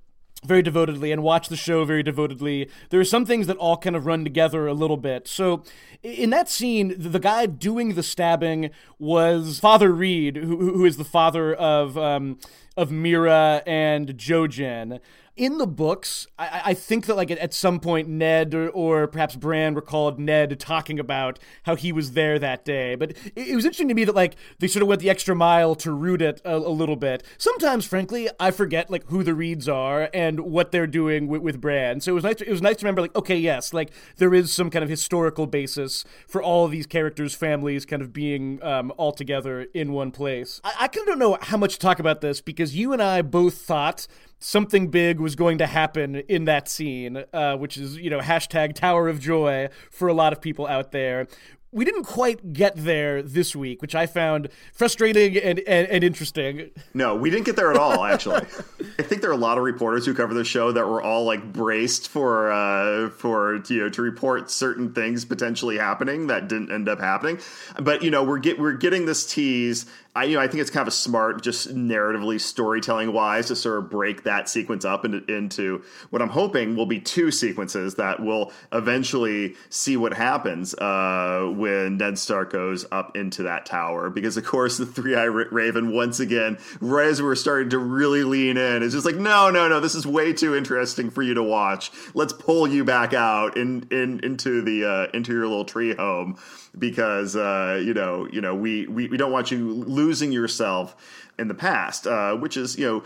very 0.46 0.62
devotedly 0.62 1.12
and 1.12 1.22
watch 1.22 1.48
the 1.48 1.56
show 1.56 1.84
very 1.84 2.02
devotedly. 2.02 2.68
There 2.90 3.00
are 3.00 3.04
some 3.04 3.26
things 3.26 3.46
that 3.46 3.56
all 3.56 3.76
kind 3.76 3.96
of 3.96 4.06
run 4.06 4.24
together 4.24 4.66
a 4.66 4.74
little 4.74 4.96
bit. 4.96 5.26
So, 5.28 5.62
in 6.02 6.30
that 6.30 6.48
scene, 6.48 6.94
the 6.96 7.18
guy 7.18 7.46
doing 7.46 7.94
the 7.94 8.02
stabbing 8.02 8.70
was 8.98 9.58
Father 9.58 9.92
Reed, 9.92 10.36
who, 10.36 10.72
who 10.72 10.84
is 10.84 10.96
the 10.96 11.04
father 11.04 11.54
of 11.54 11.96
um, 11.96 12.38
of 12.76 12.90
Meera 12.90 13.62
and 13.66 14.08
Jojen 14.16 15.00
in 15.36 15.58
the 15.58 15.66
books, 15.66 16.28
I, 16.38 16.62
I, 16.66 16.74
think 16.74 17.06
that 17.06 17.16
like 17.16 17.30
at, 17.30 17.52
some 17.52 17.80
point 17.80 18.08
Ned 18.08 18.54
or, 18.54 18.68
or, 18.70 19.08
perhaps 19.08 19.34
Bran 19.34 19.74
recalled 19.74 20.20
Ned 20.20 20.60
talking 20.60 21.00
about 21.00 21.40
how 21.64 21.74
he 21.74 21.90
was 21.90 22.12
there 22.12 22.38
that 22.38 22.64
day. 22.64 22.94
But 22.94 23.10
it, 23.34 23.48
it, 23.48 23.56
was 23.56 23.64
interesting 23.64 23.88
to 23.88 23.94
me 23.94 24.04
that 24.04 24.14
like 24.14 24.36
they 24.60 24.68
sort 24.68 24.82
of 24.82 24.88
went 24.88 25.00
the 25.00 25.10
extra 25.10 25.34
mile 25.34 25.74
to 25.76 25.92
root 25.92 26.22
it 26.22 26.40
a, 26.44 26.54
a, 26.54 26.70
little 26.70 26.94
bit. 26.94 27.24
Sometimes, 27.36 27.84
frankly, 27.84 28.28
I 28.38 28.52
forget 28.52 28.90
like 28.90 29.06
who 29.06 29.24
the 29.24 29.34
Reeds 29.34 29.68
are 29.68 30.08
and 30.14 30.38
what 30.38 30.70
they're 30.70 30.86
doing 30.86 31.26
with, 31.26 31.42
with 31.42 31.60
Bran. 31.60 32.00
So 32.00 32.12
it 32.12 32.14
was 32.14 32.24
nice. 32.24 32.36
To, 32.36 32.48
it 32.48 32.52
was 32.52 32.62
nice 32.62 32.76
to 32.76 32.84
remember 32.84 33.00
like 33.00 33.16
okay, 33.16 33.36
yes, 33.36 33.74
like 33.74 33.90
there 34.18 34.34
is 34.34 34.52
some 34.52 34.70
kind 34.70 34.84
of 34.84 34.88
historical 34.88 35.48
basis 35.48 36.04
for 36.28 36.42
all 36.42 36.64
of 36.64 36.70
these 36.70 36.86
characters' 36.86 37.34
families 37.34 37.84
kind 37.84 38.02
of 38.02 38.12
being 38.12 38.62
um, 38.62 38.92
all 38.96 39.10
together 39.10 39.62
in 39.74 39.92
one 39.92 40.12
place. 40.12 40.60
I, 40.62 40.74
I 40.80 40.88
kind 40.88 41.02
of 41.02 41.06
don't 41.06 41.18
know 41.18 41.38
how 41.40 41.56
much 41.56 41.74
to 41.74 41.80
talk 41.80 41.98
about 41.98 42.20
this 42.20 42.40
because 42.40 42.76
you 42.76 42.92
and 42.92 43.02
I 43.02 43.22
both 43.22 43.54
thought 43.54 44.06
something 44.44 44.88
big 44.88 45.20
was 45.20 45.34
going 45.34 45.56
to 45.56 45.66
happen 45.66 46.16
in 46.16 46.44
that 46.44 46.68
scene, 46.68 47.24
uh, 47.32 47.56
which 47.56 47.78
is, 47.78 47.96
you 47.96 48.10
know, 48.10 48.20
hashtag 48.20 48.74
Tower 48.74 49.08
of 49.08 49.18
Joy 49.18 49.70
for 49.90 50.06
a 50.06 50.12
lot 50.12 50.34
of 50.34 50.40
people 50.42 50.66
out 50.66 50.92
there 50.92 51.26
we 51.74 51.84
didn't 51.84 52.04
quite 52.04 52.52
get 52.52 52.76
there 52.76 53.20
this 53.20 53.56
week, 53.56 53.82
which 53.82 53.96
I 53.96 54.06
found 54.06 54.48
frustrating 54.72 55.36
and, 55.36 55.58
and, 55.58 55.88
and 55.88 56.04
interesting. 56.04 56.70
No, 56.94 57.16
we 57.16 57.30
didn't 57.30 57.46
get 57.46 57.56
there 57.56 57.72
at 57.72 57.76
all, 57.76 58.04
actually. 58.04 58.42
I 58.98 59.02
think 59.02 59.22
there 59.22 59.30
are 59.30 59.34
a 59.34 59.36
lot 59.36 59.58
of 59.58 59.64
reporters 59.64 60.06
who 60.06 60.14
cover 60.14 60.34
the 60.34 60.44
show 60.44 60.70
that 60.70 60.86
were 60.86 61.02
all 61.02 61.24
like 61.24 61.52
braced 61.52 62.08
for 62.08 62.52
uh, 62.52 63.10
for 63.10 63.60
you 63.68 63.80
know 63.80 63.88
to 63.90 64.02
report 64.02 64.52
certain 64.52 64.92
things 64.92 65.24
potentially 65.24 65.76
happening 65.76 66.28
that 66.28 66.48
didn't 66.48 66.70
end 66.70 66.88
up 66.88 67.00
happening. 67.00 67.40
But 67.80 68.02
you 68.02 68.10
know, 68.12 68.22
we're 68.22 68.38
get 68.38 68.60
we're 68.60 68.74
getting 68.74 69.04
this 69.04 69.26
tease 69.26 69.86
I 70.16 70.24
you 70.24 70.36
know 70.36 70.42
I 70.42 70.46
think 70.46 70.60
it's 70.60 70.70
kind 70.70 70.82
of 70.82 70.88
a 70.88 70.96
smart, 70.96 71.42
just 71.42 71.74
narratively 71.74 72.40
storytelling 72.40 73.12
wise, 73.12 73.48
to 73.48 73.56
sort 73.56 73.78
of 73.78 73.90
break 73.90 74.22
that 74.24 74.48
sequence 74.48 74.84
up 74.84 75.04
into, 75.04 75.24
into 75.32 75.82
what 76.10 76.22
I'm 76.22 76.28
hoping 76.28 76.76
will 76.76 76.86
be 76.86 77.00
two 77.00 77.30
sequences 77.30 77.96
that 77.96 78.20
will 78.20 78.52
eventually 78.72 79.56
see 79.70 79.96
what 79.96 80.14
happens 80.14 80.74
uh, 80.74 81.50
when 81.64 81.96
Ned 81.96 82.18
Stark 82.18 82.52
goes 82.52 82.84
up 82.92 83.16
into 83.16 83.44
that 83.44 83.64
tower. 83.64 84.10
Because 84.10 84.36
of 84.36 84.44
course 84.44 84.76
the 84.76 84.84
Three 84.84 85.14
Eye 85.14 85.24
Raven 85.24 85.94
once 85.94 86.20
again, 86.20 86.58
right 86.78 87.06
as 87.06 87.22
we're 87.22 87.34
starting 87.34 87.70
to 87.70 87.78
really 87.78 88.22
lean 88.22 88.58
in, 88.58 88.82
is 88.82 88.92
just 88.92 89.06
like 89.06 89.16
no 89.16 89.48
no 89.48 89.66
no, 89.66 89.80
this 89.80 89.94
is 89.94 90.06
way 90.06 90.34
too 90.34 90.54
interesting 90.54 91.08
for 91.08 91.22
you 91.22 91.32
to 91.32 91.42
watch. 91.42 91.90
Let's 92.12 92.34
pull 92.34 92.68
you 92.68 92.84
back 92.84 93.14
out 93.14 93.56
in, 93.56 93.88
in 93.90 94.20
into 94.22 94.60
the 94.60 94.84
uh, 94.84 95.06
into 95.16 95.32
your 95.32 95.46
little 95.46 95.64
tree 95.64 95.94
home 95.94 96.36
because 96.78 97.34
uh, 97.34 97.80
you 97.82 97.94
know 97.94 98.28
you 98.30 98.42
know 98.42 98.54
we, 98.54 98.86
we 98.86 99.08
we 99.08 99.16
don't 99.16 99.32
want 99.32 99.50
you 99.50 99.72
losing 99.72 100.32
yourself 100.32 100.94
in 101.38 101.48
the 101.48 101.54
past, 101.54 102.06
uh, 102.06 102.36
which 102.36 102.58
is 102.58 102.76
you 102.76 102.86
know 102.86 103.04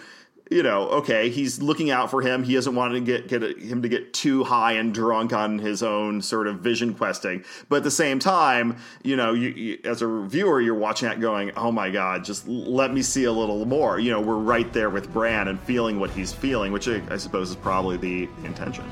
you 0.51 0.63
know, 0.63 0.89
okay, 0.89 1.29
he's 1.31 1.61
looking 1.61 1.91
out 1.91 2.11
for 2.11 2.23
him. 2.23 2.43
He 2.43 2.55
doesn't 2.55 2.75
want 2.75 2.95
to 2.95 3.01
get 3.01 3.29
get 3.29 3.43
him 3.43 3.83
to 3.83 3.89
get 3.89 4.13
too 4.13 4.45
high 4.45 4.73
and 4.73 4.95
drunk 4.95 5.33
on 5.33 5.59
his 5.59 5.83
own 5.83 6.23
sort 6.23 6.47
of 6.47 6.61
vision 6.61 6.95
questing. 6.95 7.45
But 7.69 7.77
at 7.77 7.83
the 7.85 7.91
same 7.91 8.19
time, 8.19 8.77
you 9.03 9.17
know, 9.17 9.33
you, 9.33 9.49
you, 9.51 9.79
as 9.85 10.03
a 10.03 10.23
viewer, 10.23 10.61
you're 10.61 10.75
watching 10.75 11.09
that 11.09 11.21
going, 11.21 11.53
"Oh 11.57 11.73
my 11.73 11.91
god, 11.91 12.25
just 12.25 12.49
let 12.49 12.93
me 12.93 13.03
see 13.03 13.25
a 13.25 13.33
little 13.33 13.65
more." 13.65 13.99
You 13.99 14.11
know, 14.11 14.21
we're 14.21 14.37
right 14.37 14.73
there 14.73 14.91
with 14.91 15.13
Bran 15.13 15.49
and 15.49 15.61
feeling 15.61 16.01
what 16.01 16.11
he's 16.11 16.33
feeling, 16.33 16.73
which 16.73 16.89
I, 16.89 17.03
I 17.11 17.17
suppose 17.17 17.51
is 17.51 17.57
probably 17.57 17.97
the 17.97 18.29
intention. 18.45 18.85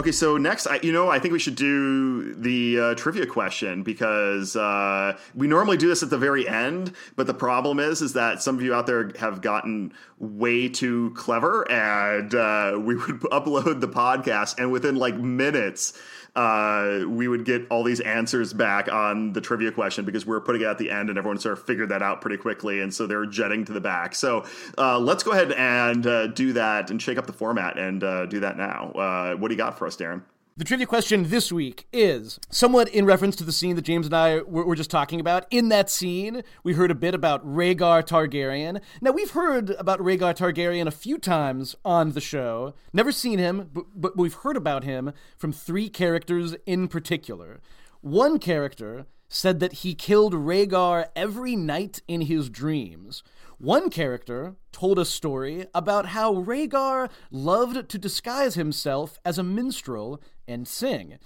Okay, 0.00 0.12
so 0.12 0.38
next, 0.38 0.66
I, 0.66 0.80
you 0.82 0.92
know, 0.92 1.10
I 1.10 1.18
think 1.18 1.32
we 1.32 1.38
should 1.38 1.56
do 1.56 2.32
the 2.32 2.80
uh, 2.80 2.94
trivia 2.94 3.26
question 3.26 3.82
because 3.82 4.56
uh, 4.56 5.18
we 5.34 5.46
normally 5.46 5.76
do 5.76 5.88
this 5.88 6.02
at 6.02 6.08
the 6.08 6.16
very 6.16 6.48
end, 6.48 6.94
but 7.16 7.26
the 7.26 7.34
problem 7.34 7.78
is, 7.78 8.00
is 8.00 8.14
that 8.14 8.40
some 8.40 8.54
of 8.54 8.62
you 8.62 8.72
out 8.72 8.86
there 8.86 9.12
have 9.18 9.42
gotten 9.42 9.92
way 10.18 10.70
too 10.70 11.12
clever, 11.14 11.70
and 11.70 12.34
uh, 12.34 12.78
we 12.80 12.94
would 12.94 13.20
upload 13.30 13.82
the 13.82 13.88
podcast, 13.88 14.54
and 14.56 14.72
within 14.72 14.96
like 14.96 15.16
minutes, 15.18 15.92
uh, 16.36 17.00
we 17.06 17.28
would 17.28 17.44
get 17.44 17.66
all 17.70 17.82
these 17.82 18.00
answers 18.00 18.52
back 18.52 18.90
on 18.90 19.32
the 19.32 19.40
trivia 19.40 19.72
question 19.72 20.04
because 20.04 20.26
we 20.26 20.30
were 20.30 20.40
putting 20.40 20.62
it 20.62 20.66
at 20.66 20.78
the 20.78 20.90
end 20.90 21.08
and 21.08 21.18
everyone 21.18 21.38
sort 21.38 21.58
of 21.58 21.64
figured 21.64 21.88
that 21.88 22.02
out 22.02 22.20
pretty 22.20 22.36
quickly. 22.36 22.80
And 22.80 22.92
so 22.92 23.06
they're 23.06 23.26
jetting 23.26 23.64
to 23.66 23.72
the 23.72 23.80
back. 23.80 24.14
So 24.14 24.44
uh, 24.78 24.98
let's 24.98 25.22
go 25.22 25.32
ahead 25.32 25.52
and 25.52 26.06
uh, 26.06 26.26
do 26.28 26.52
that 26.54 26.90
and 26.90 27.00
shake 27.00 27.18
up 27.18 27.26
the 27.26 27.32
format 27.32 27.78
and 27.78 28.02
uh, 28.04 28.26
do 28.26 28.40
that 28.40 28.56
now. 28.56 28.92
Uh, 28.92 29.34
what 29.34 29.48
do 29.48 29.54
you 29.54 29.58
got 29.58 29.78
for 29.78 29.86
us, 29.86 29.96
Darren? 29.96 30.22
The 30.60 30.66
trivia 30.66 30.86
question 30.86 31.30
this 31.30 31.50
week 31.50 31.86
is 31.90 32.38
somewhat 32.50 32.90
in 32.90 33.06
reference 33.06 33.34
to 33.36 33.44
the 33.44 33.50
scene 33.50 33.76
that 33.76 33.86
James 33.86 34.04
and 34.04 34.14
I 34.14 34.42
were, 34.42 34.66
were, 34.66 34.76
just 34.76 34.90
talking 34.90 35.18
about. 35.18 35.46
In 35.50 35.70
that 35.70 35.88
scene, 35.88 36.42
we 36.62 36.74
heard 36.74 36.90
a 36.90 36.94
bit 36.94 37.14
about 37.14 37.42
Rhaegar 37.42 38.06
Targaryen. 38.06 38.82
Now, 39.00 39.10
we've 39.10 39.30
heard 39.30 39.70
about 39.70 40.00
Rhaegar 40.00 40.36
Targaryen 40.36 40.86
a 40.86 40.90
few 40.90 41.16
times 41.16 41.76
on 41.82 42.12
the 42.12 42.20
show. 42.20 42.74
Never 42.92 43.10
seen 43.10 43.38
him, 43.38 43.70
but, 43.72 43.86
but 43.94 44.18
we've 44.18 44.34
heard 44.34 44.58
about 44.58 44.84
him 44.84 45.14
from 45.38 45.50
three 45.50 45.88
characters 45.88 46.54
in 46.66 46.88
particular. 46.88 47.62
One 48.02 48.38
character 48.38 49.06
said 49.30 49.60
that 49.60 49.72
he 49.72 49.94
killed 49.94 50.34
Rhaegar 50.34 51.06
every 51.16 51.56
night 51.56 52.02
in 52.06 52.22
his 52.22 52.50
dreams. 52.50 53.22
One 53.60 53.90
character 53.90 54.56
told 54.72 54.98
a 54.98 55.04
story 55.04 55.66
about 55.74 56.06
how 56.06 56.32
Rhaegar 56.32 57.10
loved 57.30 57.90
to 57.90 57.98
disguise 57.98 58.54
himself 58.54 59.18
as 59.22 59.38
a 59.38 59.42
minstrel 59.42 60.22
and 60.50 60.66
sing. 60.66 61.18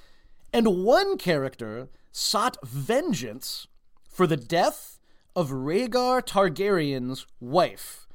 And 0.53 0.85
one 0.85 1.19
character 1.19 1.89
sought 2.13 2.57
vengeance 2.63 3.67
for 4.09 4.27
the 4.27 4.37
death 4.37 5.01
of 5.35 5.51
Rhaegar 5.51 6.23
Targaryen's 6.23 7.27
wife. 7.41 8.07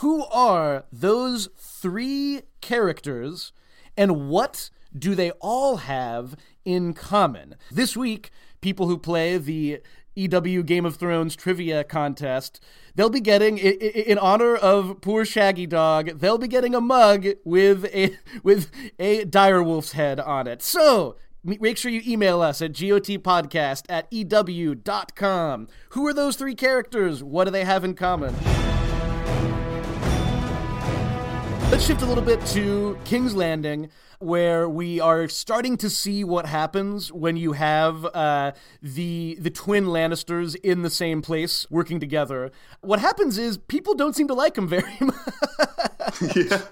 Who 0.00 0.24
are 0.26 0.84
those 0.92 1.48
three 1.56 2.42
characters, 2.60 3.52
And 3.96 4.28
what 4.28 4.70
do 4.96 5.14
they 5.14 5.30
all 5.40 5.76
have 5.78 6.36
in 6.64 6.92
common? 6.92 7.56
This 7.70 7.96
week, 7.96 8.30
people 8.60 8.88
who 8.88 8.98
play 8.98 9.38
the 9.38 9.80
EW 10.16 10.62
Game 10.62 10.84
of 10.84 10.96
Thrones 10.96 11.36
trivia 11.36 11.84
contest, 11.84 12.60
they'll 12.94 13.10
be 13.10 13.20
getting 13.20 13.58
in 13.58 14.18
honor 14.18 14.56
of 14.56 15.00
poor 15.00 15.24
Shaggy 15.24 15.66
Dog, 15.66 16.18
they'll 16.18 16.38
be 16.38 16.48
getting 16.48 16.74
a 16.74 16.80
mug 16.80 17.26
with 17.44 17.84
a 17.86 18.16
with 18.42 18.70
a 18.98 19.24
direwolf's 19.24 19.92
head 19.92 20.18
on 20.18 20.46
it. 20.46 20.62
So, 20.62 21.16
make 21.44 21.76
sure 21.76 21.90
you 21.90 22.02
email 22.06 22.40
us 22.42 22.60
at 22.60 22.72
gotpodcast 22.72 23.84
at 23.88 24.12
ew.com. 24.12 25.68
Who 25.90 26.06
are 26.06 26.14
those 26.14 26.36
three 26.36 26.54
characters? 26.54 27.22
What 27.22 27.44
do 27.44 27.50
they 27.50 27.64
have 27.64 27.84
in 27.84 27.94
common? 27.94 28.34
Let's 31.76 31.88
shift 31.88 32.00
a 32.00 32.06
little 32.06 32.24
bit 32.24 32.40
to 32.46 32.98
King's 33.04 33.36
Landing, 33.36 33.90
where 34.18 34.66
we 34.66 34.98
are 34.98 35.28
starting 35.28 35.76
to 35.76 35.90
see 35.90 36.24
what 36.24 36.46
happens 36.46 37.12
when 37.12 37.36
you 37.36 37.52
have 37.52 38.06
uh, 38.14 38.52
the 38.80 39.36
the 39.38 39.50
twin 39.50 39.84
Lannisters 39.84 40.56
in 40.62 40.80
the 40.80 40.88
same 40.88 41.20
place 41.20 41.66
working 41.68 42.00
together. 42.00 42.50
What 42.80 43.00
happens 43.00 43.36
is 43.36 43.58
people 43.58 43.94
don't 43.94 44.16
seem 44.16 44.26
to 44.28 44.32
like 44.32 44.54
them 44.54 44.66
very 44.66 44.96
much. 45.00 46.34
yeah. 46.34 46.62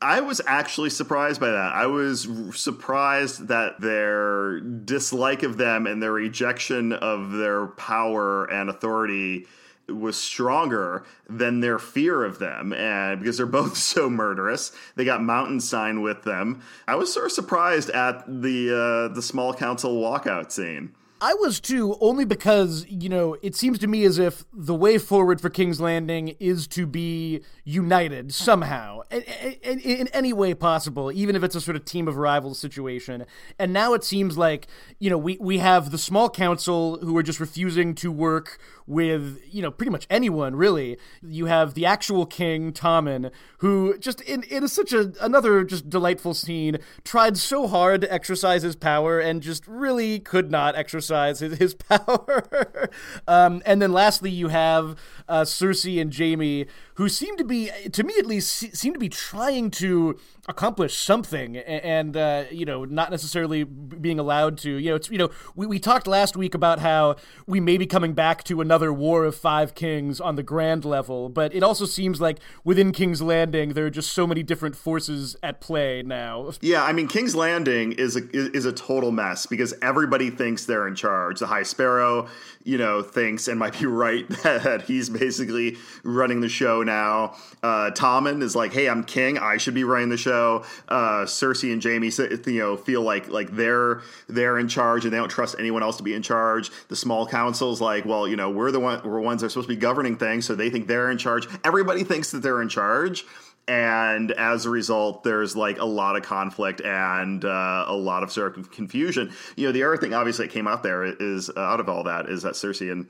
I 0.00 0.20
was 0.20 0.40
actually 0.46 0.90
surprised 0.90 1.40
by 1.40 1.50
that. 1.50 1.72
I 1.72 1.86
was 1.86 2.28
surprised 2.54 3.48
that 3.48 3.80
their 3.80 4.60
dislike 4.60 5.42
of 5.42 5.56
them 5.56 5.88
and 5.88 6.00
their 6.00 6.12
rejection 6.12 6.92
of 6.92 7.32
their 7.32 7.66
power 7.66 8.44
and 8.44 8.70
authority 8.70 9.48
was 9.88 10.16
stronger 10.16 11.04
than 11.28 11.60
their 11.60 11.78
fear 11.78 12.24
of 12.24 12.38
them 12.38 12.72
and 12.72 13.20
because 13.20 13.36
they're 13.36 13.46
both 13.60 13.76
so 13.76 14.10
murderous. 14.10 14.72
They 14.94 15.04
got 15.04 15.22
mountain 15.22 15.60
sign 15.60 16.02
with 16.02 16.22
them. 16.22 16.62
I 16.88 16.96
was 16.96 17.12
sort 17.12 17.26
of 17.26 17.32
surprised 17.32 17.90
at 17.90 18.24
the 18.26 19.08
uh, 19.10 19.14
the 19.14 19.22
small 19.22 19.54
council 19.54 20.00
walkout 20.00 20.52
scene. 20.52 20.94
I 21.18 21.32
was 21.32 21.60
too, 21.60 21.96
only 22.02 22.26
because, 22.26 22.84
you 22.90 23.08
know, 23.08 23.38
it 23.40 23.54
seems 23.54 23.78
to 23.78 23.86
me 23.86 24.04
as 24.04 24.18
if 24.18 24.44
the 24.52 24.74
way 24.74 24.98
forward 24.98 25.40
for 25.40 25.48
King's 25.48 25.80
Landing 25.80 26.36
is 26.38 26.66
to 26.68 26.86
be 26.86 27.40
united 27.64 28.34
somehow, 28.34 29.00
in, 29.10 29.22
in, 29.62 29.80
in, 29.80 30.08
any 30.08 30.34
way 30.34 30.52
possible, 30.52 31.10
even 31.10 31.34
if 31.34 31.42
it's 31.42 31.54
a 31.54 31.60
sort 31.60 31.74
of 31.74 31.86
team 31.86 32.06
of 32.06 32.18
rivals 32.18 32.58
situation. 32.58 33.24
And 33.58 33.72
now 33.72 33.94
it 33.94 34.04
seems 34.04 34.36
like, 34.36 34.66
you 34.98 35.08
know, 35.08 35.16
we, 35.16 35.38
we 35.40 35.56
have 35.56 35.90
the 35.90 35.96
small 35.96 36.28
council 36.28 36.98
who 36.98 37.16
are 37.16 37.22
just 37.22 37.40
refusing 37.40 37.94
to 37.94 38.12
work 38.12 38.58
with, 38.86 39.40
you 39.50 39.62
know, 39.62 39.70
pretty 39.70 39.90
much 39.90 40.06
anyone, 40.08 40.56
really. 40.56 40.98
You 41.22 41.46
have 41.46 41.74
the 41.74 41.86
actual 41.86 42.26
king, 42.26 42.72
Tommen, 42.72 43.30
who 43.58 43.98
just 43.98 44.20
in, 44.22 44.42
in 44.44 44.68
such 44.68 44.92
a, 44.92 45.12
another 45.20 45.64
just 45.64 45.90
delightful 45.90 46.34
scene, 46.34 46.78
tried 47.04 47.36
so 47.36 47.66
hard 47.66 48.00
to 48.02 48.12
exercise 48.12 48.62
his 48.62 48.76
power 48.76 49.18
and 49.18 49.42
just 49.42 49.66
really 49.66 50.18
could 50.18 50.50
not 50.50 50.76
exercise 50.76 51.40
his, 51.40 51.58
his 51.58 51.74
power. 51.74 52.90
um, 53.26 53.62
and 53.66 53.82
then 53.82 53.92
lastly, 53.92 54.30
you 54.30 54.48
have 54.48 54.96
uh, 55.28 55.42
Cersei 55.42 56.00
and 56.00 56.14
Jaime, 56.14 56.66
who 56.94 57.08
seem 57.08 57.36
to 57.36 57.44
be, 57.44 57.70
to 57.92 58.04
me 58.04 58.14
at 58.18 58.26
least, 58.26 58.76
seem 58.76 58.92
to 58.92 58.98
be 58.98 59.08
trying 59.08 59.70
to 59.72 60.18
accomplish 60.48 60.96
something 60.96 61.56
and 61.56 62.16
uh, 62.16 62.44
you 62.50 62.64
know 62.64 62.84
not 62.84 63.10
necessarily 63.10 63.64
being 63.64 64.18
allowed 64.18 64.56
to 64.56 64.70
you 64.76 64.90
know 64.90 64.96
it's 64.96 65.10
you 65.10 65.18
know 65.18 65.28
we, 65.56 65.66
we 65.66 65.78
talked 65.78 66.06
last 66.06 66.36
week 66.36 66.54
about 66.54 66.78
how 66.78 67.16
we 67.46 67.58
may 67.58 67.76
be 67.76 67.86
coming 67.86 68.12
back 68.12 68.44
to 68.44 68.60
another 68.60 68.75
war 68.92 69.24
of 69.24 69.34
five 69.34 69.74
kings 69.74 70.20
on 70.20 70.36
the 70.36 70.42
grand 70.42 70.84
level 70.84 71.28
but 71.28 71.54
it 71.54 71.62
also 71.62 71.86
seems 71.86 72.20
like 72.20 72.38
within 72.64 72.92
king's 72.92 73.22
landing 73.22 73.70
there 73.70 73.86
are 73.86 73.90
just 73.90 74.12
so 74.12 74.26
many 74.26 74.42
different 74.42 74.76
forces 74.76 75.36
at 75.42 75.60
play 75.60 76.02
now. 76.02 76.50
Yeah 76.60 76.84
i 76.84 76.92
mean 76.92 77.08
king's 77.08 77.34
landing 77.34 77.92
is 77.92 78.16
a 78.16 78.22
is 78.32 78.64
a 78.64 78.72
total 78.72 79.10
mess 79.10 79.46
because 79.46 79.74
everybody 79.82 80.30
thinks 80.30 80.66
they're 80.66 80.88
in 80.88 80.94
charge. 80.94 81.40
The 81.40 81.46
high 81.46 81.62
sparrow 81.62 82.28
you 82.64 82.78
know 82.78 83.02
thinks 83.02 83.48
and 83.48 83.58
might 83.58 83.78
be 83.78 83.86
right 84.04 84.28
that 84.42 84.82
he's 84.82 85.08
basically 85.08 85.76
running 86.02 86.40
the 86.40 86.48
show 86.48 86.82
now. 86.82 87.36
Uh 87.62 87.90
tommen 87.92 88.42
is 88.42 88.54
like 88.54 88.72
hey 88.72 88.88
i'm 88.88 89.04
king. 89.04 89.38
I 89.38 89.56
should 89.56 89.74
be 89.74 89.84
running 89.84 90.08
the 90.08 90.16
show. 90.16 90.64
Uh, 90.88 91.24
Cersei 91.24 91.72
and 91.72 91.82
Jaime, 91.82 92.10
you 92.52 92.58
know, 92.58 92.76
feel 92.76 93.02
like 93.02 93.28
like 93.28 93.50
they're 93.52 94.02
they're 94.28 94.58
in 94.58 94.68
charge 94.68 95.04
and 95.04 95.12
they 95.12 95.18
don't 95.18 95.28
trust 95.28 95.56
anyone 95.58 95.82
else 95.82 95.96
to 95.96 96.02
be 96.02 96.14
in 96.14 96.22
charge. 96.22 96.70
The 96.88 96.96
small 96.96 97.26
council's 97.26 97.80
like, 97.80 98.04
well, 98.04 98.28
you 98.28 98.36
know, 98.36 98.50
we're 98.50 98.65
the 98.70 98.80
one 98.80 99.00
we're 99.04 99.20
ones 99.20 99.40
that 99.40 99.46
are 99.46 99.50
supposed 99.50 99.68
to 99.68 99.74
be 99.74 99.80
governing 99.80 100.16
things, 100.16 100.46
so 100.46 100.54
they 100.54 100.70
think 100.70 100.86
they're 100.86 101.10
in 101.10 101.18
charge. 101.18 101.48
Everybody 101.64 102.04
thinks 102.04 102.30
that 102.30 102.42
they're 102.42 102.62
in 102.62 102.68
charge 102.68 103.24
and 103.68 104.30
as 104.30 104.64
a 104.64 104.70
result 104.70 105.24
there's 105.24 105.56
like 105.56 105.80
a 105.80 105.84
lot 105.84 106.14
of 106.14 106.22
conflict 106.22 106.80
and 106.82 107.44
uh, 107.44 107.84
a 107.88 107.96
lot 107.96 108.22
of 108.22 108.30
sort 108.30 108.56
of 108.56 108.70
confusion 108.70 109.32
you 109.56 109.66
know 109.66 109.72
the 109.72 109.82
other 109.82 109.96
thing 109.96 110.14
obviously 110.14 110.46
that 110.46 110.52
came 110.52 110.68
out 110.68 110.84
there 110.84 111.02
is 111.02 111.50
uh, 111.50 111.60
out 111.60 111.80
of 111.80 111.88
all 111.88 112.04
that 112.04 112.28
is 112.28 112.42
that 112.42 112.54
cersei 112.54 112.92
and 112.92 113.08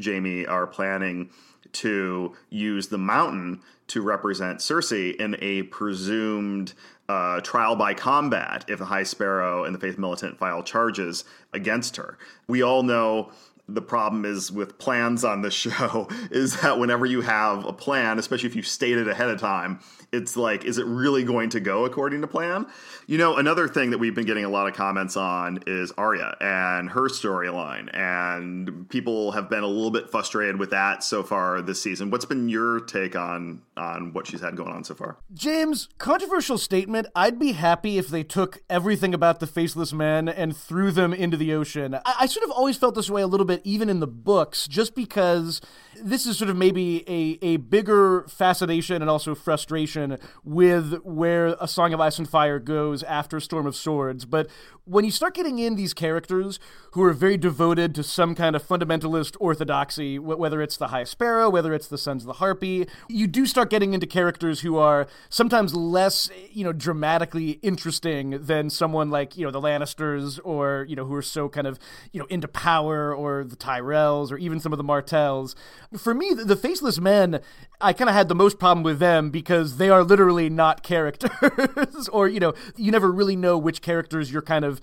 jaime 0.00 0.46
are 0.46 0.64
planning 0.64 1.28
to 1.72 2.34
use 2.50 2.88
the 2.88 2.98
mountain 2.98 3.60
to 3.88 4.02
represent 4.02 4.58
Cersei 4.58 5.14
in 5.16 5.36
a 5.40 5.62
presumed 5.64 6.72
uh, 7.08 7.40
trial 7.40 7.76
by 7.76 7.94
combat 7.94 8.64
if 8.68 8.78
the 8.78 8.84
High 8.84 9.04
Sparrow 9.04 9.64
and 9.64 9.74
the 9.74 9.78
Faith 9.78 9.98
Militant 9.98 10.38
file 10.38 10.62
charges 10.62 11.24
against 11.52 11.96
her. 11.96 12.18
We 12.48 12.62
all 12.62 12.82
know 12.82 13.30
the 13.68 13.82
problem 13.82 14.24
is 14.24 14.52
with 14.52 14.78
plans 14.78 15.24
on 15.24 15.42
the 15.42 15.50
show 15.62 16.08
is 16.30 16.60
that 16.60 16.78
whenever 16.78 17.06
you 17.06 17.20
have 17.20 17.64
a 17.64 17.72
plan, 17.72 18.18
especially 18.18 18.48
if 18.48 18.56
you 18.56 18.62
state 18.62 18.96
it 18.96 19.08
ahead 19.08 19.28
of 19.28 19.40
time, 19.40 19.80
it's 20.16 20.36
like, 20.36 20.64
is 20.64 20.78
it 20.78 20.86
really 20.86 21.22
going 21.22 21.50
to 21.50 21.60
go 21.60 21.84
according 21.84 22.22
to 22.22 22.26
plan? 22.26 22.66
You 23.06 23.18
know, 23.18 23.36
another 23.36 23.68
thing 23.68 23.90
that 23.90 23.98
we've 23.98 24.14
been 24.14 24.26
getting 24.26 24.44
a 24.44 24.48
lot 24.48 24.66
of 24.66 24.74
comments 24.74 25.16
on 25.16 25.62
is 25.66 25.92
Arya 25.92 26.36
and 26.40 26.90
her 26.90 27.08
storyline, 27.08 27.94
and 27.94 28.88
people 28.88 29.32
have 29.32 29.48
been 29.48 29.62
a 29.62 29.68
little 29.68 29.90
bit 29.90 30.10
frustrated 30.10 30.58
with 30.58 30.70
that 30.70 31.04
so 31.04 31.22
far 31.22 31.60
this 31.62 31.80
season. 31.80 32.10
What's 32.10 32.24
been 32.24 32.48
your 32.48 32.80
take 32.80 33.14
on 33.14 33.62
on 33.76 34.12
what 34.12 34.26
she's 34.26 34.40
had 34.40 34.56
going 34.56 34.72
on 34.72 34.82
so 34.82 34.94
far? 34.94 35.18
James, 35.34 35.88
controversial 35.98 36.58
statement. 36.58 37.06
I'd 37.14 37.38
be 37.38 37.52
happy 37.52 37.98
if 37.98 38.08
they 38.08 38.22
took 38.22 38.62
everything 38.70 39.14
about 39.14 39.40
the 39.40 39.46
faceless 39.46 39.92
men 39.92 40.28
and 40.28 40.56
threw 40.56 40.90
them 40.90 41.12
into 41.12 41.36
the 41.36 41.52
ocean. 41.52 41.94
I, 41.94 42.14
I 42.20 42.26
sort 42.26 42.44
of 42.44 42.50
always 42.50 42.76
felt 42.76 42.94
this 42.94 43.10
way 43.10 43.22
a 43.22 43.26
little 43.26 43.46
bit, 43.46 43.60
even 43.64 43.88
in 43.88 44.00
the 44.00 44.06
books, 44.06 44.66
just 44.66 44.94
because 44.94 45.60
this 46.02 46.26
is 46.26 46.38
sort 46.38 46.50
of 46.50 46.56
maybe 46.56 47.04
a, 47.08 47.38
a 47.44 47.56
bigger 47.56 48.26
fascination 48.28 49.02
and 49.02 49.10
also 49.10 49.34
frustration 49.34 50.18
with 50.44 51.00
where 51.02 51.56
A 51.60 51.68
Song 51.68 51.92
of 51.92 52.00
Ice 52.00 52.18
and 52.18 52.28
Fire 52.28 52.58
goes 52.58 53.02
after 53.02 53.40
Storm 53.40 53.66
of 53.66 53.76
Swords. 53.76 54.24
But 54.24 54.48
when 54.84 55.04
you 55.04 55.10
start 55.10 55.34
getting 55.34 55.58
in 55.58 55.74
these 55.74 55.92
characters 55.92 56.60
who 56.92 57.02
are 57.02 57.12
very 57.12 57.36
devoted 57.36 57.94
to 57.96 58.02
some 58.02 58.34
kind 58.34 58.54
of 58.54 58.62
fundamentalist 58.62 59.36
orthodoxy, 59.40 60.18
whether 60.18 60.62
it's 60.62 60.76
the 60.76 60.88
High 60.88 61.04
Sparrow, 61.04 61.50
whether 61.50 61.74
it's 61.74 61.88
the 61.88 61.98
Sons 61.98 62.22
of 62.22 62.26
the 62.28 62.34
Harpy, 62.34 62.86
you 63.08 63.26
do 63.26 63.46
start 63.46 63.68
getting 63.68 63.94
into 63.94 64.06
characters 64.06 64.60
who 64.60 64.76
are 64.76 65.08
sometimes 65.28 65.74
less, 65.74 66.30
you 66.50 66.62
know, 66.62 66.72
dramatically 66.72 67.58
interesting 67.62 68.30
than 68.46 68.70
someone 68.70 69.10
like, 69.10 69.36
you 69.36 69.44
know, 69.44 69.50
the 69.50 69.60
Lannisters 69.60 70.38
or, 70.44 70.86
you 70.88 70.94
know, 70.94 71.04
who 71.04 71.14
are 71.14 71.22
so 71.22 71.48
kind 71.48 71.66
of, 71.66 71.78
you 72.12 72.20
know, 72.20 72.26
into 72.26 72.46
power 72.46 73.12
or 73.14 73.42
the 73.42 73.56
Tyrells 73.56 74.30
or 74.30 74.38
even 74.38 74.60
some 74.60 74.72
of 74.72 74.76
the 74.76 74.84
Martells 74.84 75.56
for 75.96 76.14
me, 76.14 76.32
the 76.34 76.56
Faceless 76.56 77.00
Men, 77.00 77.40
I 77.80 77.92
kind 77.92 78.08
of 78.08 78.16
had 78.16 78.28
the 78.28 78.34
most 78.34 78.58
problem 78.58 78.82
with 78.82 78.98
them 78.98 79.30
because 79.30 79.76
they 79.76 79.90
are 79.90 80.02
literally 80.04 80.48
not 80.48 80.82
characters, 80.82 82.08
or 82.12 82.28
you 82.28 82.40
know, 82.40 82.54
you 82.76 82.90
never 82.90 83.10
really 83.10 83.36
know 83.36 83.58
which 83.58 83.82
characters 83.82 84.32
you're 84.32 84.42
kind 84.42 84.64
of 84.64 84.80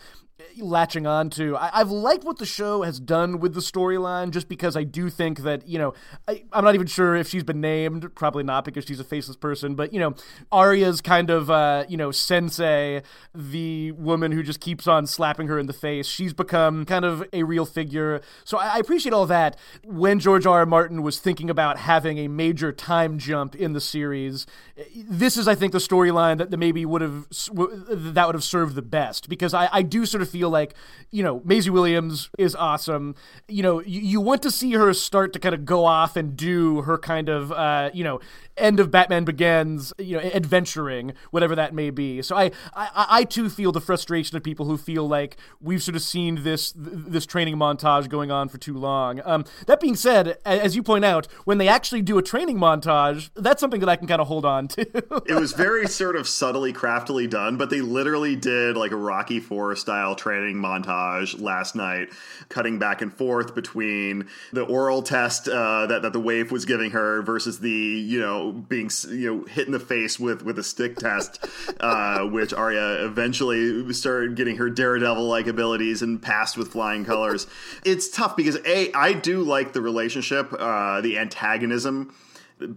latching 0.58 1.08
on 1.08 1.30
to. 1.32 1.56
I, 1.58 1.80
have 1.80 1.92
liked 1.92 2.24
what 2.24 2.38
the 2.38 2.46
show 2.46 2.82
has 2.84 3.00
done 3.00 3.40
with 3.40 3.54
the 3.54 3.60
storyline, 3.60 4.32
just 4.32 4.48
because 4.48 4.76
I 4.76 4.84
do 4.84 5.10
think 5.10 5.40
that 5.40 5.68
you 5.68 5.78
know 5.78 5.94
I, 6.28 6.44
am 6.54 6.64
not 6.64 6.76
even 6.76 6.88
sure 6.88 7.16
if 7.16 7.28
she's 7.28 7.44
been 7.44 7.62
named. 7.62 8.14
Probably 8.16 8.44
not 8.44 8.66
because 8.66 8.86
she's 8.86 9.00
a 9.00 9.04
faceless 9.04 9.38
person. 9.38 9.76
But 9.76 9.94
you 9.94 10.00
know, 10.00 10.16
Arya's 10.52 11.02
kind 11.02 11.30
of 11.30 11.50
uh, 11.50 11.86
you 11.88 11.98
know 11.98 12.12
sensei, 12.12 13.02
the 13.34 13.92
woman 13.94 14.32
who 14.32 14.44
just 14.44 14.60
keeps 14.60 14.88
on 14.88 15.08
slapping 15.08 15.48
her 15.48 15.60
in 15.60 15.68
the 15.68 15.74
face. 15.74 16.08
She's 16.08 16.34
become 16.34 16.86
kind 16.86 17.06
of 17.06 17.24
a 17.34 17.44
real 17.44 17.66
figure. 17.66 18.22
So 18.44 18.58
I, 18.58 18.76
I 18.76 18.78
appreciate 18.78 19.14
all 19.14 19.26
that. 19.28 19.58
When 19.84 20.20
George 20.20 20.46
R. 20.46 20.54
R. 20.54 20.66
Martin 20.66 20.93
was 21.02 21.20
thinking 21.20 21.50
about 21.50 21.78
having 21.78 22.18
a 22.18 22.28
major 22.28 22.72
time 22.72 23.18
jump 23.20 23.56
in 23.56 23.74
the 23.74 23.82
series, 23.82 24.48
this 24.96 25.38
is 25.38 25.48
I 25.48 25.56
think 25.56 25.72
the 25.72 25.80
storyline 25.80 26.38
that, 26.38 26.58
maybe 26.58 26.86
would 26.86 27.02
have 27.02 27.28
that 27.30 28.26
would 28.26 28.36
have 28.36 28.44
served 28.44 28.76
the 28.76 28.82
best 28.82 29.28
because 29.28 29.54
I, 29.54 29.70
I 29.72 29.82
do 29.82 30.06
sort 30.06 30.22
of 30.22 30.24
sort 30.24 30.28
of 30.28 30.32
feel 30.32 30.50
like, 30.50 30.74
you 31.12 31.24
know, 31.24 31.42
Maisie 31.44 31.70
Williams 31.70 32.30
is 32.38 32.56
awesome. 32.56 33.16
You 33.48 33.64
know, 33.64 33.82
you, 33.82 34.02
you 34.02 34.22
want 34.22 34.42
to 34.44 34.52
see 34.52 34.74
her 34.74 34.94
start 34.94 35.34
to 35.34 35.40
kind 35.40 35.54
of 35.54 35.66
go 35.66 35.86
off 35.86 36.16
and 36.16 36.36
do 36.36 36.82
her 36.82 36.98
kind 36.98 37.30
of, 37.30 37.52
uh, 37.52 37.92
you 37.94 38.04
know, 38.04 38.20
end 38.58 38.80
of 38.80 38.92
Batman 38.92 39.24
Begins, 39.26 39.94
you 39.98 40.18
know, 40.18 40.24
adventuring, 40.24 41.14
whatever 41.32 41.56
that 41.56 41.74
may 41.74 41.90
be. 41.90 42.22
So 42.22 42.36
I, 42.36 42.52
I, 42.74 43.06
I 43.10 43.24
too 43.24 43.50
feel 43.50 43.72
the 43.72 43.82
frustration 43.82 44.38
of 44.38 44.44
people 44.44 44.66
who 44.66 44.78
feel 44.78 45.08
like 45.08 45.38
we've 45.60 45.82
sort 45.82 45.96
of 45.96 46.02
seen 46.02 46.44
this 46.44 46.74
this 46.76 47.26
training 47.26 47.56
montage 47.56 48.10
going 48.10 48.32
on 48.32 48.50
for 48.50 48.58
too 48.58 48.78
long. 48.78 49.22
Um, 49.26 49.46
that 49.68 49.80
being 49.80 49.96
said, 49.96 50.38
as 50.46 50.76
you 50.76 50.84
point 50.84 51.06
out, 51.06 51.28
when 51.46 51.58
they 51.58 51.68
actually 51.68 52.02
do 52.02 52.18
a 52.18 52.22
training 52.22 52.58
montage, 52.58 53.30
that's 53.36 53.60
something 53.60 53.80
that 53.80 53.90
I 53.90 53.96
can 53.96 54.08
kind 54.08 54.22
of 54.22 54.28
hold 54.28 54.46
on 54.46 54.68
to. 54.70 54.82
it 55.28 55.40
was 55.40 55.54
very 55.54 55.88
sort 55.88 56.16
of 56.16 56.28
subtly, 56.28 56.74
craftily 56.74 57.28
done, 57.28 57.58
but 57.58 57.70
they 57.70 57.82
literally 57.82 58.36
did 58.36 58.78
like 58.78 58.92
a 58.92 58.96
Rocky 58.96 59.40
Four 59.40 59.76
style 59.76 60.16
training 60.16 60.56
montage 60.56 61.40
last 61.40 61.76
night, 61.76 62.10
cutting 62.50 62.80
back 62.80 63.02
and 63.02 63.14
forth 63.14 63.56
between 63.56 64.28
the 64.52 64.64
oral 64.64 65.02
test 65.02 65.48
uh, 65.48 65.88
that 65.88 66.02
that 66.04 66.14
the 66.14 66.20
waif 66.20 66.52
was 66.52 66.66
giving 66.66 66.92
her 66.92 67.22
versus 67.22 67.60
the 67.60 67.70
you 67.70 68.20
know 68.20 68.43
being 68.52 68.90
you 69.10 69.34
know 69.34 69.46
hit 69.46 69.66
in 69.66 69.72
the 69.72 69.80
face 69.80 70.20
with 70.20 70.44
with 70.44 70.60
a 70.60 70.64
stick 70.64 70.98
test, 70.98 71.46
uh, 71.80 72.26
which 72.26 72.54
Arya 72.54 73.06
eventually 73.06 73.92
started 73.94 74.36
getting 74.36 74.58
her 74.58 74.70
daredevil 74.70 75.26
like 75.26 75.48
abilities 75.48 76.02
and 76.02 76.22
passed 76.22 76.58
with 76.58 76.70
flying 76.70 77.06
colors. 77.06 77.48
It's 77.86 78.10
tough 78.10 78.36
because 78.36 78.58
a 78.66 78.92
I 78.94 79.14
do 79.14 79.42
like 79.44 79.74
the 79.74 79.82
relationship, 79.82 80.54
uh, 80.58 81.02
the 81.02 81.18
antagonism 81.18 82.14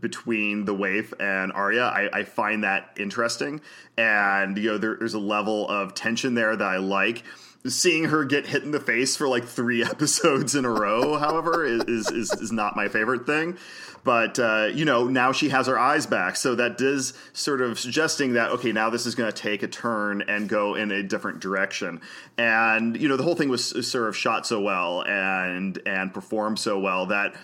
between 0.01 0.65
the 0.65 0.75
waif 0.75 1.13
and 1.21 1.53
Arya. 1.53 1.85
I, 1.85 2.21
I 2.21 2.25
find 2.25 2.65
that 2.65 2.91
interesting, 2.99 3.61
and 3.97 4.57
you 4.57 4.73
know 4.73 4.79
there, 4.79 4.97
there's 4.97 5.15
a 5.15 5.19
level 5.19 5.69
of 5.69 5.95
tension 5.95 6.35
there 6.35 6.57
that 6.57 6.67
I 6.67 6.79
like 6.79 7.23
seeing 7.69 8.05
her 8.05 8.25
get 8.25 8.47
hit 8.47 8.63
in 8.63 8.71
the 8.71 8.81
face 8.81 9.17
for 9.17 9.29
like 9.29 9.45
three 9.45 9.83
episodes 9.85 10.55
in 10.55 10.65
a 10.65 10.71
row, 10.71 11.17
however, 11.19 11.65
is, 11.65 12.11
is, 12.11 12.33
is 12.33 12.53
not 12.53 12.77
my 12.77 12.89
favorite 12.89 13.27
thing. 13.27 13.59
But 14.05 14.39
uh, 14.39 14.69
you 14.73 14.85
know, 14.85 15.09
now 15.09 15.33
she 15.33 15.49
has 15.49 15.67
her 15.67 15.77
eyes 15.77 16.07
back, 16.07 16.37
so 16.37 16.55
that 16.55 16.79
does 16.79 17.13
sort 17.33 17.61
of 17.61 17.77
suggesting 17.81 18.35
that 18.35 18.53
okay, 18.53 18.71
now 18.71 18.89
this 18.89 19.05
is 19.05 19.17
going 19.17 19.33
to 19.33 19.37
take 19.37 19.65
a 19.65 19.69
turn 19.69 20.23
and 20.23 20.49
go 20.49 20.77
in 20.77 20.93
a 20.93 21.03
different 21.03 21.41
direction. 21.41 22.01
And 22.39 22.97
you 22.97 23.09
know, 23.09 23.17
the 23.17 23.25
whole 23.25 23.35
thing 23.35 23.49
was 23.49 23.91
sort 23.91 24.09
of 24.09 24.17
shot 24.17 24.47
so 24.47 24.61
well 24.61 25.03
and 25.03 25.81
and 25.85 26.15
performed 26.15 26.61
so 26.61 26.79
well 26.79 27.07
that 27.07 27.35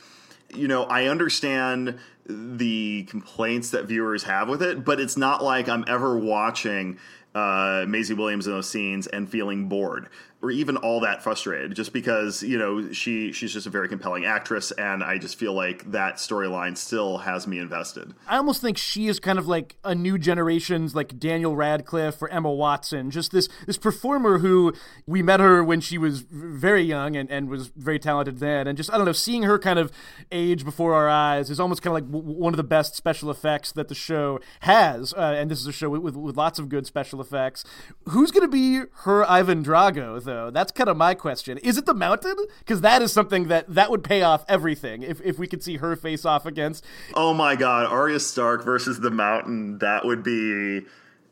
you 0.55 0.69
know, 0.69 0.85
I 0.85 1.07
understand 1.07 1.99
the 2.27 3.05
complaints 3.05 3.71
that 3.71 3.87
viewers 3.87 4.23
have 4.25 4.49
with 4.49 4.63
it, 4.63 4.85
but 4.85 5.01
it's 5.01 5.17
not 5.17 5.43
like 5.43 5.69
I'm 5.69 5.85
ever 5.89 6.17
watching 6.17 6.99
uh, 7.35 7.85
Maisie 7.89 8.15
Williams 8.15 8.47
in 8.47 8.53
those 8.53 8.69
scenes 8.69 9.07
and 9.07 9.29
feeling 9.29 9.69
bored 9.69 10.09
or 10.43 10.51
even 10.51 10.77
all 10.79 11.01
that 11.01 11.23
frustrated 11.23 11.75
just 11.75 11.93
because 11.93 12.43
you 12.43 12.59
know 12.59 12.93
she 12.93 13.33
she's 13.33 13.53
just 13.53 13.67
a 13.67 13.71
very 13.71 13.89
compelling 13.89 14.25
actress 14.25 14.73
and 14.73 15.03
i 15.03 15.17
just 15.17 15.39
feel 15.39 15.55
like 15.55 15.91
that 15.93 16.17
storyline 16.17 16.77
still 16.77 17.19
has 17.19 17.47
me 17.47 17.59
invested. 17.59 18.13
I 18.27 18.37
almost 18.37 18.61
think 18.61 18.77
she 18.77 19.07
is 19.07 19.21
kind 19.21 19.39
of 19.39 19.47
like 19.47 19.77
a 19.85 19.95
new 19.95 20.19
generation's 20.19 20.95
like 20.95 21.19
daniel 21.19 21.55
radcliffe 21.55 22.21
or 22.21 22.29
emma 22.29 22.53
watson 22.53 23.11
just 23.11 23.31
this 23.31 23.49
this 23.67 23.79
performer 23.79 24.39
who 24.39 24.73
we 25.07 25.23
met 25.23 25.41
her 25.41 25.63
when 25.63 25.81
she 25.81 25.97
was 25.97 26.21
very 26.21 26.83
young 26.83 27.17
and, 27.17 27.31
and 27.31 27.49
was 27.49 27.69
very 27.69 27.99
talented 27.99 28.39
then 28.41 28.67
and 28.67 28.77
just 28.77 28.93
i 28.93 28.97
don't 28.97 29.07
know 29.07 29.13
seeing 29.13 29.45
her 29.45 29.59
kind 29.59 29.79
of 29.79 29.93
age 30.33 30.65
before 30.65 30.95
our 30.95 31.09
eyes 31.09 31.51
is 31.51 31.61
almost 31.61 31.83
kind 31.83 31.97
of 31.97 32.03
like 32.03 32.13
w- 32.13 32.39
one 32.39 32.53
of 32.53 32.57
the 32.57 32.65
best 32.65 32.97
special 32.97 33.31
effects 33.31 33.71
that 33.73 33.87
the 33.89 33.95
show 33.95 34.41
has 34.61 35.15
uh, 35.15 35.35
and 35.37 35.51
this 35.51 35.61
is 35.61 35.67
a 35.67 35.73
show 35.73 35.89
with, 35.89 36.03
with, 36.03 36.17
with 36.17 36.37
lots 36.37 36.59
of 36.59 36.69
good 36.69 36.87
special 36.87 37.21
effects 37.23 37.65
who's 38.09 38.31
going 38.31 38.45
to 38.45 38.53
be 38.53 38.83
her 39.05 39.29
ivan 39.31 39.65
drago 39.65 40.23
though? 40.23 40.51
That's 40.51 40.73
kind 40.73 40.91
of 40.91 40.97
my 40.97 41.15
question. 41.15 41.57
Is 41.59 41.79
it 41.79 41.87
the 41.87 41.95
mountain? 41.95 42.37
Because 42.59 42.83
that 42.83 43.01
is 43.01 43.13
something 43.13 43.49
that 43.49 43.73
that 43.73 43.91
would 43.91 44.05
pay 44.05 44.23
off 44.23 44.45
everything 44.49 45.03
if 45.03 45.21
if 45.23 45.39
we 45.39 45.47
could 45.47 45.63
see 45.63 45.77
her 45.79 45.97
face 45.97 46.25
off 46.25 46.45
against. 46.45 46.85
Oh 47.15 47.33
my 47.33 47.57
God, 47.57 47.87
Arya 47.87 48.21
Stark 48.21 48.65
versus 48.65 49.01
the 49.01 49.11
mountain. 49.11 49.79
That 49.79 50.05
would 50.05 50.23
be 50.23 50.83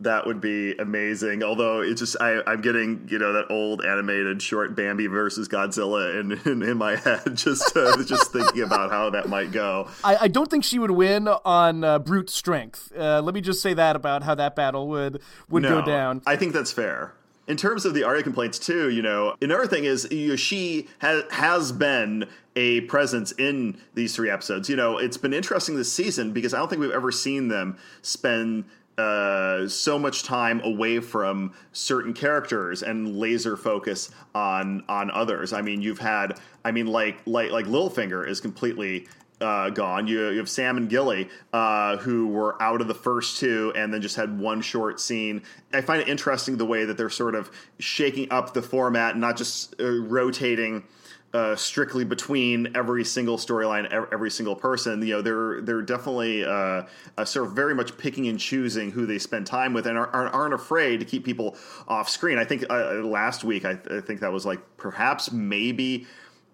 that 0.00 0.26
would 0.26 0.40
be 0.40 0.74
amazing. 0.76 1.42
Although 1.42 1.80
it's 1.80 2.00
just 2.00 2.16
I, 2.20 2.40
am 2.46 2.60
getting 2.60 3.06
you 3.10 3.18
know 3.18 3.32
that 3.34 3.50
old 3.50 3.84
animated 3.84 4.42
short 4.42 4.74
Bambi 4.74 5.06
versus 5.06 5.48
Godzilla 5.48 6.18
in 6.18 6.32
in, 6.50 6.62
in 6.62 6.78
my 6.78 6.96
head 6.96 7.22
just 7.36 7.76
uh, 7.76 8.02
just 8.04 8.32
thinking 8.32 8.62
about 8.62 8.90
how 8.90 9.10
that 9.10 9.28
might 9.28 9.52
go. 9.52 9.88
I, 10.02 10.16
I 10.22 10.28
don't 10.28 10.50
think 10.50 10.64
she 10.64 10.78
would 10.78 10.90
win 10.90 11.28
on 11.28 11.84
uh, 11.84 11.98
brute 11.98 12.30
strength. 12.30 12.92
Uh, 12.96 13.20
let 13.20 13.34
me 13.34 13.40
just 13.40 13.62
say 13.62 13.74
that 13.74 13.96
about 13.96 14.22
how 14.22 14.34
that 14.34 14.56
battle 14.56 14.88
would 14.88 15.20
would 15.48 15.62
no, 15.62 15.80
go 15.80 15.86
down. 15.86 16.22
I 16.26 16.36
think 16.36 16.52
that's 16.52 16.72
fair 16.72 17.14
in 17.50 17.56
terms 17.56 17.84
of 17.84 17.94
the 17.94 18.04
Arya 18.04 18.22
complaints 18.22 18.60
too, 18.60 18.90
you 18.90 19.02
know, 19.02 19.34
another 19.42 19.66
thing 19.66 19.84
is 19.84 20.06
you 20.12 20.28
know, 20.28 20.36
she 20.36 20.86
has 21.00 21.24
has 21.30 21.72
been 21.72 22.26
a 22.54 22.82
presence 22.82 23.32
in 23.32 23.76
these 23.94 24.14
three 24.14 24.30
episodes. 24.30 24.68
You 24.68 24.76
know, 24.76 24.98
it's 24.98 25.16
been 25.16 25.34
interesting 25.34 25.74
this 25.74 25.92
season 25.92 26.32
because 26.32 26.54
I 26.54 26.58
don't 26.58 26.68
think 26.68 26.80
we've 26.80 26.92
ever 26.92 27.10
seen 27.10 27.48
them 27.48 27.76
spend 28.02 28.66
uh, 29.00 29.68
so 29.68 29.98
much 29.98 30.22
time 30.22 30.60
away 30.60 31.00
from 31.00 31.52
certain 31.72 32.12
characters 32.12 32.82
and 32.82 33.16
laser 33.16 33.56
focus 33.56 34.10
on 34.34 34.84
on 34.88 35.10
others. 35.10 35.52
I 35.52 35.62
mean, 35.62 35.80
you've 35.82 35.98
had, 35.98 36.38
I 36.64 36.70
mean, 36.70 36.86
like 36.86 37.20
like 37.26 37.50
like 37.50 37.66
Littlefinger 37.66 38.26
is 38.28 38.40
completely 38.40 39.06
uh, 39.40 39.70
gone. 39.70 40.06
You, 40.06 40.28
you, 40.30 40.38
have 40.38 40.50
Sam 40.50 40.76
and 40.76 40.88
Gilly, 40.88 41.28
uh, 41.52 41.96
who 41.96 42.28
were 42.28 42.62
out 42.62 42.80
of 42.80 42.88
the 42.88 42.94
first 42.94 43.38
two 43.38 43.72
and 43.74 43.92
then 43.92 44.02
just 44.02 44.16
had 44.16 44.38
one 44.38 44.60
short 44.60 45.00
scene. 45.00 45.42
I 45.72 45.80
find 45.80 46.02
it 46.02 46.08
interesting 46.08 46.58
the 46.58 46.66
way 46.66 46.84
that 46.84 46.96
they're 46.96 47.08
sort 47.08 47.34
of 47.34 47.50
shaking 47.78 48.30
up 48.30 48.52
the 48.52 48.62
format, 48.62 49.16
not 49.16 49.36
just 49.36 49.80
uh, 49.80 49.90
rotating. 50.02 50.84
Uh, 51.32 51.54
strictly 51.54 52.04
between 52.04 52.76
every 52.76 53.04
single 53.04 53.36
storyline, 53.36 53.86
every 54.12 54.30
single 54.32 54.56
person, 54.56 55.00
you 55.00 55.14
know, 55.14 55.22
they're 55.22 55.60
they're 55.60 55.80
definitely 55.80 56.44
uh, 56.44 56.82
uh, 57.16 57.24
sort 57.24 57.46
of 57.46 57.54
very 57.54 57.72
much 57.72 57.96
picking 57.96 58.26
and 58.26 58.40
choosing 58.40 58.90
who 58.90 59.06
they 59.06 59.16
spend 59.16 59.46
time 59.46 59.72
with, 59.72 59.86
and 59.86 59.96
are, 59.96 60.08
aren't 60.08 60.54
afraid 60.54 60.98
to 60.98 61.06
keep 61.06 61.24
people 61.24 61.56
off 61.86 62.08
screen. 62.08 62.36
I 62.36 62.44
think 62.44 62.64
uh, 62.68 62.94
last 63.04 63.44
week, 63.44 63.64
I, 63.64 63.78
I 63.88 64.00
think 64.00 64.18
that 64.22 64.32
was 64.32 64.44
like 64.44 64.58
perhaps 64.76 65.30
maybe 65.30 66.04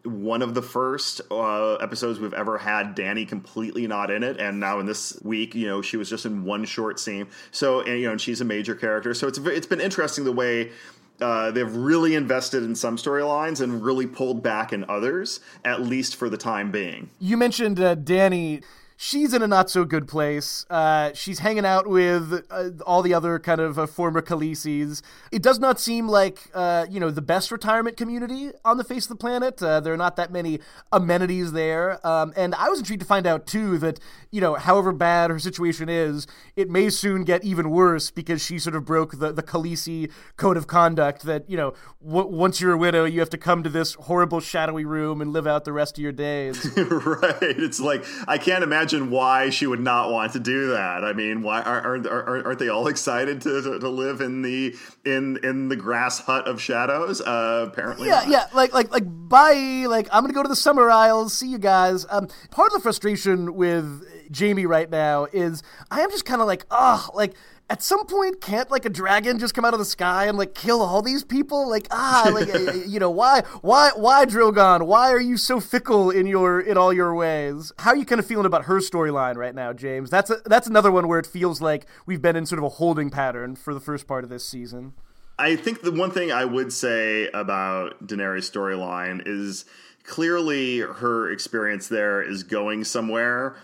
one 0.05 0.43
of 0.43 0.53
the 0.53 0.61
first 0.61 1.23
uh, 1.31 1.77
episodes 1.77 2.21
we've 2.21 2.35
ever 2.35 2.59
had 2.59 2.95
Dany 2.95 3.27
completely 3.27 3.87
not 3.87 4.11
in 4.11 4.23
it, 4.23 4.39
and 4.39 4.61
now 4.61 4.79
in 4.79 4.85
this 4.85 5.19
week, 5.23 5.55
you 5.55 5.69
know, 5.69 5.81
she 5.81 5.97
was 5.97 6.11
just 6.11 6.27
in 6.27 6.45
one 6.45 6.67
short 6.67 7.01
scene. 7.01 7.29
So, 7.51 7.81
and, 7.81 7.99
you 7.99 8.05
know, 8.05 8.13
and 8.13 8.21
she's 8.21 8.43
a 8.43 8.45
major 8.45 8.75
character. 8.75 9.15
So 9.15 9.27
it's 9.27 9.39
it's 9.39 9.67
been 9.67 9.81
interesting 9.81 10.25
the 10.25 10.33
way. 10.33 10.73
Uh, 11.21 11.51
they've 11.51 11.75
really 11.75 12.15
invested 12.15 12.63
in 12.63 12.75
some 12.75 12.97
storylines 12.97 13.61
and 13.61 13.83
really 13.83 14.07
pulled 14.07 14.43
back 14.43 14.73
in 14.73 14.85
others, 14.89 15.41
at 15.65 15.83
least 15.83 16.17
for 16.17 16.29
the 16.29 16.37
time 16.37 16.71
being. 16.71 17.09
You 17.19 17.37
mentioned 17.37 17.81
uh, 17.81 17.97
Dany 17.97 18.63
she's 18.97 19.35
in 19.35 19.43
a 19.43 19.47
not 19.47 19.71
so 19.71 19.85
good 19.85 20.09
place. 20.09 20.65
Uh, 20.71 21.13
she's 21.13 21.41
hanging 21.41 21.67
out 21.67 21.87
with 21.87 22.45
uh, 22.51 22.71
all 22.85 23.03
the 23.03 23.15
other 23.15 23.39
kind 23.39 23.61
of 23.61 23.79
uh, 23.79 23.87
former 23.87 24.23
Khaleesi's. 24.23 25.03
It 25.31 25.43
does 25.43 25.59
not 25.59 25.79
seem 25.79 26.09
like 26.09 26.51
uh, 26.55 26.87
you 26.91 26.99
know 26.99 27.11
the 27.11 27.23
best 27.23 27.53
retirement 27.53 27.97
community 27.97 28.51
on 28.65 28.79
the 28.79 28.85
face 28.85 29.05
of 29.05 29.11
the 29.11 29.17
planet. 29.17 29.63
Uh, 29.63 29.81
there 29.81 29.93
are 29.93 29.99
not 29.99 30.17
that 30.17 30.33
many 30.33 30.61
amenities 30.91 31.53
there, 31.53 32.05
um, 32.07 32.33
and 32.37 32.55
I 32.55 32.69
was 32.69 32.79
intrigued 32.79 33.03
to 33.03 33.07
find 33.07 33.27
out 33.27 33.47
too 33.47 33.79
that 33.79 34.01
you 34.31 34.41
know 34.41 34.55
however 34.55 34.93
bad 34.93 35.31
her 35.31 35.39
situation 35.39 35.89
is, 35.89 36.27
it 36.57 36.71
may 36.71 36.89
soon 36.91 37.25
get 37.25 37.45
even 37.45 37.71
worse 37.71 38.11
because 38.11 38.45
she 38.45 38.59
sort 38.59 38.75
of 38.75 38.85
broke 38.85 39.19
the 39.19 39.33
the 39.33 39.43
Khaleesi 39.43 40.11
code 40.37 40.57
of 40.57 40.67
conduct 40.67 41.23
that 41.23 41.49
you 41.49 41.57
know 41.57 41.75
w- 42.05 42.29
once 42.29 42.61
you're 42.61 42.73
a 42.73 42.79
widow 42.79 43.05
you 43.05 43.21
have 43.21 43.31
to 43.31 43.39
come 43.39 43.63
to 43.63 43.69
this 43.69 43.95
horrible 43.95 44.41
shadowy 44.41 44.85
room 44.85 45.21
and 45.21 45.33
live 45.33 45.47
out 45.47 45.65
the 45.65 45.73
rest 45.73 45.99
of 45.99 46.03
your 46.03 46.13
days. 46.13 46.65
right. 46.77 47.37
It's 47.43 47.81
like 47.81 48.05
I 48.27 48.39
can't 48.39 48.65
imagine 48.65 48.86
imagine 48.93 49.11
why 49.11 49.51
she 49.51 49.67
would 49.67 49.81
not 49.81 50.11
want 50.13 50.33
to 50.33 50.39
do 50.39 50.69
that. 50.69 51.05
I 51.05 51.13
mean, 51.13 51.43
why 51.43 51.63
aren't 51.63 52.07
aren't, 52.07 52.47
aren't 52.47 52.59
they 52.59 52.69
all 52.69 52.87
excited 52.87 53.41
to, 53.43 53.63
to, 53.63 53.79
to, 53.79 53.89
live 53.89 54.21
in 54.21 54.43
the 54.43 54.77
in 55.05 55.39
in 55.43 55.69
the 55.69 55.77
grass 55.77 56.21
hut 56.21 56.47
of 56.47 56.61
shadows? 56.61 57.21
Uh, 57.21 57.67
apparently, 57.69 58.09
yeah, 58.09 58.21
not. 58.21 58.29
yeah. 58.29 58.47
Like 58.55 58.73
like 58.73 58.91
like 58.93 59.05
bye. 59.07 59.87
Like 59.89 60.09
I'm 60.13 60.23
gonna 60.23 60.35
go 60.35 60.43
to 60.43 60.49
the 60.49 60.57
summer 60.57 60.91
isles. 60.91 61.33
See 61.37 61.49
you 61.49 61.59
guys. 61.59 62.07
Um, 62.11 62.29
part 62.51 62.69
of 62.69 62.75
the 62.75 62.81
frustration 62.81 63.55
with 63.55 64.05
Jamie 64.31 64.67
right 64.67 64.91
now 64.91 65.27
is 65.33 65.63
I 65.91 66.01
am 66.01 66.11
just 66.11 66.25
kind 66.25 66.41
of 66.41 66.47
like, 66.47 66.65
oh, 66.71 67.11
like 67.15 67.35
at 67.69 67.83
some 67.83 68.07
point 68.07 68.41
can't 68.41 68.71
like 68.71 68.85
a 68.85 68.89
dragon 68.89 69.39
just 69.39 69.55
come 69.55 69.65
out 69.65 69.73
of 69.73 69.79
the 69.79 69.85
sky 69.85 70.27
and 70.27 70.39
like 70.39 70.55
kill 70.55 70.81
all 70.81 71.03
these 71.03 71.25
people? 71.25 71.69
Like 71.69 71.87
ah 71.91 72.31
like 72.33 72.49
you 72.87 72.99
know 72.99 73.11
why 73.11 73.43
why 73.63 73.91
why 73.97 74.25
drogon? 74.25 74.87
Why 74.87 75.11
are 75.11 75.21
you 75.21 75.37
so 75.37 75.61
fickle 75.61 76.11
in 76.11 76.27
your 76.27 76.61
in 76.61 76.77
all 76.77 76.93
your 76.93 77.15
ways? 77.15 77.73
How 77.79 77.91
are 77.91 77.97
you 77.97 78.05
kind 78.05 78.19
of 78.19 78.27
feeling 78.27 78.47
about 78.47 78.65
her 78.65 78.79
storyline 78.81 79.37
right 79.37 79.55
now 79.55 79.73
james? 79.73 80.11
That's 80.11 80.31
a, 80.31 80.37
that's 80.45 80.67
another 80.67 80.93
one 80.93 81.09
where 81.09 81.19
it 81.19 81.27
feels 81.27 81.61
like 81.61 81.87
we've 82.07 82.23
been 82.23 82.37
in 82.37 82.47
sort 82.47 82.59
of 82.59 82.65
a 82.65 82.71
holding 82.71 83.11
pattern 83.11 83.57
for 83.57 83.75
the 83.75 83.81
first 83.81 84.07
part 84.07 84.25
of 84.25 84.31
this 84.31 84.47
season. 84.49 84.93
I 85.39 85.57
think 85.57 85.83
the 85.83 85.93
one 85.93 86.11
thing 86.11 86.33
i 86.33 86.45
would 86.45 86.73
say 86.73 87.29
about 87.35 88.07
daenerys 88.07 88.51
storyline 88.51 89.23
is 89.27 89.67
clearly 90.05 90.79
her 90.79 91.31
experience 91.31 91.89
there 91.89 92.23
is 92.23 92.43
going 92.43 92.85
somewhere 92.85 93.57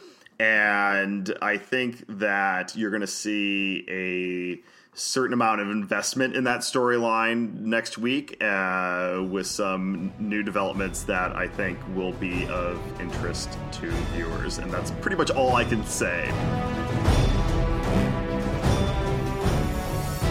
and 0.42 1.32
I 1.40 1.56
think 1.56 2.04
that 2.18 2.74
you're 2.74 2.90
going 2.90 3.02
to 3.02 3.06
see 3.06 3.86
a 3.88 4.60
certain 4.92 5.32
amount 5.32 5.60
of 5.60 5.70
investment 5.70 6.34
in 6.34 6.42
that 6.44 6.62
storyline 6.62 7.60
next 7.60 7.96
week 7.96 8.42
uh, 8.42 9.24
with 9.30 9.46
some 9.46 10.12
new 10.18 10.42
developments 10.42 11.04
that 11.04 11.36
I 11.36 11.46
think 11.46 11.78
will 11.94 12.10
be 12.14 12.48
of 12.48 12.80
interest 13.00 13.56
to 13.72 13.88
viewers. 14.14 14.58
And 14.58 14.68
that's 14.68 14.90
pretty 14.90 15.16
much 15.16 15.30
all 15.30 15.54
I 15.54 15.62
can 15.64 15.86
say. 15.86 16.26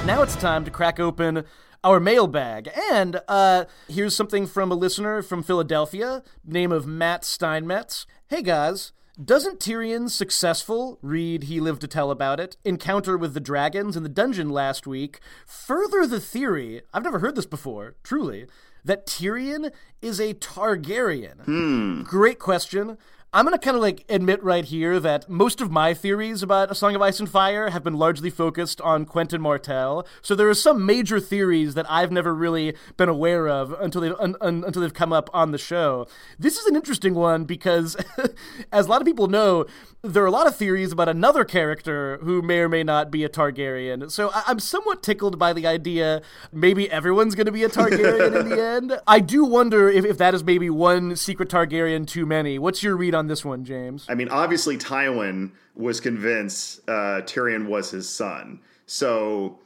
Now 0.06 0.24
it's 0.24 0.36
time 0.36 0.66
to 0.66 0.72
crack 0.72 1.00
open 1.00 1.46
our 1.86 2.02
mailbag. 2.02 2.70
And 2.92 3.22
uh, 3.30 3.64
here's 3.88 4.14
something 4.14 4.46
from 4.46 4.74
a 4.74 4.76
listener 4.76 5.22
from 5.22 5.42
Philadelphia, 5.42 6.22
name 6.46 6.74
of 6.74 6.86
Matt 6.86 7.24
Steinmetz. 7.24 8.06
Hey 8.28 8.42
guys, 8.42 8.92
doesn't 9.26 9.60
Tyrion's 9.60 10.16
successful, 10.16 10.98
read 11.02 11.44
He 11.44 11.60
Lived 11.60 11.82
to 11.82 11.88
Tell 11.88 12.12
About 12.12 12.40
It, 12.40 12.58
encounter 12.64 13.18
with 13.18 13.34
the 13.34 13.40
dragons 13.40 13.96
in 13.96 14.04
the 14.04 14.10
dungeon 14.10 14.50
last 14.50 14.88
week 14.88 15.20
further 15.46 16.08
the 16.08 16.20
theory, 16.20 16.82
I've 16.94 17.04
never 17.04 17.20
heard 17.20 17.36
this 17.36 17.46
before, 17.46 17.96
truly, 18.04 18.48
that 18.84 19.06
Tyrion 19.06 19.72
is 20.02 20.20
a 20.20 20.34
Targaryen? 20.34 21.44
Hmm. 21.46 22.02
Great 22.04 22.40
question. 22.40 22.98
I'm 23.34 23.46
going 23.46 23.58
to 23.58 23.64
kind 23.64 23.78
of 23.78 23.82
like 23.82 24.04
admit 24.10 24.44
right 24.44 24.66
here 24.66 25.00
that 25.00 25.30
most 25.30 25.62
of 25.62 25.72
my 25.72 25.94
theories 25.94 26.44
about 26.44 26.70
A 26.70 26.76
Song 26.76 26.96
of 26.96 27.02
Ice 27.02 27.18
and 27.18 27.30
Fire 27.30 27.70
have 27.70 27.82
been 27.82 27.94
largely 27.94 28.30
focused 28.30 28.82
on 28.82 29.06
Quentyn 29.06 29.40
Martell. 29.40 30.06
So 30.22 30.36
there 30.36 30.50
are 30.50 30.54
some 30.54 30.86
major 30.86 31.18
theories 31.18 31.74
that 31.76 31.90
I've 31.90 32.12
never 32.12 32.36
really 32.36 32.76
been 32.98 33.08
aware 33.08 33.48
of 33.48 33.72
until 33.80 34.02
they've 34.02 34.16
un, 34.20 34.36
un, 34.42 34.66
until 34.68 34.82
they've 34.82 34.94
come 34.94 35.14
up 35.14 35.30
on 35.34 35.52
the 35.52 35.58
show. 35.58 36.08
This 36.38 36.58
is 36.58 36.66
an 36.66 36.76
interesting 36.76 37.16
one 37.16 37.46
because, 37.46 37.96
as 38.74 38.88
a 38.88 38.90
lot 38.90 39.00
of 39.00 39.06
people 39.08 39.28
know, 39.28 39.66
there 40.02 40.24
are 40.24 40.28
a 40.28 40.32
lot 40.32 40.48
of 40.48 40.58
theories 40.58 40.92
about 40.92 41.08
another 41.08 41.46
character 41.46 42.18
who 42.24 42.42
may 42.42 42.60
or 42.60 42.68
may 42.68 42.84
not 42.84 43.12
be 43.12 43.24
a 43.24 43.30
Targaryen. 43.30 44.12
So 44.12 44.32
I- 44.34 44.44
I'm 44.48 44.60
somewhat 44.60 45.04
tickled 45.04 45.40
by 45.40 45.54
the 45.54 45.66
idea 45.66 46.22
maybe 46.52 46.92
everyone's 46.92 47.36
going 47.36 47.46
to 47.46 47.52
be 47.54 47.64
a 47.64 47.70
Targaryen 47.70 48.42
in 48.42 48.50
the 48.50 48.62
end. 48.76 49.00
I 49.08 49.22
do 49.22 49.46
wonder 49.46 49.90
if, 49.90 50.04
if 50.04 50.18
that 50.18 50.34
is 50.34 50.44
maybe 50.44 50.70
one 50.70 51.16
secret 51.16 51.48
Targaryen 51.48 52.06
too 52.06 52.26
many. 52.26 52.60
What's 52.60 52.84
your 52.84 52.98
read 52.98 53.16
on 53.16 53.21
this 53.28 53.44
one, 53.46 53.64
James? 53.64 54.06
I 54.10 54.16
mean, 54.16 54.30
obviously, 54.30 54.78
Tywin 54.78 55.52
was 55.76 56.00
convinced 56.00 56.82
uh, 56.88 57.22
Tyrion 57.24 57.68
was 57.68 57.92
his 57.92 58.10
son. 58.10 58.60
So 58.86 59.60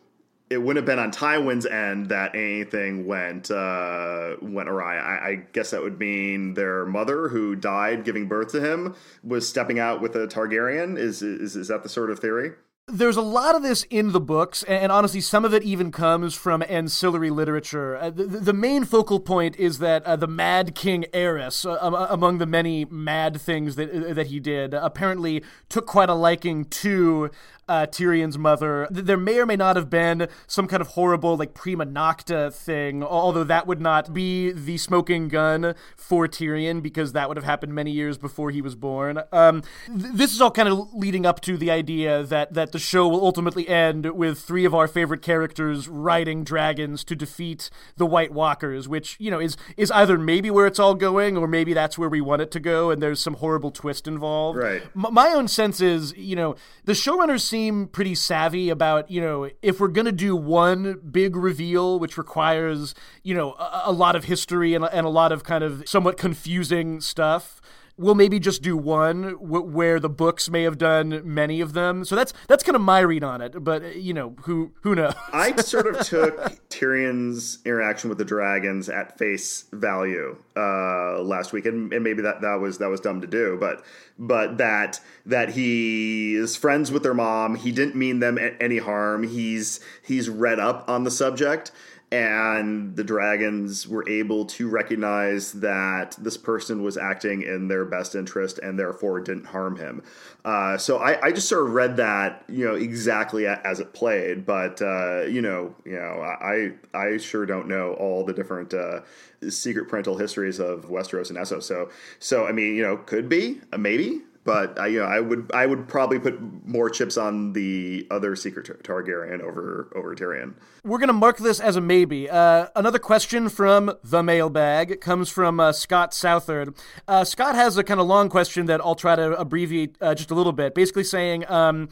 it 0.49 0.58
wouldn't 0.60 0.78
have 0.78 0.86
been 0.86 0.99
on 0.99 1.12
Tywin's 1.12 1.66
end 1.66 2.10
that 2.10 2.36
anything 2.36 3.08
went 3.08 3.49
uh, 3.49 4.36
went 4.41 4.70
awry. 4.70 4.97
I, 4.97 5.30
I 5.30 5.36
guess 5.53 5.72
that 5.72 5.82
would 5.82 5.99
mean 5.99 6.53
their 6.53 6.86
mother, 6.86 7.30
who 7.30 7.56
died 7.56 8.03
giving 8.03 8.28
birth 8.28 8.51
to 8.51 8.62
him, 8.62 8.95
was 9.24 9.49
stepping 9.49 9.80
out 9.80 10.01
with 10.01 10.16
a 10.16 10.28
Targaryen. 10.28 10.97
Is 10.97 11.22
is, 11.22 11.56
is 11.56 11.70
that 11.70 11.84
the 11.84 11.89
sort 11.89 12.12
of 12.12 12.20
theory? 12.20 12.51
There's 12.88 13.18
a 13.18 13.22
lot 13.22 13.56
of 13.56 13.64
this 13.64 13.82
in 13.90 14.12
the 14.12 14.20
books, 14.20 14.62
and 14.62 14.92
honestly, 14.92 15.20
some 15.20 15.44
of 15.44 15.56
it 15.56 15.64
even 15.64 15.92
comes 15.92 16.36
from 16.36 16.64
ancillary 16.70 17.32
literature. 17.32 17.98
Uh, 17.98 18.12
the, 18.12 18.26
the, 18.26 18.54
main 18.54 18.86
focal 18.86 19.20
point 19.20 19.56
is 19.56 19.80
that 19.80 20.04
uh, 20.04 20.16
the 20.16 20.28
Mad 20.28 20.76
King 20.76 21.06
Aerys, 21.12 21.66
uh, 21.66 22.08
among 22.12 22.38
the 22.38 22.46
many 22.46 22.86
mad 22.86 23.42
things 23.42 23.76
that 23.78 23.90
uh, 23.90 24.14
that 24.14 24.28
he 24.28 24.40
did, 24.40 24.76
apparently 24.76 25.44
took 25.68 25.88
quite 25.88 26.10
a 26.10 26.14
liking 26.14 26.66
to 26.66 27.32
uh, 27.68 27.88
Tyrion's 27.88 28.38
mother. 28.38 28.88
There 28.92 29.18
may 29.18 29.40
or 29.40 29.46
may 29.46 29.56
not 29.56 29.76
have 29.76 29.90
been 29.90 30.28
some 30.48 30.68
kind 30.68 30.82
of 30.82 30.90
horrible, 30.90 31.38
like, 31.38 31.54
prima 31.54 31.86
nocta 31.86 32.54
thing, 32.54 33.04
although 33.04 33.44
that 33.44 33.68
would 33.68 33.82
not 33.82 34.14
be 34.14 34.52
the 34.52 34.78
smoking 34.78 35.28
gun 35.28 35.76
for 35.96 36.28
Tyrion 36.28 36.82
because 36.82 37.14
that 37.14 37.28
would 37.28 37.38
have 37.38 37.46
happened 37.46 37.74
many 37.74 37.92
years 37.92 38.18
before 38.18 38.52
he 38.52 38.62
was 38.62 38.76
born. 38.76 39.22
Um, 39.32 39.64
th- 39.88 40.14
this 40.14 40.34
is 40.34 40.42
all 40.42 40.52
kind 40.52 40.70
of 40.70 40.94
leading 40.94 41.26
up 41.26 41.42
to 41.42 41.58
the 41.58 41.72
idea 41.72 42.24
that, 42.24 42.54
that 42.54 42.72
the 42.76 42.80
show 42.80 43.07
will 43.07 43.23
ultimately 43.23 43.69
end 43.69 44.05
with 44.17 44.38
three 44.38 44.65
of 44.65 44.76
our 44.76 44.86
favorite 44.86 45.21
characters 45.21 45.88
riding 45.88 46.43
dragons 46.43 47.05
to 47.05 47.15
defeat 47.15 47.69
the 47.95 48.05
White 48.05 48.34
Walkers, 48.34 48.86
which, 48.86 49.15
you 49.17 49.32
know, 49.32 49.39
is, 49.39 49.55
is 49.78 49.89
either 49.91 50.17
maybe 50.17 50.51
where 50.51 50.67
it's 50.67 50.78
all 50.78 50.93
going 50.93 51.38
or 51.38 51.47
maybe 51.47 51.73
that's 51.73 51.97
where 51.97 52.09
we 52.09 52.19
want 52.19 52.41
it 52.41 52.51
to 52.51 52.59
go 52.59 52.89
and 52.89 53.01
there's 53.01 53.21
some 53.21 53.36
horrible 53.36 53.71
twist 53.71 54.09
involved. 54.09 54.59
Right. 54.59 54.84
M- 54.93 55.13
my 55.13 55.30
own 55.30 55.47
sense 55.47 55.80
is, 55.80 56.13
you 56.17 56.36
know, 56.36 56.57
the 56.84 56.91
showrunners 56.91 57.43
seem 57.43 57.88
pretty 57.88 58.13
savvy 58.13 58.69
about, 58.69 59.09
you 59.09 59.21
know, 59.21 59.49
if 59.61 59.80
we're 59.80 59.88
going 59.88 60.03
to 60.03 60.11
do 60.11 60.36
one 60.36 60.99
big 61.09 61.38
reveal, 61.38 61.97
which 61.97 62.17
requires, 62.17 62.93
you 63.23 63.34
know, 63.34 63.53
a, 63.53 63.84
a 63.86 63.91
lot 63.93 64.17
of 64.17 64.26
history 64.26 64.73
and, 64.73 64.84
and 64.84 65.05
a 65.05 65.09
lot 65.09 65.32
of 65.32 65.45
kind 65.45 65.63
of 65.63 65.88
somewhat 65.88 66.17
confusing 66.17 66.99
stuff, 66.99 67.61
we'll 67.98 68.16
maybe 68.16 68.39
just 68.39 68.62
do 68.62 68.76
one 68.76 69.34
w- 69.34 69.62
where 69.62 70.00
the 70.00 70.10
books 70.10 70.50
may 70.50 70.64
have 70.64 70.78
done 70.78 71.22
many 71.24 71.62
of 71.62 71.74
them. 71.74 72.06
So 72.06 72.16
that's 72.16 72.34
that's 72.48 72.64
kind 72.64 72.76
of 72.76 72.82
my 72.82 73.00
read 73.00 73.24
on 73.24 73.41
it. 73.41 73.64
But 73.64 73.96
you 73.98 74.14
know, 74.14 74.36
who 74.43 74.72
who 74.82 74.96
knows? 74.96 75.14
I 75.34 75.56
sort 75.58 75.88
of 75.88 76.06
took 76.06 76.36
Tyrion's 76.70 77.60
interaction 77.66 78.10
with 78.10 78.18
the 78.18 78.26
dragons 78.26 78.89
at 78.89 79.18
face 79.18 79.66
value 79.72 80.38
uh, 80.56 81.22
last 81.22 81.54
week, 81.54 81.66
and, 81.66 81.91
and 81.93 82.04
maybe 82.04 82.22
that, 82.22 82.41
that 82.41 82.56
was 82.56 82.78
that 82.80 82.88
was 82.89 83.00
dumb 83.00 83.22
to 83.22 83.28
do, 83.28 83.58
but 83.60 83.84
but 84.18 84.58
that 84.58 85.00
that 85.26 85.50
he 85.50 86.36
is 86.36 86.56
friends 86.56 86.91
with 86.91 87.04
their 87.04 87.14
mom. 87.14 87.56
He 87.56 87.72
didn't 87.72 87.96
mean 87.96 88.20
them 88.20 88.38
any 88.60 88.78
harm. 88.78 89.24
He's 89.24 89.80
he's 90.04 90.30
read 90.30 90.60
up 90.60 90.89
on 90.89 91.04
the 91.04 91.12
subject 91.12 91.72
and 92.16 92.95
the 92.95 93.03
dragons 93.03 93.88
were 93.88 94.07
able 94.07 94.45
to 94.45 94.70
recognize 94.70 95.51
that 95.53 96.16
this 96.18 96.38
person 96.38 96.82
was 96.82 96.95
acting 96.95 97.41
in 97.41 97.68
their 97.68 97.84
best 97.84 98.16
interest 98.16 98.57
and 98.59 98.80
therefore 98.80 99.20
didn't 99.20 99.47
harm 99.47 99.76
him. 99.76 100.01
Uh, 100.45 100.78
so 100.78 100.97
I, 100.97 101.22
I, 101.22 101.32
just 101.34 101.49
sort 101.49 101.68
of 101.68 101.74
read 101.74 101.97
that, 101.97 102.45
you 102.47 102.66
know, 102.66 102.76
exactly 102.76 103.45
as 103.47 103.82
it 103.82 103.93
played. 103.93 104.45
But 104.45 104.82
uh, 104.82 105.24
you 105.24 105.41
know, 105.41 105.76
you 105.84 105.95
know, 105.95 106.22
I 106.22 106.72
I 106.93 107.18
sure 107.18 107.45
don't 107.45 107.68
know 107.68 107.93
all 107.95 108.24
the 108.24 108.34
different 108.34 108.74
uh, 108.74 109.01
secret 109.49 109.89
parental 109.89 110.18
histories 110.18 110.59
of 110.59 110.86
Westeros 110.86 111.30
and 111.30 111.38
Essos. 111.38 111.63
So 111.63 111.89
so 112.20 112.45
I 112.45 112.53
mean, 112.53 112.76
you 112.76 112.84
know, 112.84 112.97
could 112.97 113.28
be, 113.28 113.59
maybe 113.78 114.22
but 114.46 114.80
I, 114.80 114.88
you 114.88 115.00
know, 115.00 115.06
I 115.06 115.20
would 115.20 115.52
I 115.54 115.66
would 115.66 115.88
probably 115.88 116.20
put 116.20 116.39
more 116.66 116.89
chips 116.89 117.18
on 117.18 117.54
the 117.54 118.08
other 118.12 118.36
secret 118.36 118.68
tar- 118.68 119.02
Targaryen 119.02 119.41
over 119.41 119.91
over 119.96 120.16
Tyrion. 120.16 120.54
We're 120.84 121.00
gonna 121.00 121.14
mark 121.14 121.38
this 121.38 121.60
as 121.60 121.76
a 121.76 121.82
maybe. 121.82 122.30
Uh, 122.30 122.68
another 122.76 123.00
question 123.00 123.50
from 123.50 123.98
the 124.04 124.22
mailbag 124.22 125.02
comes 125.02 125.30
from 125.30 125.60
uh, 125.60 125.72
Scott 125.72 126.14
Southard. 126.14 126.76
Uh, 127.08 127.24
Scott 127.24 127.56
has 127.56 127.76
a 127.78 127.84
kind 127.84 128.00
of 128.00 128.06
long 128.06 128.30
question 128.30 128.68
that 128.68 128.80
I'll 128.82 128.96
try 128.96 129.16
to 129.16 129.38
abbreviate 129.38 129.98
uh, 130.00 130.14
just 130.14 130.30
a 130.30 130.36
little 130.36 130.54
bit. 130.54 130.76
Basically 130.76 131.04
saying. 131.04 131.50
Um, 131.50 131.89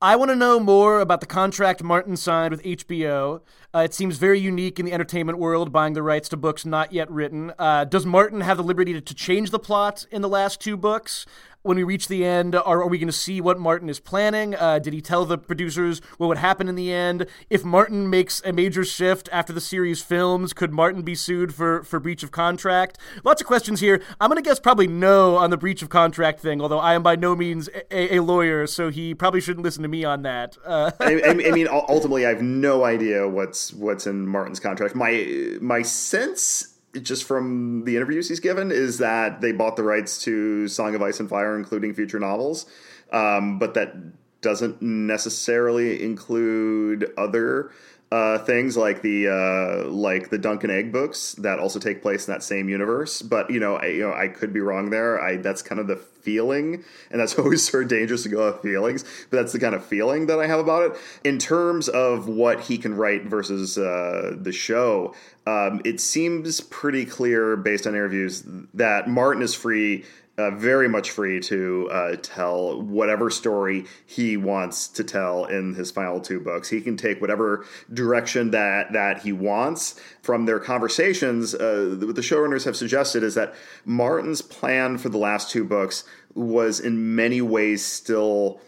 I 0.00 0.14
want 0.16 0.30
to 0.30 0.36
know 0.36 0.60
more 0.60 1.00
about 1.00 1.20
the 1.20 1.26
contract 1.26 1.82
Martin 1.82 2.18
signed 2.18 2.50
with 2.50 2.62
HBO. 2.62 3.40
Uh, 3.74 3.78
it 3.78 3.94
seems 3.94 4.18
very 4.18 4.38
unique 4.38 4.78
in 4.78 4.84
the 4.84 4.92
entertainment 4.92 5.38
world, 5.38 5.72
buying 5.72 5.94
the 5.94 6.02
rights 6.02 6.28
to 6.28 6.36
books 6.36 6.66
not 6.66 6.92
yet 6.92 7.10
written. 7.10 7.52
Uh, 7.58 7.84
does 7.84 8.04
Martin 8.04 8.42
have 8.42 8.58
the 8.58 8.62
liberty 8.62 8.92
to, 8.92 9.00
to, 9.00 9.14
change 9.14 9.50
the 9.50 9.58
plot 9.58 10.06
in 10.10 10.20
the 10.20 10.28
last 10.28 10.60
two 10.60 10.76
books? 10.76 11.24
When 11.66 11.76
we 11.76 11.82
reach 11.82 12.06
the 12.06 12.24
end, 12.24 12.54
are, 12.54 12.82
are 12.82 12.86
we 12.86 12.96
going 12.96 13.08
to 13.08 13.12
see 13.12 13.40
what 13.40 13.58
Martin 13.58 13.88
is 13.88 13.98
planning? 13.98 14.54
Uh, 14.54 14.78
did 14.78 14.92
he 14.92 15.00
tell 15.00 15.24
the 15.24 15.36
producers 15.36 16.00
what 16.16 16.28
would 16.28 16.38
happen 16.38 16.68
in 16.68 16.76
the 16.76 16.92
end? 16.92 17.26
If 17.50 17.64
Martin 17.64 18.08
makes 18.08 18.40
a 18.44 18.52
major 18.52 18.84
shift 18.84 19.28
after 19.32 19.52
the 19.52 19.60
series 19.60 20.00
films, 20.00 20.52
could 20.52 20.72
Martin 20.72 21.02
be 21.02 21.16
sued 21.16 21.52
for, 21.52 21.82
for 21.82 21.98
breach 21.98 22.22
of 22.22 22.30
contract? 22.30 22.98
Lots 23.24 23.40
of 23.40 23.48
questions 23.48 23.80
here. 23.80 24.00
I'm 24.20 24.30
going 24.30 24.40
to 24.40 24.48
guess 24.48 24.60
probably 24.60 24.86
no 24.86 25.34
on 25.36 25.50
the 25.50 25.56
breach 25.56 25.82
of 25.82 25.88
contract 25.88 26.38
thing, 26.38 26.60
although 26.60 26.78
I 26.78 26.94
am 26.94 27.02
by 27.02 27.16
no 27.16 27.34
means 27.34 27.68
a, 27.90 28.14
a 28.14 28.20
lawyer, 28.20 28.68
so 28.68 28.88
he 28.88 29.12
probably 29.12 29.40
shouldn't 29.40 29.64
listen 29.64 29.82
to 29.82 29.88
me 29.88 30.04
on 30.04 30.22
that. 30.22 30.56
Uh, 30.64 30.92
I, 31.00 31.20
I, 31.26 31.32
mean, 31.34 31.66
ultimately, 31.70 32.26
I 32.26 32.28
have 32.28 32.42
no 32.42 32.84
idea 32.84 33.28
what's 33.28 33.72
what's 33.72 34.06
in 34.06 34.26
Martin's 34.28 34.60
contract. 34.60 34.94
My 34.94 35.26
my 35.60 35.82
sense 35.82 36.75
just 37.02 37.24
from 37.24 37.84
the 37.84 37.96
interviews 37.96 38.28
he's 38.28 38.40
given 38.40 38.70
is 38.70 38.98
that 38.98 39.40
they 39.40 39.52
bought 39.52 39.76
the 39.76 39.82
rights 39.82 40.22
to 40.22 40.68
Song 40.68 40.94
of 40.94 41.02
Ice 41.02 41.20
and 41.20 41.28
Fire, 41.28 41.56
including 41.56 41.94
future 41.94 42.18
novels, 42.18 42.66
um, 43.12 43.58
but 43.58 43.74
that 43.74 43.94
doesn't 44.40 44.80
necessarily 44.80 46.02
include 46.02 47.12
other 47.16 47.70
uh, 48.12 48.38
things 48.38 48.76
like 48.76 49.02
the 49.02 49.28
uh, 49.28 49.88
like 49.88 50.30
the 50.30 50.38
Dunk 50.38 50.62
and 50.62 50.72
Egg 50.72 50.92
books 50.92 51.32
that 51.34 51.58
also 51.58 51.80
take 51.80 52.02
place 52.02 52.28
in 52.28 52.34
that 52.34 52.42
same 52.42 52.68
universe. 52.68 53.20
But 53.20 53.50
you 53.50 53.58
know, 53.58 53.76
I, 53.76 53.86
you 53.86 54.02
know, 54.02 54.12
I 54.12 54.28
could 54.28 54.52
be 54.52 54.60
wrong 54.60 54.90
there. 54.90 55.20
I 55.20 55.36
that's 55.36 55.60
kind 55.60 55.80
of 55.80 55.88
the 55.88 55.96
feeling, 55.96 56.84
and 57.10 57.20
that's 57.20 57.34
always 57.38 57.68
sort 57.68 57.84
of 57.84 57.88
dangerous 57.88 58.22
to 58.22 58.28
go 58.28 58.48
off 58.48 58.62
feelings. 58.62 59.04
But 59.30 59.38
that's 59.38 59.52
the 59.52 59.58
kind 59.58 59.74
of 59.74 59.84
feeling 59.84 60.26
that 60.26 60.38
I 60.38 60.46
have 60.46 60.60
about 60.60 60.82
it. 60.82 60.98
In 61.24 61.38
terms 61.38 61.88
of 61.88 62.28
what 62.28 62.60
he 62.60 62.78
can 62.78 62.94
write 62.94 63.24
versus 63.24 63.76
uh, 63.76 64.36
the 64.40 64.52
show, 64.52 65.12
um, 65.44 65.80
it 65.84 66.00
seems 66.00 66.60
pretty 66.60 67.06
clear 67.06 67.56
based 67.56 67.88
on 67.88 67.94
interviews 67.94 68.44
that 68.74 69.08
Martin 69.08 69.42
is 69.42 69.54
free 69.54 70.04
uh, 70.38 70.50
very 70.50 70.88
much 70.88 71.10
free 71.10 71.40
to 71.40 71.88
uh, 71.90 72.16
tell 72.22 72.82
whatever 72.82 73.30
story 73.30 73.86
he 74.04 74.36
wants 74.36 74.88
to 74.88 75.04
tell 75.04 75.46
in 75.46 75.74
his 75.74 75.90
final 75.90 76.20
two 76.20 76.40
books. 76.40 76.68
He 76.68 76.80
can 76.80 76.96
take 76.96 77.20
whatever 77.20 77.64
direction 77.92 78.50
that 78.50 78.92
that 78.92 79.22
he 79.22 79.32
wants. 79.32 79.98
From 80.22 80.46
their 80.46 80.58
conversations, 80.58 81.54
uh, 81.54 81.96
what 82.00 82.16
the 82.16 82.22
showrunners 82.22 82.64
have 82.64 82.76
suggested 82.76 83.22
is 83.22 83.34
that 83.34 83.54
Martin's 83.84 84.42
plan 84.42 84.98
for 84.98 85.08
the 85.08 85.18
last 85.18 85.50
two 85.50 85.64
books 85.64 86.04
was 86.34 86.80
in 86.80 87.14
many 87.14 87.40
ways 87.40 87.84
still 87.84 88.60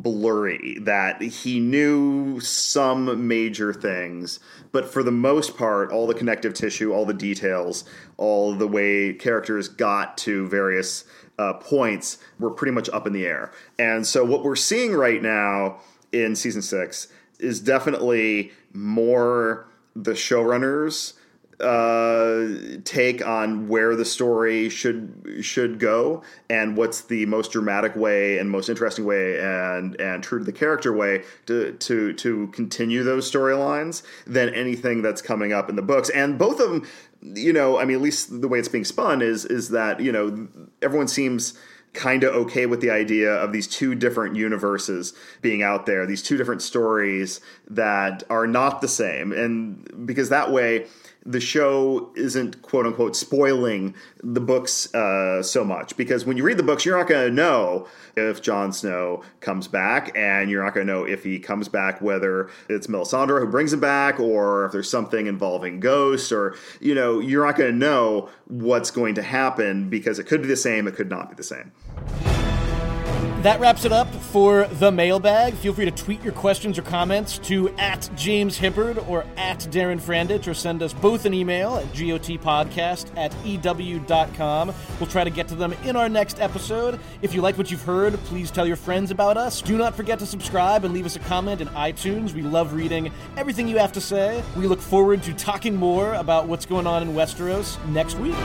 blurry 0.00 0.78
that 0.80 1.20
he 1.20 1.60
knew 1.60 2.40
some 2.40 3.28
major 3.28 3.74
things 3.74 4.40
but 4.70 4.90
for 4.90 5.02
the 5.02 5.10
most 5.10 5.56
part 5.56 5.92
all 5.92 6.06
the 6.06 6.14
connective 6.14 6.54
tissue 6.54 6.92
all 6.92 7.04
the 7.04 7.12
details 7.12 7.84
all 8.16 8.54
the 8.54 8.66
way 8.66 9.12
characters 9.12 9.68
got 9.68 10.16
to 10.16 10.48
various 10.48 11.04
uh, 11.38 11.54
points 11.54 12.18
were 12.38 12.50
pretty 12.50 12.72
much 12.72 12.88
up 12.90 13.06
in 13.06 13.12
the 13.12 13.26
air. 13.26 13.52
And 13.78 14.06
so 14.06 14.24
what 14.24 14.44
we're 14.44 14.56
seeing 14.56 14.92
right 14.92 15.22
now 15.22 15.80
in 16.12 16.36
season 16.36 16.62
six 16.62 17.08
is 17.38 17.60
definitely 17.60 18.52
more 18.72 19.66
the 19.94 20.12
showrunners 20.12 21.14
uh, 21.60 22.46
take 22.84 23.24
on 23.26 23.68
where 23.68 23.94
the 23.94 24.04
story 24.04 24.68
should 24.68 25.38
should 25.40 25.78
go 25.78 26.22
and 26.50 26.76
what's 26.76 27.02
the 27.02 27.26
most 27.26 27.52
dramatic 27.52 27.94
way 27.94 28.38
and 28.38 28.50
most 28.50 28.68
interesting 28.68 29.04
way 29.04 29.38
and 29.38 30.00
and 30.00 30.22
true 30.22 30.38
to 30.38 30.44
the 30.44 30.52
character 30.52 30.92
way 30.92 31.22
to 31.46 31.72
to 31.74 32.12
to 32.14 32.48
continue 32.48 33.02
those 33.02 33.30
storylines 33.30 34.02
than 34.26 34.52
anything 34.54 35.02
that's 35.02 35.22
coming 35.22 35.52
up 35.52 35.68
in 35.68 35.76
the 35.76 35.82
books 35.82 36.08
and 36.10 36.38
both 36.38 36.58
of 36.58 36.70
them 36.70 36.86
you 37.22 37.52
know 37.52 37.78
i 37.78 37.84
mean 37.84 37.96
at 37.96 38.02
least 38.02 38.40
the 38.40 38.48
way 38.48 38.58
it's 38.58 38.68
being 38.68 38.84
spun 38.84 39.22
is 39.22 39.44
is 39.44 39.68
that 39.68 40.00
you 40.00 40.10
know 40.10 40.48
everyone 40.82 41.06
seems 41.08 41.56
kind 41.94 42.24
of 42.24 42.34
okay 42.34 42.66
with 42.66 42.80
the 42.80 42.90
idea 42.90 43.30
of 43.30 43.52
these 43.52 43.66
two 43.66 43.94
different 43.94 44.34
universes 44.34 45.12
being 45.42 45.62
out 45.62 45.86
there, 45.86 46.06
these 46.06 46.22
two 46.22 46.36
different 46.36 46.62
stories 46.62 47.40
that 47.68 48.22
are 48.30 48.46
not 48.46 48.80
the 48.80 48.88
same. 48.88 49.32
And 49.32 50.06
because 50.06 50.30
that 50.30 50.50
way, 50.50 50.86
the 51.24 51.40
show 51.40 52.10
isn't 52.16 52.62
quote 52.62 52.86
unquote 52.86 53.14
spoiling 53.16 53.94
the 54.22 54.40
books 54.40 54.92
uh, 54.94 55.42
so 55.42 55.64
much 55.64 55.96
because 55.96 56.24
when 56.24 56.36
you 56.36 56.42
read 56.42 56.56
the 56.56 56.62
books, 56.62 56.84
you're 56.84 56.98
not 56.98 57.08
going 57.08 57.28
to 57.28 57.34
know 57.34 57.86
if 58.16 58.42
Jon 58.42 58.72
Snow 58.72 59.22
comes 59.40 59.68
back, 59.68 60.12
and 60.16 60.50
you're 60.50 60.62
not 60.62 60.74
going 60.74 60.86
to 60.86 60.92
know 60.92 61.04
if 61.04 61.24
he 61.24 61.38
comes 61.38 61.68
back 61.68 62.00
whether 62.00 62.50
it's 62.68 62.86
Melisandre 62.86 63.40
who 63.40 63.46
brings 63.46 63.72
him 63.72 63.80
back, 63.80 64.20
or 64.20 64.66
if 64.66 64.72
there's 64.72 64.90
something 64.90 65.26
involving 65.26 65.80
ghosts, 65.80 66.32
or 66.32 66.56
you 66.80 66.94
know, 66.94 67.20
you're 67.20 67.46
not 67.46 67.56
going 67.56 67.70
to 67.70 67.76
know 67.76 68.28
what's 68.46 68.90
going 68.90 69.14
to 69.14 69.22
happen 69.22 69.88
because 69.88 70.18
it 70.18 70.24
could 70.24 70.42
be 70.42 70.48
the 70.48 70.56
same, 70.56 70.86
it 70.86 70.94
could 70.94 71.10
not 71.10 71.30
be 71.30 71.36
the 71.36 71.42
same. 71.42 71.72
That 73.42 73.58
wraps 73.58 73.84
it 73.84 73.90
up 73.90 74.06
for 74.14 74.68
the 74.68 74.92
mailbag. 74.92 75.54
Feel 75.54 75.74
free 75.74 75.84
to 75.84 75.90
tweet 75.90 76.22
your 76.22 76.32
questions 76.32 76.78
or 76.78 76.82
comments 76.82 77.38
to 77.38 77.70
at 77.70 78.08
James 78.14 78.56
Hibberd 78.56 79.08
or 79.08 79.24
at 79.36 79.58
Darren 79.58 80.00
Franich 80.00 80.46
or 80.46 80.54
send 80.54 80.80
us 80.80 80.92
both 80.92 81.24
an 81.24 81.34
email 81.34 81.74
at 81.74 81.86
gotpodcast 81.86 83.10
at 83.16 83.34
ew.com. 83.44 84.72
We'll 85.00 85.10
try 85.10 85.24
to 85.24 85.30
get 85.30 85.48
to 85.48 85.56
them 85.56 85.72
in 85.82 85.96
our 85.96 86.08
next 86.08 86.38
episode. 86.38 87.00
If 87.20 87.34
you 87.34 87.42
like 87.42 87.58
what 87.58 87.68
you've 87.68 87.82
heard, 87.82 88.14
please 88.26 88.52
tell 88.52 88.64
your 88.64 88.76
friends 88.76 89.10
about 89.10 89.36
us. 89.36 89.60
Do 89.60 89.76
not 89.76 89.96
forget 89.96 90.20
to 90.20 90.26
subscribe 90.26 90.84
and 90.84 90.94
leave 90.94 91.04
us 91.04 91.16
a 91.16 91.20
comment 91.20 91.60
in 91.60 91.66
iTunes. 91.70 92.34
We 92.34 92.42
love 92.42 92.74
reading 92.74 93.10
everything 93.36 93.66
you 93.66 93.78
have 93.78 93.90
to 93.94 94.00
say. 94.00 94.40
We 94.56 94.68
look 94.68 94.80
forward 94.80 95.20
to 95.24 95.34
talking 95.34 95.74
more 95.74 96.14
about 96.14 96.46
what's 96.46 96.64
going 96.64 96.86
on 96.86 97.02
in 97.02 97.08
Westeros 97.08 97.84
next 97.88 98.16
week. 98.18 98.36